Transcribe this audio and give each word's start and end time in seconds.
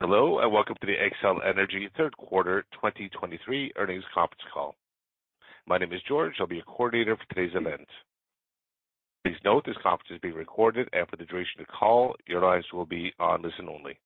Hello, 0.00 0.38
and 0.38 0.52
welcome 0.52 0.76
to 0.80 0.86
the 0.86 0.94
Xcel 0.94 1.44
Energy 1.44 1.88
third 1.96 2.16
quarter 2.16 2.62
2023 2.74 3.72
earnings 3.74 4.04
conference 4.14 4.44
call. 4.54 4.76
My 5.66 5.76
name 5.76 5.92
is 5.92 6.00
George. 6.06 6.34
I'll 6.38 6.46
be 6.46 6.54
your 6.54 6.64
coordinator 6.66 7.16
for 7.16 7.34
today's 7.34 7.56
event. 7.56 7.88
Please 9.24 9.34
note, 9.44 9.64
this 9.66 9.74
conference 9.82 10.12
is 10.12 10.20
being 10.20 10.36
recorded, 10.36 10.88
and 10.92 11.04
for 11.08 11.16
the 11.16 11.24
duration 11.24 11.58
of 11.60 11.66
the 11.66 11.72
call, 11.72 12.14
your 12.28 12.40
lines 12.40 12.64
will 12.72 12.86
be 12.86 13.12
on 13.18 13.42
listen 13.42 13.68
only. 13.68 13.98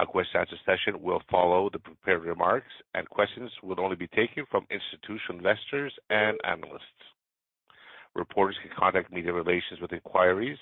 A 0.00 0.06
question 0.06 0.40
answer 0.40 0.56
session 0.64 1.02
will 1.02 1.20
follow 1.30 1.68
the 1.70 1.78
prepared 1.78 2.24
remarks, 2.24 2.72
and 2.94 3.06
questions 3.10 3.50
will 3.62 3.78
only 3.80 3.96
be 3.96 4.08
taken 4.08 4.46
from 4.50 4.66
institutional 4.70 5.36
investors 5.36 5.92
and 6.08 6.38
analysts. 6.44 7.04
Reporters 8.14 8.56
can 8.62 8.70
contact 8.74 9.12
media 9.12 9.34
relations 9.34 9.78
with 9.82 9.92
inquiries, 9.92 10.56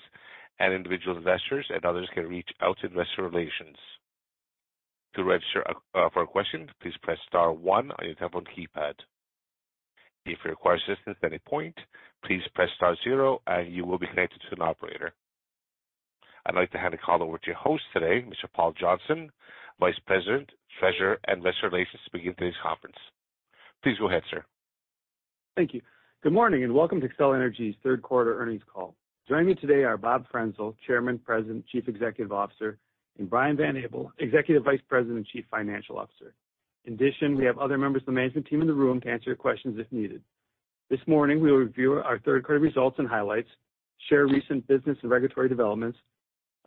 and 0.59 0.73
individual 0.73 1.15
investors 1.15 1.65
and 1.73 1.85
others 1.85 2.09
can 2.13 2.27
reach 2.27 2.49
out 2.61 2.77
to 2.81 2.87
investor 2.87 3.23
relations. 3.23 3.77
To 5.15 5.23
register 5.23 5.63
uh, 5.95 6.09
for 6.13 6.23
a 6.23 6.27
question, 6.27 6.67
please 6.81 6.93
press 7.01 7.17
star 7.27 7.51
one 7.51 7.91
on 7.91 8.05
your 8.05 8.15
telephone 8.15 8.45
keypad. 8.45 8.93
If 10.25 10.39
you 10.43 10.49
require 10.49 10.75
assistance 10.75 11.17
at 11.23 11.31
any 11.31 11.39
point, 11.39 11.75
please 12.25 12.41
press 12.53 12.69
star 12.75 12.95
zero, 13.03 13.41
and 13.47 13.73
you 13.73 13.85
will 13.85 13.97
be 13.97 14.07
connected 14.07 14.41
to 14.41 14.55
an 14.55 14.61
operator. 14.61 15.13
I'd 16.45 16.55
like 16.55 16.71
to 16.71 16.77
hand 16.77 16.93
the 16.93 16.97
call 16.97 17.23
over 17.23 17.37
to 17.37 17.47
your 17.47 17.55
host 17.55 17.83
today, 17.93 18.23
Mr. 18.27 18.51
Paul 18.53 18.73
Johnson, 18.79 19.29
Vice 19.79 19.99
President, 20.05 20.49
Treasurer, 20.79 21.17
and 21.27 21.37
Investor 21.37 21.69
Relations, 21.69 22.01
to 22.05 22.11
begin 22.11 22.35
today's 22.35 22.53
conference. 22.61 22.95
Please 23.83 23.97
go 23.99 24.07
ahead, 24.07 24.23
sir. 24.29 24.43
Thank 25.55 25.73
you. 25.73 25.81
Good 26.23 26.33
morning, 26.33 26.63
and 26.63 26.73
welcome 26.73 27.01
to 27.01 27.07
Xcel 27.07 27.35
Energy's 27.35 27.75
third 27.83 28.01
quarter 28.01 28.39
earnings 28.41 28.63
call. 28.71 28.95
Joining 29.27 29.47
me 29.47 29.55
today 29.55 29.83
are 29.83 29.97
Bob 29.97 30.25
Frenzel, 30.33 30.75
Chairman, 30.85 31.19
President, 31.19 31.65
Chief 31.67 31.87
Executive 31.87 32.31
Officer, 32.31 32.77
and 33.17 33.29
Brian 33.29 33.57
Van 33.57 33.77
Abel, 33.77 34.11
Executive 34.19 34.63
Vice 34.63 34.81
President 34.87 35.17
and 35.17 35.25
Chief 35.27 35.45
Financial 35.49 35.97
Officer. 35.97 36.33
In 36.85 36.93
addition, 36.93 37.35
we 37.35 37.45
have 37.45 37.57
other 37.57 37.77
members 37.77 38.01
of 38.03 38.07
the 38.07 38.11
management 38.11 38.47
team 38.47 38.61
in 38.61 38.67
the 38.67 38.73
room 38.73 39.01
to 39.01 39.09
answer 39.09 39.29
your 39.29 39.35
questions 39.35 39.77
if 39.79 39.91
needed. 39.91 40.21
This 40.89 40.99
morning, 41.05 41.41
we 41.41 41.51
will 41.51 41.59
review 41.59 41.93
our 41.93 42.19
third 42.19 42.45
quarter 42.45 42.61
results 42.61 42.97
and 42.99 43.07
highlights, 43.07 43.49
share 44.09 44.25
recent 44.25 44.65
business 44.67 44.97
and 45.01 45.11
regulatory 45.11 45.49
developments, 45.49 45.97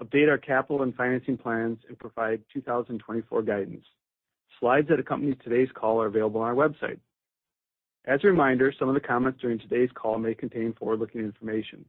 update 0.02 0.28
our 0.28 0.38
capital 0.38 0.82
and 0.82 0.94
financing 0.94 1.38
plans, 1.38 1.78
and 1.88 1.98
provide 1.98 2.42
2024 2.52 3.42
guidance. 3.42 3.84
Slides 4.58 4.88
that 4.88 5.00
accompany 5.00 5.34
today's 5.36 5.70
call 5.74 6.02
are 6.02 6.06
available 6.06 6.42
on 6.42 6.48
our 6.48 6.54
website. 6.68 6.98
As 8.06 8.20
a 8.24 8.26
reminder, 8.26 8.72
some 8.78 8.88
of 8.88 8.94
the 8.94 9.00
comments 9.00 9.40
during 9.40 9.58
today's 9.58 9.90
call 9.94 10.18
may 10.18 10.34
contain 10.34 10.74
forward-looking 10.74 11.20
information. 11.20 11.84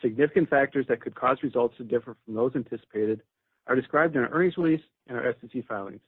Significant 0.00 0.48
factors 0.48 0.86
that 0.88 1.00
could 1.00 1.14
cause 1.14 1.38
results 1.42 1.76
to 1.78 1.84
differ 1.84 2.16
from 2.24 2.34
those 2.34 2.52
anticipated 2.54 3.22
are 3.66 3.76
described 3.76 4.16
in 4.16 4.22
our 4.22 4.30
earnings 4.30 4.56
release 4.56 4.82
and 5.08 5.18
our 5.18 5.34
SEC 5.40 5.66
filings. 5.66 6.00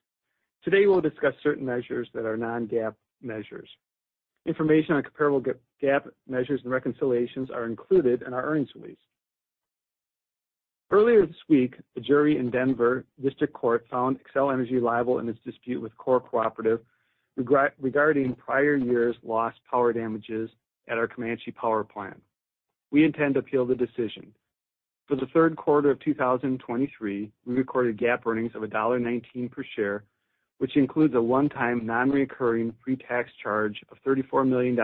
Today, 0.64 0.86
we'll 0.86 1.00
discuss 1.00 1.34
certain 1.42 1.64
measures 1.64 2.08
that 2.14 2.26
are 2.26 2.36
non-GAAP 2.36 2.94
measures. 3.22 3.68
Information 4.46 4.94
on 4.94 5.02
comparable 5.02 5.42
GAAP 5.82 6.08
measures 6.28 6.60
and 6.62 6.72
reconciliations 6.72 7.50
are 7.50 7.66
included 7.66 8.22
in 8.22 8.32
our 8.32 8.44
earnings 8.44 8.70
release. 8.74 8.98
Earlier 10.90 11.26
this 11.26 11.36
week, 11.48 11.74
a 11.96 12.00
jury 12.00 12.38
in 12.38 12.50
Denver 12.50 13.04
District 13.22 13.52
Court 13.52 13.84
found 13.90 14.18
Xcel 14.24 14.52
Energy 14.52 14.80
liable 14.80 15.18
in 15.18 15.28
its 15.28 15.38
dispute 15.44 15.82
with 15.82 15.96
CORE 15.98 16.20
Cooperative 16.20 16.80
regarding 17.36 18.34
prior 18.34 18.74
years' 18.76 19.16
lost 19.22 19.58
power 19.70 19.92
damages 19.92 20.50
at 20.88 20.96
our 20.96 21.06
Comanche 21.06 21.50
Power 21.50 21.84
Plant. 21.84 22.20
We 22.90 23.04
intend 23.04 23.34
to 23.34 23.40
appeal 23.40 23.66
the 23.66 23.74
decision. 23.74 24.32
For 25.08 25.16
the 25.16 25.26
third 25.32 25.56
quarter 25.56 25.90
of 25.90 25.98
2023, 26.00 27.32
we 27.46 27.54
recorded 27.54 27.96
GAAP 27.96 28.26
earnings 28.26 28.52
of 28.54 28.60
$1.19 28.60 29.50
per 29.50 29.64
share, 29.74 30.04
which 30.58 30.76
includes 30.76 31.14
a 31.14 31.22
one-time, 31.22 31.86
non-recurring 31.86 32.74
pre-tax 32.82 33.30
charge 33.42 33.80
of 33.90 33.96
$34 34.06 34.46
million 34.46 34.76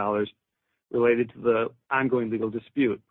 related 0.90 1.30
to 1.34 1.40
the 1.42 1.66
ongoing 1.90 2.30
legal 2.30 2.48
dispute. 2.48 3.02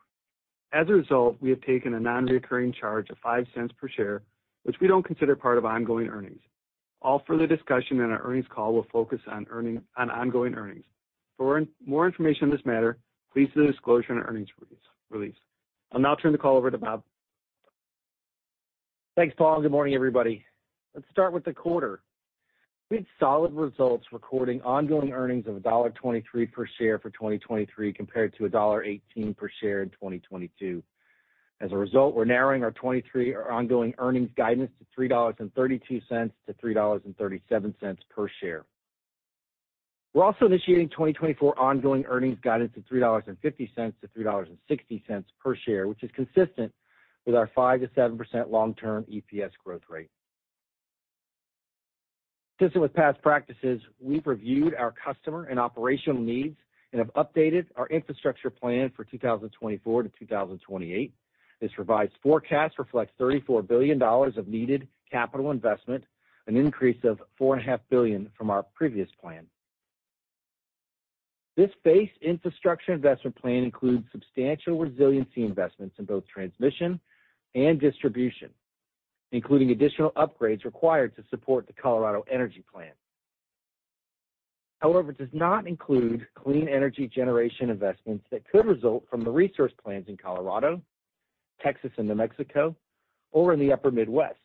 As 0.72 0.90
a 0.90 0.94
result, 0.94 1.38
we 1.40 1.52
have 1.52 1.62
taken 1.62 1.94
a 1.94 2.00
non-recurring 2.00 2.74
charge 2.74 3.12
of 3.12 3.18
$0.05 3.24 3.78
per 3.78 3.88
share, 3.90 4.24
which 4.64 4.78
we 4.82 4.88
don't 4.88 5.06
consider 5.06 5.36
part 5.36 5.60
of 5.60 5.66
ongoing 5.66 6.08
earnings. 6.08 6.42
All 7.04 7.22
further 7.28 7.46
discussion 7.46 8.00
in 8.00 8.10
our 8.10 8.24
earnings 8.24 8.48
call 8.50 8.74
will 8.74 8.88
focus 8.92 9.20
on 9.28 9.46
ongoing 9.96 10.56
earnings. 10.56 10.86
For 11.38 11.64
more 11.86 12.08
information 12.08 12.46
on 12.46 12.50
this 12.50 12.66
matter, 12.66 12.98
please 13.32 13.50
see 13.54 13.60
the 13.60 13.68
disclosure 13.68 14.14
in 14.14 14.18
our 14.18 14.26
earnings 14.28 14.50
release. 15.12 15.36
I'll 15.92 16.00
now 16.00 16.16
turn 16.16 16.32
the 16.32 16.40
call 16.40 16.58
over 16.58 16.72
to 16.72 16.78
Bob. 16.80 17.04
Thanks, 19.16 19.36
Paul, 19.38 19.62
good 19.62 19.70
morning, 19.70 19.94
everybody. 19.94 20.44
Let's 20.96 21.06
start 21.12 21.34
with 21.34 21.46
the 21.46 21.54
quarter. 21.54 22.02
We 22.90 22.98
had 22.98 23.06
solid 23.20 23.54
results, 23.54 24.08
recording 24.12 24.60
ongoing 24.64 25.12
earnings 25.12 25.46
of 25.46 25.54
$1.23 25.58 26.52
per 26.52 26.66
share 26.80 26.98
for 26.98 27.12
2023, 27.12 27.94
compared 27.94 28.36
to 28.38 28.50
$1.18 28.50 29.38
per 29.38 29.52
share 29.62 29.84
in 29.84 29.92
2022. 29.92 30.82
As 31.62 31.72
a 31.72 31.78
result, 31.78 32.16
we're 32.16 32.26
narrowing 32.26 32.64
our 32.64 32.72
2023 32.72 33.36
ongoing 33.36 33.94
earnings 34.00 34.32
guidance 34.36 34.72
to 34.80 34.86
$3.32-$3.37 35.00 37.98
per 38.10 38.28
share. 38.42 38.66
We're 40.16 40.24
also 40.24 40.48
initiating 40.48 40.90
2024 40.90 41.60
ongoing 41.60 42.04
earnings 42.06 42.40
guidance 42.44 42.72
of 42.76 42.84
$3.50-$3.60 42.92 45.24
per 45.40 45.56
share, 45.68 45.88
which 45.88 46.02
is 46.02 46.10
consistent 46.16 46.74
with 47.26 47.36
our 47.36 47.50
5%-7% 47.56 48.50
long-term 48.50 49.06
EPS 49.12 49.52
growth 49.64 49.84
rate. 49.90 50.10
Consistent 52.60 52.82
with 52.82 52.94
past 52.94 53.22
practices, 53.22 53.82
we've 54.00 54.26
reviewed 54.28 54.76
our 54.76 54.92
customer 54.92 55.46
and 55.46 55.60
operational 55.60 56.22
needs 56.22 56.56
and 56.92 57.00
have 57.00 57.12
updated 57.16 57.66
our 57.76 57.88
infrastructure 57.88 58.50
plan 58.50 58.92
for 58.96 59.04
2024 59.06 60.04
to 60.04 60.10
2028. 60.20 61.14
This 61.60 61.72
revised 61.78 62.14
forecast 62.22 62.78
reflects 62.78 63.14
$34 63.20 63.68
billion 63.68 64.02
of 64.02 64.48
needed 64.48 64.88
capital 65.12 65.52
investment, 65.52 66.04
an 66.48 66.56
increase 66.56 67.04
of 67.04 67.22
4.5 67.40 67.80
billion 67.90 68.30
from 68.38 68.50
our 68.50 68.64
previous 68.76 69.10
plan. 69.20 69.48
This 71.56 71.70
base 71.84 72.10
infrastructure 72.22 72.94
investment 72.94 73.36
plan 73.36 73.64
includes 73.64 74.06
substantial 74.12 74.78
resiliency 74.80 75.46
investments 75.46 75.96
in 76.00 76.06
both 76.06 76.24
transmission 76.28 77.00
and 77.56 77.80
distribution, 77.80 78.50
including 79.32 79.72
additional 79.72 80.12
upgrades 80.12 80.66
required 80.66 81.16
to 81.16 81.24
support 81.30 81.68
the 81.68 81.74
Colorado 81.74 82.24
Energy 82.32 82.64
Plan. 82.72 82.92
However, 84.80 85.12
it 85.12 85.18
does 85.18 85.30
not 85.32 85.66
include 85.66 86.28
clean 86.36 86.68
energy 86.68 87.08
generation 87.08 87.70
investments 87.70 88.26
that 88.32 88.44
could 88.50 88.66
result 88.66 89.06
from 89.10 89.24
the 89.24 89.32
resource 89.32 89.72
plans 89.82 90.06
in 90.10 90.18
Colorado, 90.18 90.82
Texas, 91.62 91.92
and 91.98 92.08
New 92.08 92.16
Mexico, 92.16 92.76
or 93.32 93.54
in 93.54 93.60
the 93.60 93.72
upper 93.72 93.92
Midwest. 93.92 94.36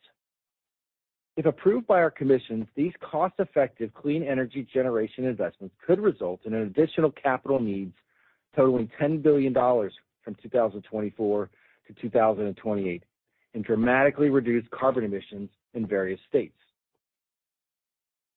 If 1.36 1.46
approved 1.46 1.86
by 1.86 2.00
our 2.00 2.10
commissions, 2.10 2.66
these 2.74 2.92
cost-effective 3.00 3.92
clean 3.94 4.22
energy 4.22 4.66
generation 4.72 5.24
investments 5.24 5.74
could 5.84 6.00
result 6.00 6.40
in 6.44 6.54
additional 6.54 7.12
capital 7.12 7.60
needs 7.60 7.94
totaling 8.56 8.90
$10 9.00 9.22
billion 9.22 9.52
from 9.54 10.34
2024 10.42 11.50
to 11.88 11.94
2028, 12.00 13.02
and 13.54 13.64
dramatically 13.64 14.30
reduce 14.30 14.64
carbon 14.70 15.04
emissions 15.04 15.50
in 15.74 15.86
various 15.86 16.20
states. 16.28 16.54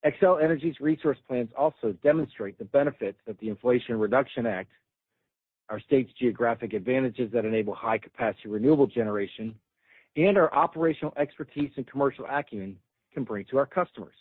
Xcel 0.06 0.44
Energy's 0.44 0.80
resource 0.80 1.20
plans 1.28 1.50
also 1.56 1.94
demonstrate 2.04 2.58
the 2.58 2.66
benefits 2.66 3.20
of 3.28 3.38
the 3.40 3.50
Inflation 3.50 4.00
Reduction 4.00 4.48
Act, 4.48 4.72
our 5.70 5.80
state's 5.80 6.12
geographic 6.20 6.74
advantages 6.74 7.32
that 7.32 7.46
enable 7.46 7.76
high-capacity 7.76 8.50
renewable 8.50 8.88
generation, 8.88 9.54
and 10.16 10.38
our 10.38 10.54
operational 10.54 11.14
expertise 11.18 11.72
and 11.78 11.88
commercial 11.88 12.26
acumen 12.30 12.76
can 13.14 13.24
bring 13.24 13.46
to 13.46 13.58
our 13.58 13.68
customers. 13.68 14.16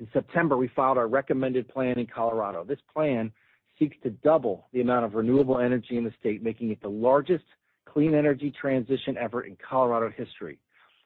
In 0.00 0.08
September, 0.12 0.56
we 0.56 0.68
filed 0.68 0.98
our 0.98 1.06
recommended 1.06 1.68
plan 1.68 1.98
in 1.98 2.06
Colorado. 2.06 2.64
This 2.64 2.80
plan 2.92 3.30
seeks 3.78 3.96
to 4.02 4.10
double 4.10 4.68
the 4.72 4.80
amount 4.80 5.04
of 5.04 5.14
renewable 5.14 5.58
energy 5.58 5.96
in 5.96 6.04
the 6.04 6.12
state, 6.18 6.42
making 6.42 6.70
it 6.70 6.80
the 6.80 6.88
largest 6.88 7.44
clean 7.86 8.14
energy 8.14 8.52
transition 8.60 9.16
effort 9.18 9.46
in 9.46 9.56
Colorado 9.68 10.12
history, 10.16 10.58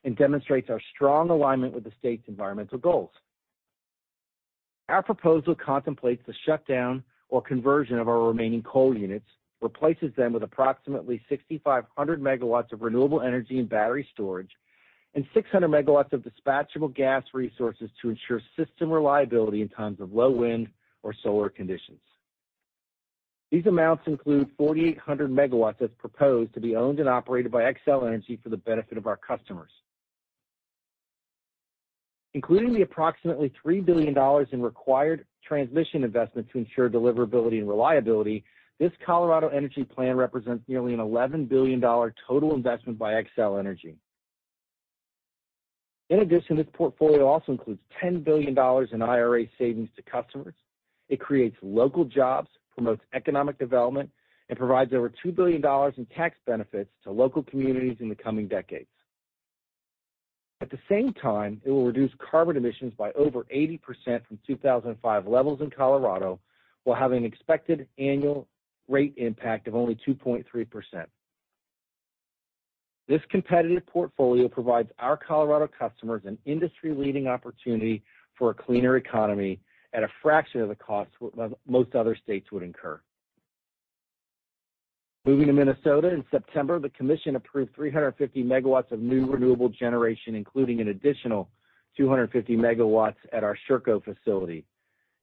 and 0.04 0.16
demonstrates 0.16 0.70
our 0.70 0.80
strong 0.94 1.30
alignment 1.30 1.74
with 1.74 1.84
the 1.84 1.92
state's 1.98 2.28
environmental 2.28 2.78
goals. 2.78 3.10
Our 4.88 5.02
proposal 5.02 5.54
contemplates 5.54 6.22
the 6.26 6.34
shutdown 6.46 7.04
or 7.28 7.42
conversion 7.42 7.98
of 7.98 8.08
our 8.08 8.20
remaining 8.20 8.62
coal 8.62 8.96
units, 8.96 9.26
replaces 9.60 10.14
them 10.16 10.32
with 10.32 10.42
approximately 10.42 11.20
6,500 11.28 12.20
MW 12.20 12.72
of 12.72 12.80
renewable 12.80 13.20
energy 13.20 13.58
and 13.58 13.68
battery 13.68 14.08
storage, 14.12 14.50
and 15.14 15.26
600 15.34 15.68
MW 15.68 16.12
of 16.12 16.22
dispatchable 16.22 16.94
gas 16.94 17.24
resources 17.34 17.90
to 18.00 18.10
ensure 18.10 18.40
system 18.56 18.90
reliability 18.90 19.62
in 19.62 19.68
times 19.68 20.00
of 20.00 20.12
low 20.12 20.30
wind 20.30 20.68
or 21.02 21.14
solar 21.22 21.48
conditions. 21.48 22.00
These 23.50 23.66
amounts 23.66 24.02
include 24.06 24.50
4,800 24.58 25.30
MW 25.30 25.74
that's 25.80 25.92
proposed 25.98 26.52
to 26.54 26.60
be 26.60 26.76
owned 26.76 27.00
and 27.00 27.08
operated 27.08 27.50
by 27.50 27.62
Xcel 27.62 28.06
Energy 28.06 28.38
for 28.42 28.50
the 28.50 28.58
benefit 28.58 28.98
of 28.98 29.06
our 29.06 29.16
customers. 29.16 29.70
Including 32.34 32.74
the 32.74 32.82
approximately 32.82 33.50
$3 33.64 33.84
billion 33.84 34.14
in 34.52 34.62
required 34.62 35.24
transmission 35.42 36.04
investment 36.04 36.46
to 36.52 36.58
ensure 36.58 36.90
deliverability 36.90 37.58
and 37.58 37.68
reliability, 37.68 38.44
this 38.78 38.92
Colorado 39.04 39.48
Energy 39.48 39.82
Plan 39.82 40.16
represents 40.16 40.62
nearly 40.68 40.92
an 40.92 41.00
$11 41.00 41.48
billion 41.48 41.80
total 41.80 42.54
investment 42.54 42.98
by 42.98 43.14
Xcel 43.14 43.58
Energy. 43.58 43.96
In 46.10 46.20
addition, 46.20 46.56
this 46.56 46.66
portfolio 46.74 47.26
also 47.26 47.52
includes 47.52 47.80
$10 48.02 48.24
billion 48.24 48.56
in 48.92 49.02
IRA 49.02 49.44
savings 49.58 49.88
to 49.96 50.02
customers. 50.02 50.54
It 51.08 51.20
creates 51.20 51.56
local 51.62 52.04
jobs, 52.04 52.48
promotes 52.78 53.02
economic 53.12 53.58
development, 53.58 54.08
and 54.48 54.58
provides 54.58 54.92
over 54.94 55.12
$2 55.24 55.34
billion 55.34 55.62
in 55.96 56.06
tax 56.16 56.38
benefits 56.46 56.90
to 57.04 57.10
local 57.10 57.42
communities 57.42 57.96
in 58.00 58.08
the 58.08 58.14
coming 58.14 58.48
decades. 58.48 58.88
At 60.60 60.70
the 60.70 60.78
same 60.88 61.12
time, 61.12 61.60
it 61.64 61.70
will 61.70 61.84
reduce 61.84 62.10
carbon 62.30 62.56
emissions 62.56 62.92
by 62.96 63.12
over 63.12 63.44
80% 63.54 63.80
from 64.26 64.38
2005 64.46 65.26
levels 65.26 65.60
in 65.60 65.70
Colorado, 65.70 66.40
while 66.84 66.98
having 66.98 67.18
an 67.18 67.24
expected 67.24 67.86
annual 67.98 68.48
rate 68.88 69.14
impact 69.18 69.68
of 69.68 69.74
only 69.74 69.98
2.3%. 70.06 70.44
This 73.06 73.20
competitive 73.30 73.86
portfolio 73.86 74.48
provides 74.48 74.90
our 74.98 75.16
Colorado 75.16 75.68
customers 75.78 76.22
an 76.24 76.38
industry-leading 76.46 77.26
opportunity 77.26 78.02
for 78.38 78.50
a 78.50 78.54
cleaner 78.54 78.96
economy 78.96 79.60
at 79.94 80.02
a 80.02 80.08
fraction 80.22 80.60
of 80.60 80.68
the 80.68 80.74
cost 80.74 81.10
most 81.66 81.94
other 81.94 82.16
states 82.16 82.50
would 82.52 82.62
incur. 82.62 83.00
Moving 85.24 85.46
to 85.48 85.52
Minnesota, 85.52 86.08
in 86.08 86.24
September, 86.30 86.78
the 86.78 86.88
commission 86.90 87.36
approved 87.36 87.74
350 87.74 88.44
MW 88.44 88.92
of 88.92 89.00
new 89.00 89.26
renewable 89.26 89.68
generation, 89.68 90.34
including 90.34 90.80
an 90.80 90.88
additional 90.88 91.48
250 91.96 92.56
MW 92.56 93.14
at 93.32 93.44
our 93.44 93.56
Sherco 93.68 94.02
facility. 94.02 94.64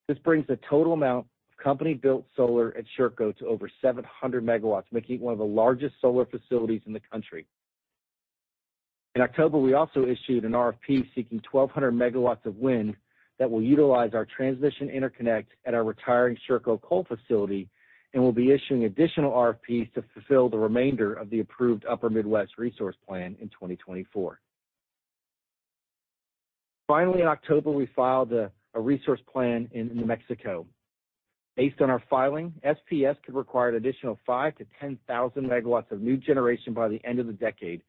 This 0.07 0.17
brings 0.19 0.45
the 0.47 0.59
total 0.69 0.93
amount 0.93 1.25
of 1.51 1.63
company-built 1.63 2.25
solar 2.35 2.75
at 2.77 2.85
Sherco 2.97 3.35
to 3.37 3.47
over 3.47 3.69
700 3.81 4.45
MW, 4.45 4.83
making 4.91 5.15
it 5.15 5.21
one 5.21 5.31
of 5.31 5.39
the 5.39 5.45
largest 5.45 5.95
solar 6.01 6.25
facilities 6.25 6.81
in 6.85 6.93
the 6.93 7.01
country. 7.11 7.47
In 9.15 9.21
October, 9.21 9.57
we 9.57 9.73
also 9.73 10.05
issued 10.05 10.43
an 10.43 10.51
RFP 10.51 11.07
seeking 11.15 11.41
1,200 11.49 12.13
MW 12.13 12.45
of 12.45 12.57
wind 12.57 12.95
that 13.39 13.49
will 13.49 13.61
utilize 13.61 14.11
our 14.13 14.25
transmission 14.25 14.89
interconnect 14.89 15.47
at 15.65 15.73
our 15.73 15.83
retiring 15.83 16.37
Sherco 16.47 16.81
coal 16.81 17.05
facility, 17.07 17.69
and 18.13 18.23
we'll 18.23 18.31
be 18.31 18.51
issuing 18.51 18.85
additional 18.85 19.31
RFPs 19.31 19.93
to 19.93 20.03
fulfill 20.13 20.49
the 20.49 20.57
remainder 20.57 21.13
of 21.13 21.29
the 21.29 21.41
approved 21.41 21.85
Upper 21.85 22.09
Midwest 22.09 22.57
Resource 22.57 22.95
Plan 23.07 23.35
in 23.41 23.49
2024. 23.49 24.39
Finally, 26.87 27.21
in 27.21 27.27
October, 27.27 27.71
we 27.71 27.89
filed 27.95 28.31
a 28.31 28.51
resource 28.73 29.21
plan 29.31 29.67
in 29.71 29.87
New 29.95 30.05
Mexico. 30.05 30.65
Based 31.57 31.81
on 31.81 31.89
our 31.89 32.03
filing, 32.09 32.53
SPS 32.65 33.15
could 33.25 33.33
require 33.33 33.69
an 33.69 33.75
additional 33.75 34.19
5,000-10,000 34.27 34.97
MW 35.07 35.91
of 35.91 36.01
new 36.01 36.17
generation 36.17 36.73
by 36.73 36.89
the 36.89 36.99
end 37.05 37.19
of 37.19 37.27
the 37.27 37.33
decade 37.33 37.81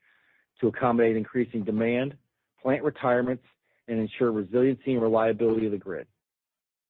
to 0.61 0.69
accommodate 0.69 1.17
increasing 1.17 1.65
demand, 1.65 2.15
plant 2.63 2.83
retirements, 2.85 3.43
and 3.89 4.01
ensure 4.01 4.33
resiliency 4.33 4.95
and 4.95 5.03
reliability 5.03 5.67
of 5.67 5.73
the 5.73 5.79
grid. 5.79 6.07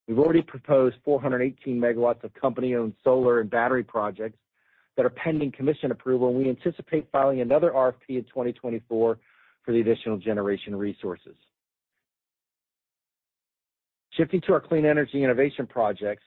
We've 0.08 0.18
already 0.18 0.42
proposed 0.42 0.96
418 1.04 1.80
MW 1.80 2.24
of 2.24 2.34
company-owned 2.34 2.94
solar 3.02 3.40
and 3.40 3.50
battery 3.50 3.82
projects 3.82 4.38
that 4.96 5.04
are 5.04 5.10
pending 5.10 5.52
commission 5.52 5.90
approval, 5.90 6.28
and 6.28 6.38
we 6.38 6.48
anticipate 6.48 7.08
filing 7.10 7.40
another 7.40 7.70
RFP 7.72 8.10
in 8.10 8.24
2024 8.24 9.18
for 9.62 9.72
the 9.72 9.80
additional 9.80 10.16
generation 10.16 10.76
resources. 10.76 11.34
Shifting 14.12 14.40
to 14.42 14.54
our 14.54 14.60
clean 14.60 14.86
energy 14.86 15.22
innovation 15.22 15.66
projects, 15.66 16.22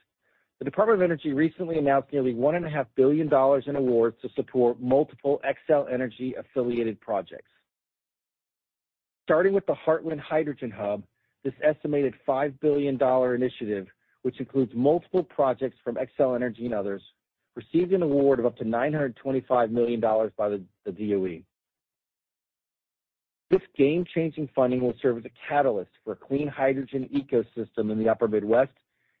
the 0.60 0.64
Department 0.64 1.00
of 1.00 1.02
Energy 1.02 1.32
recently 1.32 1.78
announced 1.78 2.12
nearly 2.12 2.34
$1.5 2.34 2.86
billion 2.94 3.26
in 3.66 3.76
awards 3.76 4.16
to 4.20 4.28
support 4.36 4.78
multiple 4.80 5.40
Xcel 5.42 5.90
Energy-affiliated 5.92 7.00
projects. 7.00 7.50
Starting 9.30 9.52
with 9.52 9.64
the 9.66 9.76
Heartland 9.86 10.18
Hydrogen 10.18 10.72
Hub, 10.72 11.04
this 11.44 11.54
estimated 11.62 12.14
$5 12.26 12.58
billion 12.58 12.98
initiative, 13.00 13.86
which 14.22 14.40
includes 14.40 14.72
multiple 14.74 15.22
projects 15.22 15.76
from 15.84 15.94
Xcel 15.94 16.34
Energy 16.34 16.64
and 16.64 16.74
others, 16.74 17.00
received 17.54 17.92
an 17.92 18.02
award 18.02 18.40
of 18.40 18.46
up 18.46 18.56
to 18.56 18.64
$925 18.64 19.70
million 19.70 20.00
by 20.00 20.48
the 20.48 20.64
DOE. 20.84 21.42
This 23.52 23.60
game-changing 23.78 24.48
funding 24.52 24.80
will 24.80 24.94
serve 25.00 25.18
as 25.18 25.24
a 25.26 25.48
catalyst 25.48 25.92
for 26.02 26.14
a 26.14 26.16
clean 26.16 26.48
hydrogen 26.48 27.08
ecosystem 27.14 27.92
in 27.92 28.00
the 28.00 28.08
Upper 28.08 28.26
Midwest 28.26 28.72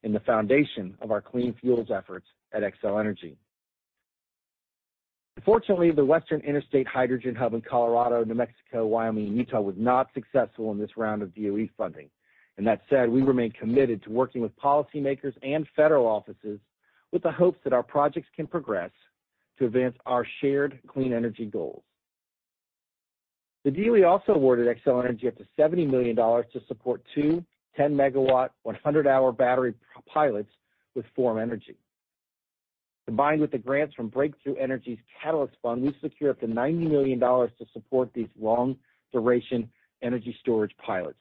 and 0.02 0.12
the 0.12 0.18
foundation 0.18 0.98
of 1.00 1.12
our 1.12 1.20
clean 1.20 1.54
fuels 1.60 1.92
efforts 1.94 2.26
at 2.52 2.62
Xcel 2.64 2.98
Energy. 2.98 3.36
Unfortunately, 5.40 5.90
the 5.90 6.04
Western 6.04 6.42
Interstate 6.42 6.86
Hydrogen 6.86 7.34
Hub 7.34 7.54
in 7.54 7.62
Colorado, 7.62 8.22
New 8.24 8.34
Mexico, 8.34 8.86
Wyoming, 8.86 9.28
and 9.28 9.38
Utah 9.38 9.62
was 9.62 9.74
not 9.78 10.08
successful 10.12 10.70
in 10.70 10.78
this 10.78 10.98
round 10.98 11.22
of 11.22 11.34
DOE 11.34 11.66
funding. 11.78 12.10
And 12.58 12.66
that 12.66 12.82
said, 12.90 13.08
we 13.08 13.22
remain 13.22 13.50
committed 13.52 14.02
to 14.02 14.10
working 14.10 14.42
with 14.42 14.54
policymakers 14.60 15.32
and 15.42 15.66
federal 15.74 16.06
offices 16.06 16.60
with 17.10 17.22
the 17.22 17.32
hopes 17.32 17.58
that 17.64 17.72
our 17.72 17.82
projects 17.82 18.28
can 18.36 18.46
progress 18.46 18.90
to 19.58 19.64
advance 19.64 19.96
our 20.04 20.26
shared 20.42 20.78
clean 20.86 21.14
energy 21.14 21.46
goals. 21.46 21.84
The 23.64 23.70
DOE 23.70 24.06
also 24.06 24.32
awarded 24.32 24.66
Xcel 24.66 25.02
Energy 25.02 25.26
up 25.26 25.38
to 25.38 25.46
$70 25.58 25.90
million 25.90 26.16
to 26.16 26.60
support 26.68 27.02
two 27.14 27.42
10-megawatt, 27.78 28.50
100-hour 28.66 29.32
battery 29.32 29.72
pilots 30.04 30.50
with 30.94 31.06
Form 31.16 31.38
Energy. 31.38 31.76
Combined 33.10 33.40
with 33.40 33.50
the 33.50 33.58
grants 33.58 33.92
from 33.96 34.06
Breakthrough 34.06 34.54
Energy's 34.54 35.00
Catalyst 35.20 35.56
Fund, 35.60 35.82
we've 35.82 35.96
secured 36.00 36.36
up 36.36 36.40
to 36.42 36.46
$90 36.46 36.88
million 36.88 37.18
to 37.18 37.66
support 37.72 38.08
these 38.14 38.28
long-duration 38.40 39.68
energy 40.00 40.36
storage 40.38 40.70
pilots, 40.78 41.18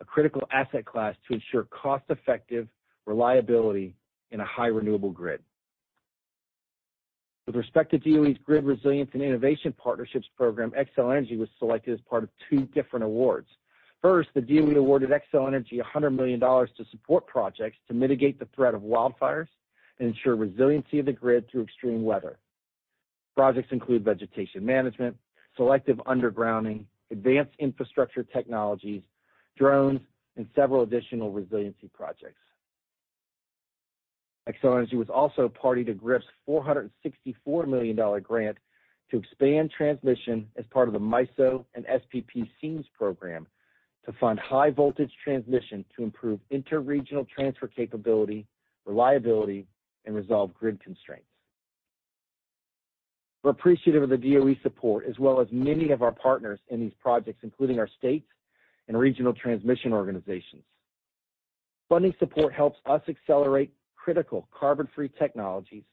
a 0.00 0.06
critical 0.06 0.40
asset 0.50 0.86
class 0.86 1.14
to 1.28 1.34
ensure 1.34 1.64
cost-effective 1.64 2.66
reliability 3.04 3.94
in 4.30 4.40
a 4.40 4.44
high 4.46 4.68
renewable 4.68 5.10
grid. 5.10 5.42
With 7.46 7.56
respect 7.56 7.90
to 7.90 7.98
DOE's 7.98 8.38
Grid 8.42 8.64
Resilience 8.64 9.10
and 9.12 9.20
Innovation 9.20 9.74
Partnerships 9.76 10.28
program, 10.34 10.70
Xcel 10.70 11.10
Energy 11.10 11.36
was 11.36 11.50
selected 11.58 11.92
as 11.92 12.00
part 12.08 12.22
of 12.22 12.30
two 12.48 12.62
different 12.74 13.04
awards. 13.04 13.48
First, 14.00 14.30
the 14.34 14.40
DOE 14.40 14.78
awarded 14.78 15.10
Xcel 15.10 15.46
Energy 15.46 15.78
$100 15.94 16.16
million 16.16 16.40
to 16.40 16.84
support 16.90 17.26
projects 17.26 17.76
to 17.88 17.92
mitigate 17.92 18.38
the 18.38 18.48
threat 18.54 18.72
of 18.72 18.80
wildfires 18.80 19.48
and 20.02 20.10
ensure 20.10 20.34
resiliency 20.34 20.98
of 20.98 21.06
the 21.06 21.12
grid 21.12 21.48
through 21.48 21.62
extreme 21.62 22.02
weather. 22.02 22.36
Projects 23.36 23.68
include 23.70 24.04
vegetation 24.04 24.64
management, 24.66 25.16
selective 25.56 25.98
undergrounding, 25.98 26.84
advanced 27.12 27.52
infrastructure 27.60 28.24
technologies, 28.24 29.02
drones, 29.56 30.00
and 30.36 30.46
several 30.56 30.82
additional 30.82 31.30
resiliency 31.30 31.88
projects. 31.94 32.40
Xcel 34.48 34.74
Energy 34.76 34.96
was 34.96 35.08
also 35.08 35.48
party 35.48 35.84
to 35.84 35.94
GRIP's 35.94 36.24
$464 36.48 37.68
million 37.68 37.96
grant 38.22 38.58
to 39.12 39.18
expand 39.18 39.70
transmission 39.76 40.48
as 40.56 40.64
part 40.70 40.88
of 40.88 40.94
the 40.94 41.00
MISO 41.00 41.64
and 41.74 41.86
SPP 41.86 42.48
SEAMS 42.60 42.86
program 42.98 43.46
to 44.04 44.12
fund 44.14 44.40
high-voltage 44.40 45.12
transmission 45.22 45.84
to 45.96 46.02
improve 46.02 46.40
interregional 46.52 47.28
transfer 47.28 47.68
capability, 47.68 48.44
reliability, 48.84 49.64
and 50.04 50.14
resolve 50.14 50.52
grid 50.54 50.82
constraints. 50.82 51.26
We're 53.42 53.50
appreciative 53.50 54.02
of 54.04 54.10
the 54.10 54.16
DOE 54.16 54.54
support, 54.62 55.04
as 55.08 55.18
well 55.18 55.40
as 55.40 55.48
many 55.50 55.90
of 55.90 56.02
our 56.02 56.12
partners 56.12 56.60
in 56.68 56.80
these 56.80 56.92
projects, 57.00 57.40
including 57.42 57.78
our 57.78 57.88
states 57.98 58.28
and 58.88 58.96
regional 58.96 59.32
transmission 59.32 59.92
organizations. 59.92 60.62
Funding 61.88 62.14
support 62.18 62.52
helps 62.52 62.78
us 62.86 63.02
accelerate 63.08 63.72
critical 63.96 64.48
carbon-free 64.58 65.10
technologies, 65.18 65.84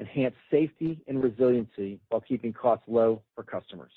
enhance 0.00 0.34
safety 0.50 1.02
and 1.08 1.22
resiliency 1.22 2.00
while 2.08 2.20
keeping 2.20 2.52
costs 2.52 2.84
low 2.86 3.22
for 3.34 3.42
customers. 3.42 3.92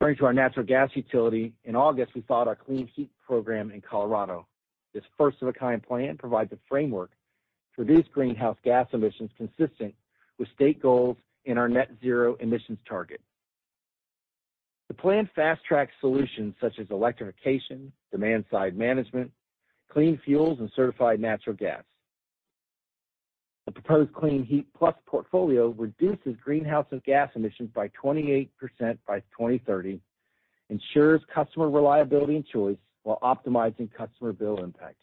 Turning 0.00 0.16
to 0.16 0.24
our 0.24 0.32
natural 0.32 0.64
gas 0.64 0.88
utility, 0.94 1.52
in 1.64 1.76
August, 1.76 2.14
we 2.14 2.22
filed 2.22 2.48
our 2.48 2.56
Clean 2.56 2.88
Heat 2.94 3.10
program 3.26 3.70
in 3.70 3.82
Colorado. 3.82 4.46
This 4.92 5.04
first-of-a-kind 5.16 5.82
plan 5.82 6.16
provides 6.18 6.52
a 6.52 6.58
framework 6.68 7.10
to 7.76 7.82
reduce 7.82 8.06
greenhouse 8.08 8.56
gas 8.64 8.86
emissions 8.92 9.30
consistent 9.36 9.94
with 10.38 10.48
state 10.54 10.80
goals 10.82 11.16
and 11.46 11.58
our 11.58 11.68
net 11.68 11.90
zero 12.00 12.36
emissions 12.40 12.78
target. 12.88 13.20
The 14.88 14.94
plan 14.94 15.30
fast-tracks 15.36 15.92
solutions 16.00 16.54
such 16.60 16.78
as 16.80 16.86
electrification, 16.90 17.92
demand-side 18.10 18.76
management, 18.76 19.30
clean 19.88 20.20
fuels, 20.24 20.58
and 20.58 20.70
certified 20.74 21.20
natural 21.20 21.54
gas. 21.54 21.84
The 23.66 23.72
proposed 23.72 24.12
Clean 24.12 24.44
Heat 24.44 24.66
Plus 24.76 24.96
portfolio 25.06 25.68
reduces 25.68 26.34
greenhouse 26.42 26.86
gas 27.04 27.30
emissions 27.36 27.70
by 27.72 27.88
28% 28.02 28.48
by 29.06 29.20
2030 29.20 30.00
ensures 30.70 31.20
customer 31.32 31.70
reliability 31.70 32.34
and 32.36 32.46
choice 32.46 32.78
while 33.02 33.18
optimizing 33.22 33.90
customer 33.92 34.32
bill 34.32 34.62
impact. 34.62 34.96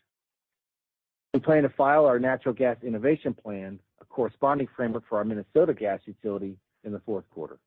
We 1.34 1.40
plan 1.40 1.64
to 1.64 1.70
file 1.70 2.06
our 2.06 2.20
Natural 2.20 2.54
Gas 2.54 2.78
Innovation 2.84 3.34
Plan, 3.34 3.80
a 4.02 4.06
corresponding 4.06 4.68
framework 4.76 5.04
for 5.08 5.18
our 5.18 5.24
Minnesota 5.24 5.74
gas 5.74 6.00
utility, 6.06 6.58
in 6.84 6.92
the 6.94 7.00
fourth 7.00 7.26
quarter. 7.32 7.60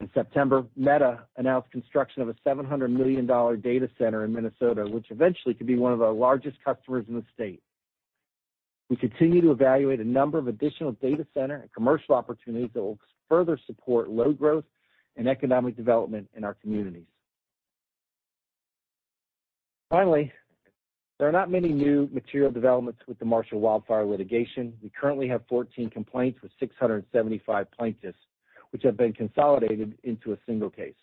In 0.00 0.10
September, 0.14 0.64
Meta 0.76 1.20
announced 1.36 1.70
construction 1.70 2.22
of 2.22 2.28
a 2.28 2.34
$700 2.46 2.90
million 2.90 3.26
data 3.60 3.90
center 3.98 4.24
in 4.24 4.32
Minnesota, 4.32 4.86
which 4.86 5.06
eventually 5.10 5.52
could 5.52 5.66
be 5.66 5.76
one 5.76 5.92
of 5.92 6.00
our 6.00 6.12
largest 6.12 6.56
customers 6.64 7.04
in 7.08 7.14
the 7.14 7.24
state. 7.34 7.62
We 8.88 8.96
continue 8.96 9.42
to 9.42 9.50
evaluate 9.50 10.00
a 10.00 10.04
number 10.04 10.38
of 10.38 10.48
additional 10.48 10.92
data 10.92 11.26
center 11.34 11.56
and 11.56 11.72
commercial 11.72 12.14
opportunities 12.14 12.70
that 12.72 12.82
will 12.82 12.98
further 13.28 13.58
support 13.66 14.08
load 14.08 14.38
growth 14.38 14.64
and 15.16 15.28
economic 15.28 15.76
development 15.76 16.28
in 16.34 16.44
our 16.44 16.54
communities. 16.54 17.06
Finally, 19.90 20.32
there 21.18 21.28
are 21.28 21.32
not 21.32 21.50
many 21.50 21.68
new 21.68 22.08
material 22.12 22.50
developments 22.50 23.00
with 23.06 23.18
the 23.18 23.24
Marshall 23.24 23.60
Wildfire 23.60 24.06
litigation. 24.06 24.72
We 24.82 24.90
currently 24.98 25.28
have 25.28 25.42
14 25.48 25.90
complaints 25.90 26.40
with 26.40 26.52
675 26.60 27.66
plaintiffs, 27.72 28.18
which 28.70 28.84
have 28.84 28.96
been 28.96 29.12
consolidated 29.12 29.98
into 30.04 30.32
a 30.32 30.38
single 30.46 30.70
case. 30.70 30.94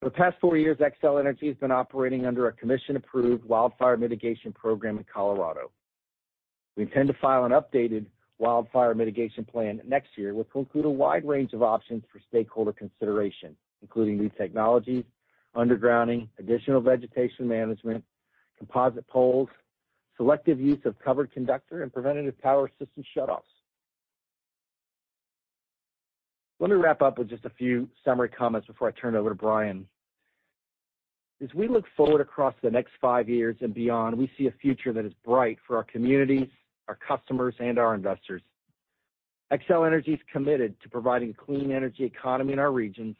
For 0.00 0.10
the 0.10 0.14
past 0.14 0.36
four 0.40 0.56
years, 0.56 0.78
Xcel 0.78 1.18
Energy 1.18 1.48
has 1.48 1.56
been 1.56 1.72
operating 1.72 2.24
under 2.24 2.46
a 2.46 2.52
commission-approved 2.52 3.44
wildfire 3.44 3.96
mitigation 3.96 4.52
program 4.52 4.98
in 4.98 5.04
Colorado. 5.12 5.72
We 6.76 6.84
intend 6.84 7.08
to 7.08 7.14
file 7.20 7.44
an 7.44 7.52
updated 7.52 8.06
wildfire 8.38 8.94
mitigation 8.94 9.44
plan 9.44 9.80
next 9.84 10.10
year, 10.16 10.34
which 10.34 10.48
will 10.54 10.62
include 10.62 10.84
a 10.84 10.90
wide 10.90 11.26
range 11.26 11.52
of 11.54 11.62
options 11.62 12.04
for 12.12 12.20
stakeholder 12.28 12.72
consideration, 12.72 13.56
including 13.82 14.18
new 14.18 14.30
technologies, 14.38 15.04
undergrounding, 15.56 16.28
additional 16.38 16.80
vegetation 16.80 17.48
management, 17.48 18.04
composite 18.58 19.06
poles, 19.08 19.48
selective 20.16 20.60
use 20.60 20.80
of 20.84 20.98
covered 20.98 21.32
conductor, 21.32 21.82
and 21.82 21.92
preventative 21.92 22.38
power 22.40 22.70
system 22.78 23.04
shutoffs. 23.16 23.42
Let 26.58 26.70
me 26.70 26.76
wrap 26.76 27.02
up 27.02 27.18
with 27.18 27.28
just 27.28 27.44
a 27.44 27.50
few 27.50 27.88
summary 28.04 28.30
comments 28.30 28.66
before 28.66 28.88
I 28.88 28.92
turn 28.92 29.14
it 29.14 29.18
over 29.18 29.28
to 29.30 29.34
Brian. 29.34 29.86
As 31.42 31.52
we 31.54 31.68
look 31.68 31.84
forward 31.96 32.22
across 32.22 32.54
the 32.62 32.70
next 32.70 32.92
five 32.98 33.28
years 33.28 33.56
and 33.60 33.74
beyond, 33.74 34.16
we 34.16 34.30
see 34.38 34.46
a 34.46 34.52
future 34.52 34.94
that 34.94 35.04
is 35.04 35.12
bright 35.22 35.58
for 35.66 35.76
our 35.76 35.84
communities, 35.84 36.48
our 36.88 36.96
customers, 37.06 37.54
and 37.58 37.78
our 37.78 37.94
investors. 37.94 38.40
Xcel 39.52 39.86
Energy 39.86 40.14
is 40.14 40.20
committed 40.32 40.74
to 40.82 40.88
providing 40.88 41.30
a 41.30 41.34
clean 41.34 41.72
energy 41.72 42.04
economy 42.04 42.54
in 42.54 42.58
our 42.58 42.72
regions, 42.72 43.16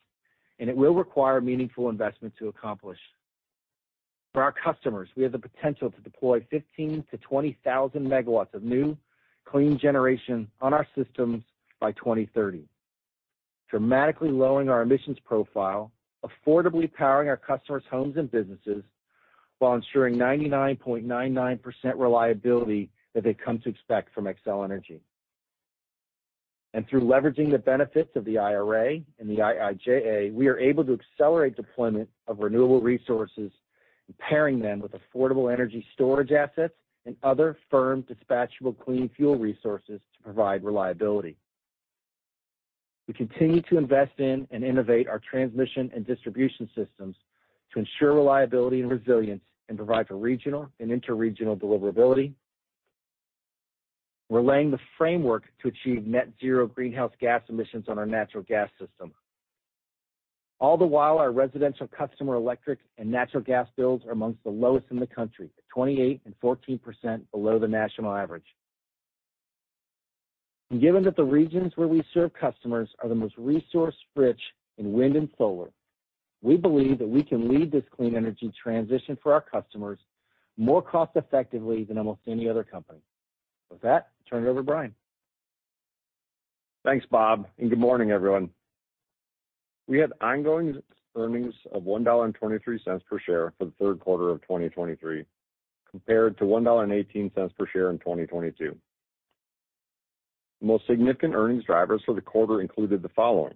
and 0.59 0.71
it 0.71 0.77
will 0.77 0.95
require 0.95 1.41
meaningful 1.41 1.91
investment 1.91 2.35
to 2.39 2.49
accomplish. 2.49 2.99
For 4.33 4.43
our 4.43 4.53
customers, 4.53 5.09
we 5.17 5.23
have 5.23 5.33
the 5.33 5.39
potential 5.39 5.91
to 5.91 6.01
deploy 6.03 6.41
15,000-20,000 6.53 7.57
MW 7.65 8.55
of 8.55 8.63
new 8.63 8.97
clean 9.47 9.79
generation 9.79 10.51
on 10.61 10.75
our 10.75 10.87
systems 10.95 11.43
by 11.81 11.93
2030, 11.93 12.65
dramatically 13.71 14.31
lowering 14.31 14.69
our 14.69 14.83
emissions 14.83 15.19
profile, 15.25 15.91
affordably 16.25 16.93
powering 16.93 17.29
our 17.29 17.37
customers' 17.37 17.85
homes 17.91 18.17
and 18.17 18.31
businesses, 18.31 18.83
while 19.59 19.75
ensuring 19.75 20.17
99.99% 20.17 21.61
reliability 21.97 22.91
that 23.15 23.25
they've 23.25 23.39
come 23.43 23.59
to 23.61 23.71
expect 23.71 24.13
from 24.13 24.25
Xcel 24.25 24.65
Energy. 24.65 25.01
And 26.77 26.87
through 26.89 27.05
leveraging 27.05 27.51
the 27.51 27.59
benefits 27.59 28.15
of 28.17 28.27
the 28.27 28.37
IRA 28.37 28.99
and 29.19 29.31
the 29.31 29.39
IIJA, 29.39 30.31
we 30.35 30.47
are 30.49 30.59
able 30.59 30.85
to 30.85 30.93
accelerate 30.93 31.57
deployment 31.57 32.07
of 32.29 32.41
renewable 32.41 32.83
resources 32.83 33.51
pairing 34.19 34.61
them 34.61 34.81
with 34.81 34.93
affordable 34.93 35.51
energy 35.51 35.85
storage 35.95 36.33
assets 36.33 36.75
and 37.07 37.17
other 37.23 37.57
firm 37.71 38.05
dispatchable 38.05 38.79
clean 38.79 39.09
fuel 39.17 39.37
resources 39.37 40.03
to 40.17 40.23
provide 40.23 40.63
reliability. 40.63 41.39
We 43.09 43.15
continue 43.15 43.63
to 43.63 43.79
invest 43.79 44.19
in 44.19 44.47
and 44.51 44.63
innovate 44.63 45.09
our 45.09 45.19
transmission 45.19 45.91
and 45.95 46.07
distribution 46.07 46.69
systems 46.75 47.17
to 47.73 47.79
ensure 47.79 48.13
reliability 48.13 48.83
and 48.83 48.91
resilience 48.91 49.43
and 49.71 49.79
provide 49.79 50.09
for 50.09 50.19
regional 50.19 50.69
and 50.79 50.91
interregional 50.91 51.59
deliverability. 51.59 52.35
We're 54.29 54.43
laying 54.43 54.71
the 54.71 54.79
framework 54.99 55.45
to 55.63 55.69
achieve 55.69 56.07
net 56.07 56.29
zero 56.41 56.67
greenhouse 56.67 57.13
gas 57.21 57.43
emissions 57.49 57.87
on 57.89 57.99
our 57.99 58.07
natural 58.07 58.43
gas 58.43 58.69
system. 58.79 59.13
All 60.59 60.77
the 60.77 60.87
while, 60.87 61.19
our 61.19 61.33
residential 61.33 61.87
customer 61.87 62.35
electric 62.35 62.79
and 62.99 63.11
natural 63.11 63.43
gas 63.43 63.69
bills 63.77 64.03
are 64.07 64.13
among 64.13 64.39
the 64.43 64.51
lowest 64.51 64.87
in 64.91 64.99
the 64.99 65.07
country, 65.07 65.51
at 65.59 65.65
28 65.73 66.23
and 66.25 66.35
14% 66.41 67.21
below 67.31 67.59
the 67.59 67.69
national 67.69 68.15
average. 68.15 68.47
Given 70.81 71.05
that 71.05 71.15
the 71.15 71.25
regions 71.25 71.73
where 71.77 71.87
we 71.87 72.03
serve 72.13 72.33
customers 72.33 72.89
are 73.03 73.09
the 73.09 73.15
most 73.15 73.35
resource-rich 73.37 74.41
in 74.79 74.93
wind 74.93 75.15
and 75.15 75.29
solar, 75.39 75.69
we 76.43 76.57
believe 76.57 76.99
that 76.99 77.09
we 77.09 77.23
can 77.23 77.49
lead 77.49 77.71
this 77.71 77.85
clean 77.95 78.17
energy 78.17 78.51
transition 78.61 79.17
for 79.23 79.33
our 79.33 79.43
customers 79.43 79.99
more 80.57 80.83
cost 80.83 81.13
effectively 81.15 81.85
than 81.85 81.99
almost 81.99 82.21
any 82.27 82.49
other 82.49 82.65
company. 82.65 83.01
With 83.71 83.81
that, 83.83 84.09
turn 84.29 84.45
it 84.45 84.49
over 84.49 84.61
to 84.61 84.65
Brian. 84.65 84.95
Thanks, 86.85 87.05
Bob, 87.11 87.47
and 87.59 87.69
good 87.69 87.79
morning, 87.81 88.13
everyone. 88.13 88.51
We 89.89 89.99
had 89.99 90.13
ongoing 90.21 90.81
earnings 91.17 91.55
of 91.73 91.83
$1.23 91.83 93.05
per 93.05 93.19
share 93.19 93.53
for 93.59 93.65
the 93.65 93.73
third 93.81 94.01
quarter 94.01 94.31
of 94.31 94.41
2023, 94.43 95.25
compared 95.91 96.39
to 96.39 96.45
$1.18 96.45 97.57
per 97.57 97.67
share 97.73 97.91
in 97.91 97.99
2022. 97.99 98.77
The 100.61 100.67
most 100.67 100.87
significant 100.87 101.35
earnings 101.35 101.65
drivers 101.65 102.03
for 102.07 102.15
the 102.15 102.21
quarter 102.21 102.61
included 102.61 103.03
the 103.03 103.09
following: 103.11 103.55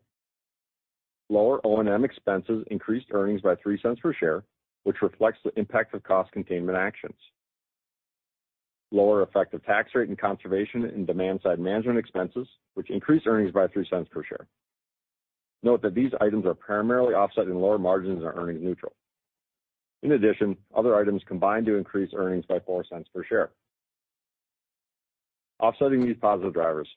Lower 1.28 1.64
O&M 1.64 2.04
expenses 2.04 2.64
increased 2.70 3.06
earnings 3.12 3.40
by 3.40 3.54
$0.03 3.54 4.00
per 4.00 4.12
share, 4.12 4.44
which 4.84 5.02
reflects 5.02 5.38
the 5.44 5.56
impact 5.58 5.94
of 5.94 6.02
cost 6.02 6.32
containment 6.32 6.76
actions. 6.76 7.16
Lower 8.92 9.22
effective 9.22 9.64
tax 9.64 9.90
rate 9.94 10.08
and 10.08 10.18
conservation 10.18 10.84
and 10.84 11.06
demand-side 11.06 11.60
management 11.60 11.98
expenses, 11.98 12.48
which 12.74 12.90
increased 12.90 13.26
earnings 13.26 13.52
by 13.52 13.66
$0.03 13.68 14.10
per 14.10 14.24
share. 14.24 14.46
Note 15.62 15.82
that 15.82 15.94
these 15.94 16.10
items 16.20 16.46
are 16.46 16.54
primarily 16.54 17.14
offset 17.14 17.44
in 17.44 17.60
lower 17.60 17.78
margins 17.78 18.18
and 18.18 18.26
are 18.26 18.34
earnings 18.36 18.62
neutral. 18.62 18.92
In 20.02 20.12
addition, 20.12 20.56
other 20.74 20.96
items 20.96 21.22
combined 21.26 21.66
to 21.66 21.76
increase 21.76 22.10
earnings 22.16 22.46
by 22.46 22.58
$0.04 22.58 23.04
per 23.14 23.24
share. 23.24 23.50
Offsetting 25.60 26.04
these 26.04 26.16
positive 26.20 26.54
drivers, 26.54 26.88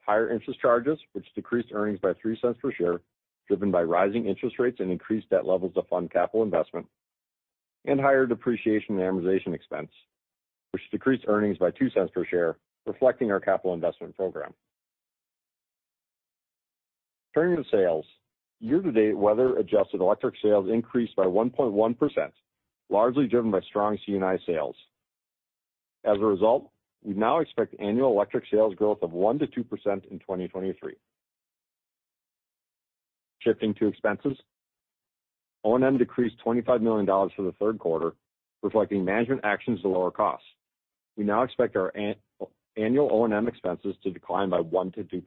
higher 0.00 0.30
interest 0.30 0.60
charges, 0.60 0.98
which 1.12 1.26
decreased 1.34 1.68
earnings 1.72 2.00
by 2.00 2.12
$0.03 2.14 2.58
per 2.58 2.72
share, 2.72 3.00
driven 3.46 3.70
by 3.70 3.82
rising 3.82 4.26
interest 4.26 4.58
rates 4.58 4.80
and 4.80 4.90
increased 4.90 5.30
debt 5.30 5.46
levels 5.46 5.72
to 5.74 5.82
fund 5.82 6.10
capital 6.10 6.42
investment, 6.42 6.86
and 7.84 8.00
higher 8.00 8.26
depreciation 8.26 8.98
and 8.98 9.22
amortization 9.22 9.54
expense, 9.54 9.90
which 10.72 10.82
decreased 10.90 11.24
earnings 11.28 11.58
by 11.58 11.70
$0.02 11.70 12.12
per 12.12 12.24
share, 12.24 12.56
reflecting 12.86 13.30
our 13.30 13.40
capital 13.40 13.74
investment 13.74 14.16
program. 14.16 14.52
Turning 17.34 17.62
to 17.62 17.70
sales. 17.70 18.04
Year-to-date, 18.60 19.16
weather-adjusted 19.16 20.00
electric 20.00 20.34
sales 20.42 20.68
increased 20.70 21.14
by 21.14 21.24
1.1%, 21.24 22.32
largely 22.90 23.26
driven 23.28 23.50
by 23.50 23.60
strong 23.60 23.96
C&I 24.04 24.38
sales. 24.46 24.74
As 26.04 26.16
a 26.16 26.24
result, 26.24 26.70
we 27.04 27.14
now 27.14 27.38
expect 27.38 27.76
annual 27.78 28.10
electric 28.10 28.44
sales 28.50 28.74
growth 28.74 28.98
of 29.02 29.10
1%-2% 29.10 29.40
in 29.56 30.18
2023. 30.18 30.94
Shifting 33.40 33.74
to 33.74 33.86
expenses. 33.86 34.36
O&M 35.64 35.98
decreased 35.98 36.36
$25 36.44 36.80
million 36.80 37.06
for 37.06 37.42
the 37.42 37.54
third 37.60 37.78
quarter, 37.78 38.14
reflecting 38.62 39.04
management 39.04 39.42
actions 39.44 39.80
to 39.82 39.88
lower 39.88 40.10
costs. 40.10 40.46
We 41.18 41.24
now 41.24 41.42
expect 41.42 41.74
our 41.74 41.92
annual 42.76 43.08
O&M 43.10 43.48
expenses 43.48 43.96
to 44.04 44.10
decline 44.10 44.50
by 44.50 44.60
1%-2%. 44.60 45.24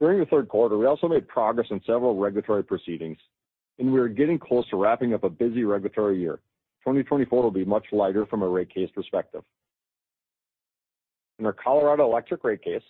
During 0.00 0.20
the 0.20 0.26
third 0.26 0.48
quarter, 0.48 0.78
we 0.78 0.86
also 0.86 1.08
made 1.08 1.26
progress 1.26 1.66
on 1.72 1.80
several 1.84 2.16
regulatory 2.16 2.62
proceedings, 2.62 3.18
and 3.80 3.92
we 3.92 3.98
are 3.98 4.08
getting 4.08 4.38
close 4.38 4.68
to 4.70 4.76
wrapping 4.76 5.12
up 5.12 5.24
a 5.24 5.28
busy 5.28 5.64
regulatory 5.64 6.20
year. 6.20 6.36
2024 6.84 7.42
will 7.42 7.50
be 7.50 7.64
much 7.64 7.86
lighter 7.90 8.26
from 8.26 8.42
a 8.42 8.48
rate 8.48 8.72
case 8.72 8.90
perspective. 8.94 9.42
In 11.40 11.46
our 11.46 11.52
Colorado 11.52 12.04
Electric 12.04 12.44
rate 12.44 12.62
case, 12.62 12.82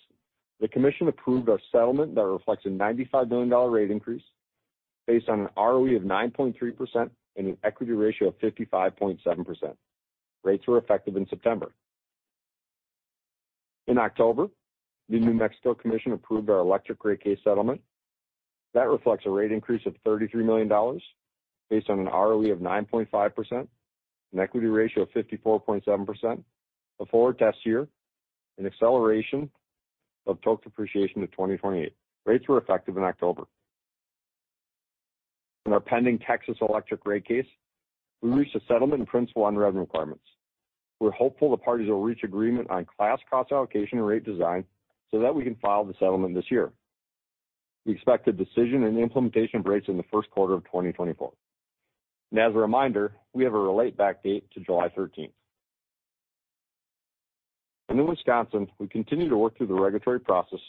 the 0.59 0.67
commission 0.67 1.07
approved 1.07 1.49
our 1.49 1.59
settlement 1.71 2.13
that 2.13 2.25
reflects 2.25 2.65
a 2.65 2.69
$95 2.69 3.29
million 3.29 3.49
rate 3.71 3.89
increase 3.89 4.23
based 5.07 5.29
on 5.29 5.41
an 5.41 5.49
ROE 5.57 5.95
of 5.95 6.03
9.3% 6.03 7.09
and 7.35 7.47
an 7.47 7.57
equity 7.63 7.93
ratio 7.93 8.29
of 8.29 8.39
55.7%. 8.39 9.75
Rates 10.43 10.67
were 10.67 10.77
effective 10.77 11.15
in 11.15 11.27
September. 11.29 11.71
In 13.87 13.97
October, 13.97 14.47
the 15.09 15.19
New 15.19 15.33
Mexico 15.33 15.73
Commission 15.73 16.13
approved 16.13 16.49
our 16.49 16.59
electric 16.59 17.03
rate 17.03 17.23
case 17.23 17.39
settlement. 17.43 17.81
That 18.73 18.87
reflects 18.87 19.25
a 19.25 19.29
rate 19.29 19.51
increase 19.51 19.85
of 19.85 19.95
$33 20.05 20.35
million 20.45 20.99
based 21.69 21.89
on 21.89 21.99
an 21.99 22.05
ROE 22.05 22.51
of 22.51 22.59
9.5%, 22.59 23.51
an 23.51 24.39
equity 24.39 24.67
ratio 24.67 25.03
of 25.03 25.09
54.7%, 25.11 26.43
a 26.99 27.05
forward 27.07 27.39
test 27.39 27.57
year, 27.65 27.87
an 28.57 28.65
acceleration 28.65 29.49
of 30.25 30.39
total 30.41 30.61
depreciation 30.63 31.21
to 31.21 31.27
2028. 31.27 31.93
Rates 32.25 32.47
were 32.47 32.57
effective 32.57 32.97
in 32.97 33.03
October. 33.03 33.43
In 35.65 35.73
our 35.73 35.79
pending 35.79 36.19
Texas 36.19 36.57
electric 36.61 37.05
rate 37.05 37.25
case, 37.25 37.45
we 38.21 38.29
reached 38.29 38.55
a 38.55 38.61
settlement 38.67 38.99
in 38.99 39.05
principle 39.05 39.43
on 39.43 39.55
revenue 39.55 39.81
requirements. 39.81 40.23
We're 40.99 41.11
hopeful 41.11 41.51
the 41.51 41.57
parties 41.57 41.89
will 41.89 42.01
reach 42.01 42.23
agreement 42.23 42.69
on 42.69 42.85
class 42.85 43.19
cost 43.29 43.51
allocation 43.51 43.97
and 43.97 44.07
rate 44.07 44.23
design 44.23 44.65
so 45.11 45.19
that 45.19 45.33
we 45.33 45.43
can 45.43 45.55
file 45.55 45.83
the 45.83 45.93
settlement 45.93 46.35
this 46.35 46.49
year. 46.49 46.71
We 47.85 47.93
expect 47.93 48.27
a 48.27 48.31
decision 48.31 48.83
and 48.83 48.97
implementation 48.97 49.59
of 49.59 49.65
rates 49.65 49.87
in 49.89 49.97
the 49.97 50.03
first 50.11 50.29
quarter 50.31 50.53
of 50.53 50.63
2024. 50.65 51.31
As 52.33 52.55
a 52.55 52.57
reminder, 52.57 53.13
we 53.33 53.43
have 53.43 53.53
a 53.53 53.59
relate 53.59 53.95
back 53.95 54.23
date 54.23 54.49
to 54.53 54.59
July 54.61 54.89
13th. 54.89 55.31
In 57.89 58.07
Wisconsin, 58.07 58.67
we 58.79 58.87
continue 58.87 59.29
to 59.29 59.37
work 59.37 59.57
through 59.57 59.67
the 59.67 59.73
regulatory 59.73 60.19
process 60.19 60.59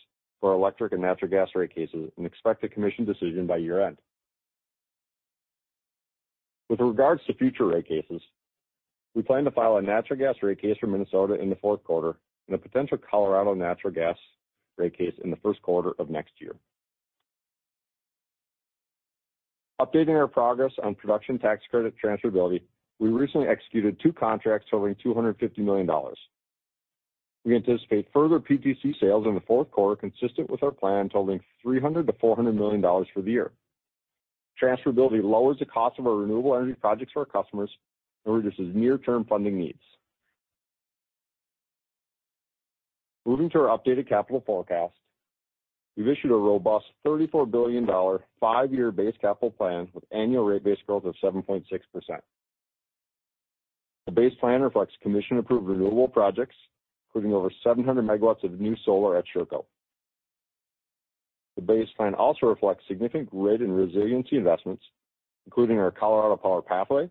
for 0.40 0.50
our 0.50 0.56
electric 0.56 0.92
and 0.92 1.00
natural 1.00 1.30
gas 1.30 1.48
rate 1.54 1.74
cases 1.74 2.10
and 2.16 2.26
expect 2.26 2.64
a 2.64 2.68
commission 2.68 3.06
decision 3.06 3.46
by 3.46 3.56
year-end. 3.56 3.96
With 6.68 6.80
regards 6.80 7.22
to 7.26 7.34
future 7.34 7.66
rate 7.66 7.86
cases, 7.86 8.22
we 9.14 9.22
plan 9.22 9.44
to 9.44 9.50
file 9.50 9.76
a 9.76 9.82
natural 9.82 10.18
gas 10.18 10.36
rate 10.42 10.60
case 10.60 10.76
for 10.80 10.86
Minnesota 10.86 11.34
in 11.34 11.50
the 11.50 11.56
fourth 11.56 11.84
quarter 11.84 12.16
and 12.48 12.54
a 12.54 12.58
potential 12.58 12.98
Colorado 12.98 13.54
natural 13.54 13.92
gas 13.92 14.16
rate 14.76 14.96
case 14.96 15.14
in 15.22 15.30
the 15.30 15.36
first 15.36 15.62
quarter 15.62 15.92
of 15.98 16.10
next 16.10 16.32
year. 16.38 16.56
Updating 19.80 20.16
our 20.16 20.28
progress 20.28 20.72
on 20.82 20.94
production 20.94 21.38
tax 21.38 21.62
credit 21.70 21.94
transferability, 22.02 22.62
we 22.98 23.08
recently 23.08 23.48
executed 23.48 23.98
two 24.00 24.12
contracts 24.12 24.68
totaling 24.70 24.94
$250 25.04 25.58
million. 25.58 25.88
We 27.44 27.56
anticipate 27.56 28.08
further 28.12 28.40
PTC 28.40 28.98
sales 29.00 29.26
in 29.26 29.34
the 29.34 29.42
fourth 29.42 29.70
quarter, 29.70 29.96
consistent 29.96 30.48
with 30.48 30.62
our 30.62 30.70
plan, 30.70 31.08
totaling 31.08 31.40
$300 31.64 32.06
million-$400 32.06 32.54
million 32.54 32.82
for 33.12 33.20
the 33.20 33.30
year. 33.30 33.52
Transferability 34.62 35.22
lowers 35.22 35.58
the 35.58 35.64
cost 35.64 35.98
of 35.98 36.06
our 36.06 36.16
renewable 36.16 36.54
energy 36.54 36.74
projects 36.74 37.12
for 37.12 37.20
our 37.20 37.42
customers 37.42 37.70
and 38.24 38.34
reduces 38.34 38.74
near-term 38.74 39.24
funding 39.24 39.58
needs. 39.58 39.80
Moving 43.26 43.50
to 43.50 43.58
our 43.60 43.78
updated 43.78 44.08
capital 44.08 44.42
forecast, 44.46 44.94
we've 45.96 46.08
issued 46.08 46.30
a 46.30 46.34
robust 46.34 46.84
$34 47.06 47.50
billion 47.50 47.86
five-year 48.38 48.92
base 48.92 49.14
capital 49.20 49.50
plan 49.50 49.88
with 49.94 50.04
annual 50.12 50.44
rate 50.44 50.62
base 50.62 50.78
growth 50.86 51.04
of 51.04 51.14
7.6%. 51.22 51.64
The 54.06 54.12
base 54.12 54.34
plan 54.38 54.60
reflects 54.60 54.92
commission-approved 55.02 55.66
renewable 55.66 56.08
projects, 56.08 56.56
including 57.08 57.34
over 57.34 57.50
700 57.62 58.04
MW 58.04 58.44
of 58.44 58.60
new 58.60 58.76
solar 58.84 59.16
at 59.16 59.24
Sherco. 59.34 59.64
The 61.56 61.62
base 61.62 61.88
plan 61.96 62.14
also 62.14 62.46
reflects 62.46 62.84
significant 62.88 63.30
grid 63.30 63.60
and 63.60 63.76
resiliency 63.76 64.36
investments, 64.36 64.82
including 65.46 65.78
our 65.78 65.90
Colorado 65.90 66.36
Power 66.36 66.62
Pathway, 66.62 67.08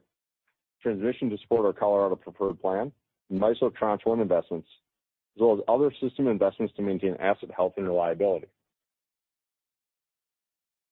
transmission 0.81 1.29
to 1.29 1.37
support 1.37 1.65
our 1.65 1.73
Colorado 1.73 2.15
Preferred 2.15 2.59
Plan, 2.61 2.91
and 3.29 3.39
MISO 3.39 3.73
Tranche 3.73 4.01
1 4.05 4.19
investments, 4.19 4.67
as 5.35 5.41
well 5.41 5.53
as 5.53 5.63
other 5.67 5.91
system 6.01 6.27
investments 6.27 6.73
to 6.75 6.81
maintain 6.81 7.15
asset 7.19 7.49
health 7.55 7.73
and 7.77 7.87
reliability. 7.87 8.47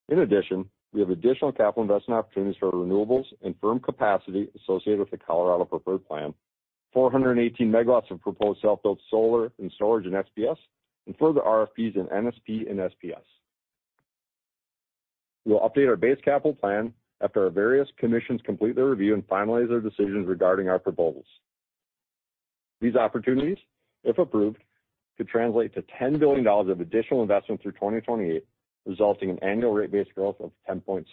In 0.07 0.19
addition, 0.19 0.69
we 0.93 0.99
have 1.01 1.09
additional 1.09 1.51
capital 1.51 1.83
investment 1.83 2.19
opportunities 2.19 2.57
for 2.59 2.71
renewables 2.71 3.25
and 3.43 3.55
firm 3.61 3.79
capacity 3.79 4.49
associated 4.61 4.99
with 4.99 5.11
the 5.11 5.17
Colorado 5.17 5.65
Preferred 5.65 6.05
Plan, 6.07 6.33
418 6.93 7.71
MW 7.71 8.11
of 8.11 8.21
proposed 8.21 8.61
self-built 8.61 8.99
solar 9.09 9.51
and 9.59 9.71
storage 9.75 10.05
in 10.05 10.11
SPS, 10.11 10.57
and 11.07 11.15
further 11.17 11.41
RFPs 11.41 11.95
in 11.95 12.07
NSP 12.07 12.69
and 12.69 12.79
SPS. 12.79 13.23
We 15.45 15.53
will 15.53 15.61
update 15.61 15.87
our 15.87 15.95
base 15.95 16.17
capital 16.23 16.53
plan 16.53 16.93
after 17.21 17.43
our 17.43 17.49
various 17.49 17.87
commissions 17.97 18.41
complete 18.43 18.75
their 18.75 18.87
review 18.87 19.13
and 19.13 19.27
finalize 19.27 19.69
their 19.69 19.79
decisions 19.79 20.27
regarding 20.27 20.69
our 20.69 20.79
proposals. 20.79 21.25
These 22.79 22.95
opportunities, 22.95 23.57
if 24.03 24.17
approved, 24.17 24.57
could 25.17 25.27
translate 25.27 25.73
to 25.75 25.83
$10 26.01 26.19
billion 26.19 26.45
of 26.47 26.79
additional 26.79 27.21
investment 27.21 27.61
through 27.61 27.73
2028, 27.73 28.43
resulting 28.85 29.29
in 29.29 29.39
annual 29.43 29.73
rate 29.73 29.91
base 29.91 30.07
growth 30.15 30.37
of 30.39 30.51
10.7%. 30.69 31.05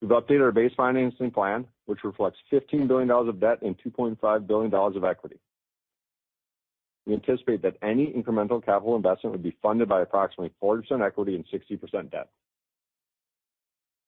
We've 0.00 0.10
updated 0.10 0.42
our 0.42 0.52
base 0.52 0.72
financing 0.76 1.30
plan, 1.30 1.66
which 1.86 2.04
reflects 2.04 2.38
$15 2.52 2.88
billion 2.88 3.10
of 3.10 3.40
debt 3.40 3.60
and 3.62 3.76
$2.5 3.78 4.46
billion 4.46 4.72
of 4.72 5.04
equity. 5.04 5.38
We 7.06 7.14
anticipate 7.14 7.62
that 7.62 7.76
any 7.82 8.12
incremental 8.12 8.64
capital 8.64 8.96
investment 8.96 9.32
would 9.32 9.42
be 9.42 9.56
funded 9.62 9.88
by 9.88 10.02
approximately 10.02 10.52
40% 10.62 11.04
equity 11.04 11.34
and 11.34 11.44
60% 11.46 12.10
debt. 12.10 12.28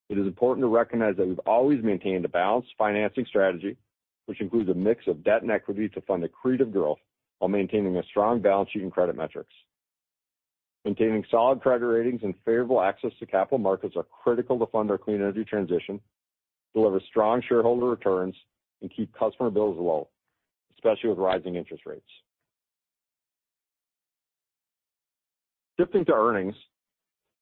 It 0.09 0.19
is 0.19 0.27
important 0.27 0.65
to 0.65 0.69
recognize 0.69 1.17
that 1.17 1.27
we've 1.27 1.39
always 1.41 1.83
maintained 1.83 2.25
a 2.25 2.29
balanced 2.29 2.69
financing 2.77 3.25
strategy, 3.27 3.77
which 4.27 4.41
includes 4.41 4.69
a 4.69 4.75
mix 4.75 5.07
of 5.07 5.25
debt 5.25 5.43
and 5.43 5.51
equity 5.51 5.89
to 5.89 6.01
fund 6.03 6.23
accretive 6.25 6.73
growth 6.73 6.99
while 7.39 7.49
maintaining 7.49 7.97
a 7.97 8.03
strong 8.05 8.41
balance 8.41 8.71
sheet 8.71 8.83
and 8.83 8.93
credit 8.93 9.17
metrics. 9.17 9.53
Maintaining 10.85 11.25
solid 11.31 11.61
credit 11.61 11.87
ratings 11.87 12.21
and 12.25 12.35
favorable 12.45 12.81
access 12.83 13.13
to 13.21 13.27
capital 13.27 13.59
markets 13.59 13.97
are 13.97 14.05
critical 14.23 14.59
to 14.59 14.67
fund 14.67 14.91
our 14.91 14.99
clean 14.99 15.17
energy 15.17 15.45
transition, 15.45 16.01
deliver 16.75 17.01
strong 17.09 17.43
shareholder 17.49 17.87
returns, 17.87 18.35
and 18.81 18.93
keep 18.95 19.13
customer 19.17 19.49
bills 19.49 19.77
low, 19.79 20.09
especially 20.75 21.11
with 21.11 21.19
rising 21.19 21.55
interest 21.55 21.87
rates. 21.87 22.05
Shifting 25.79 26.05
to 26.07 26.13
earnings, 26.13 26.57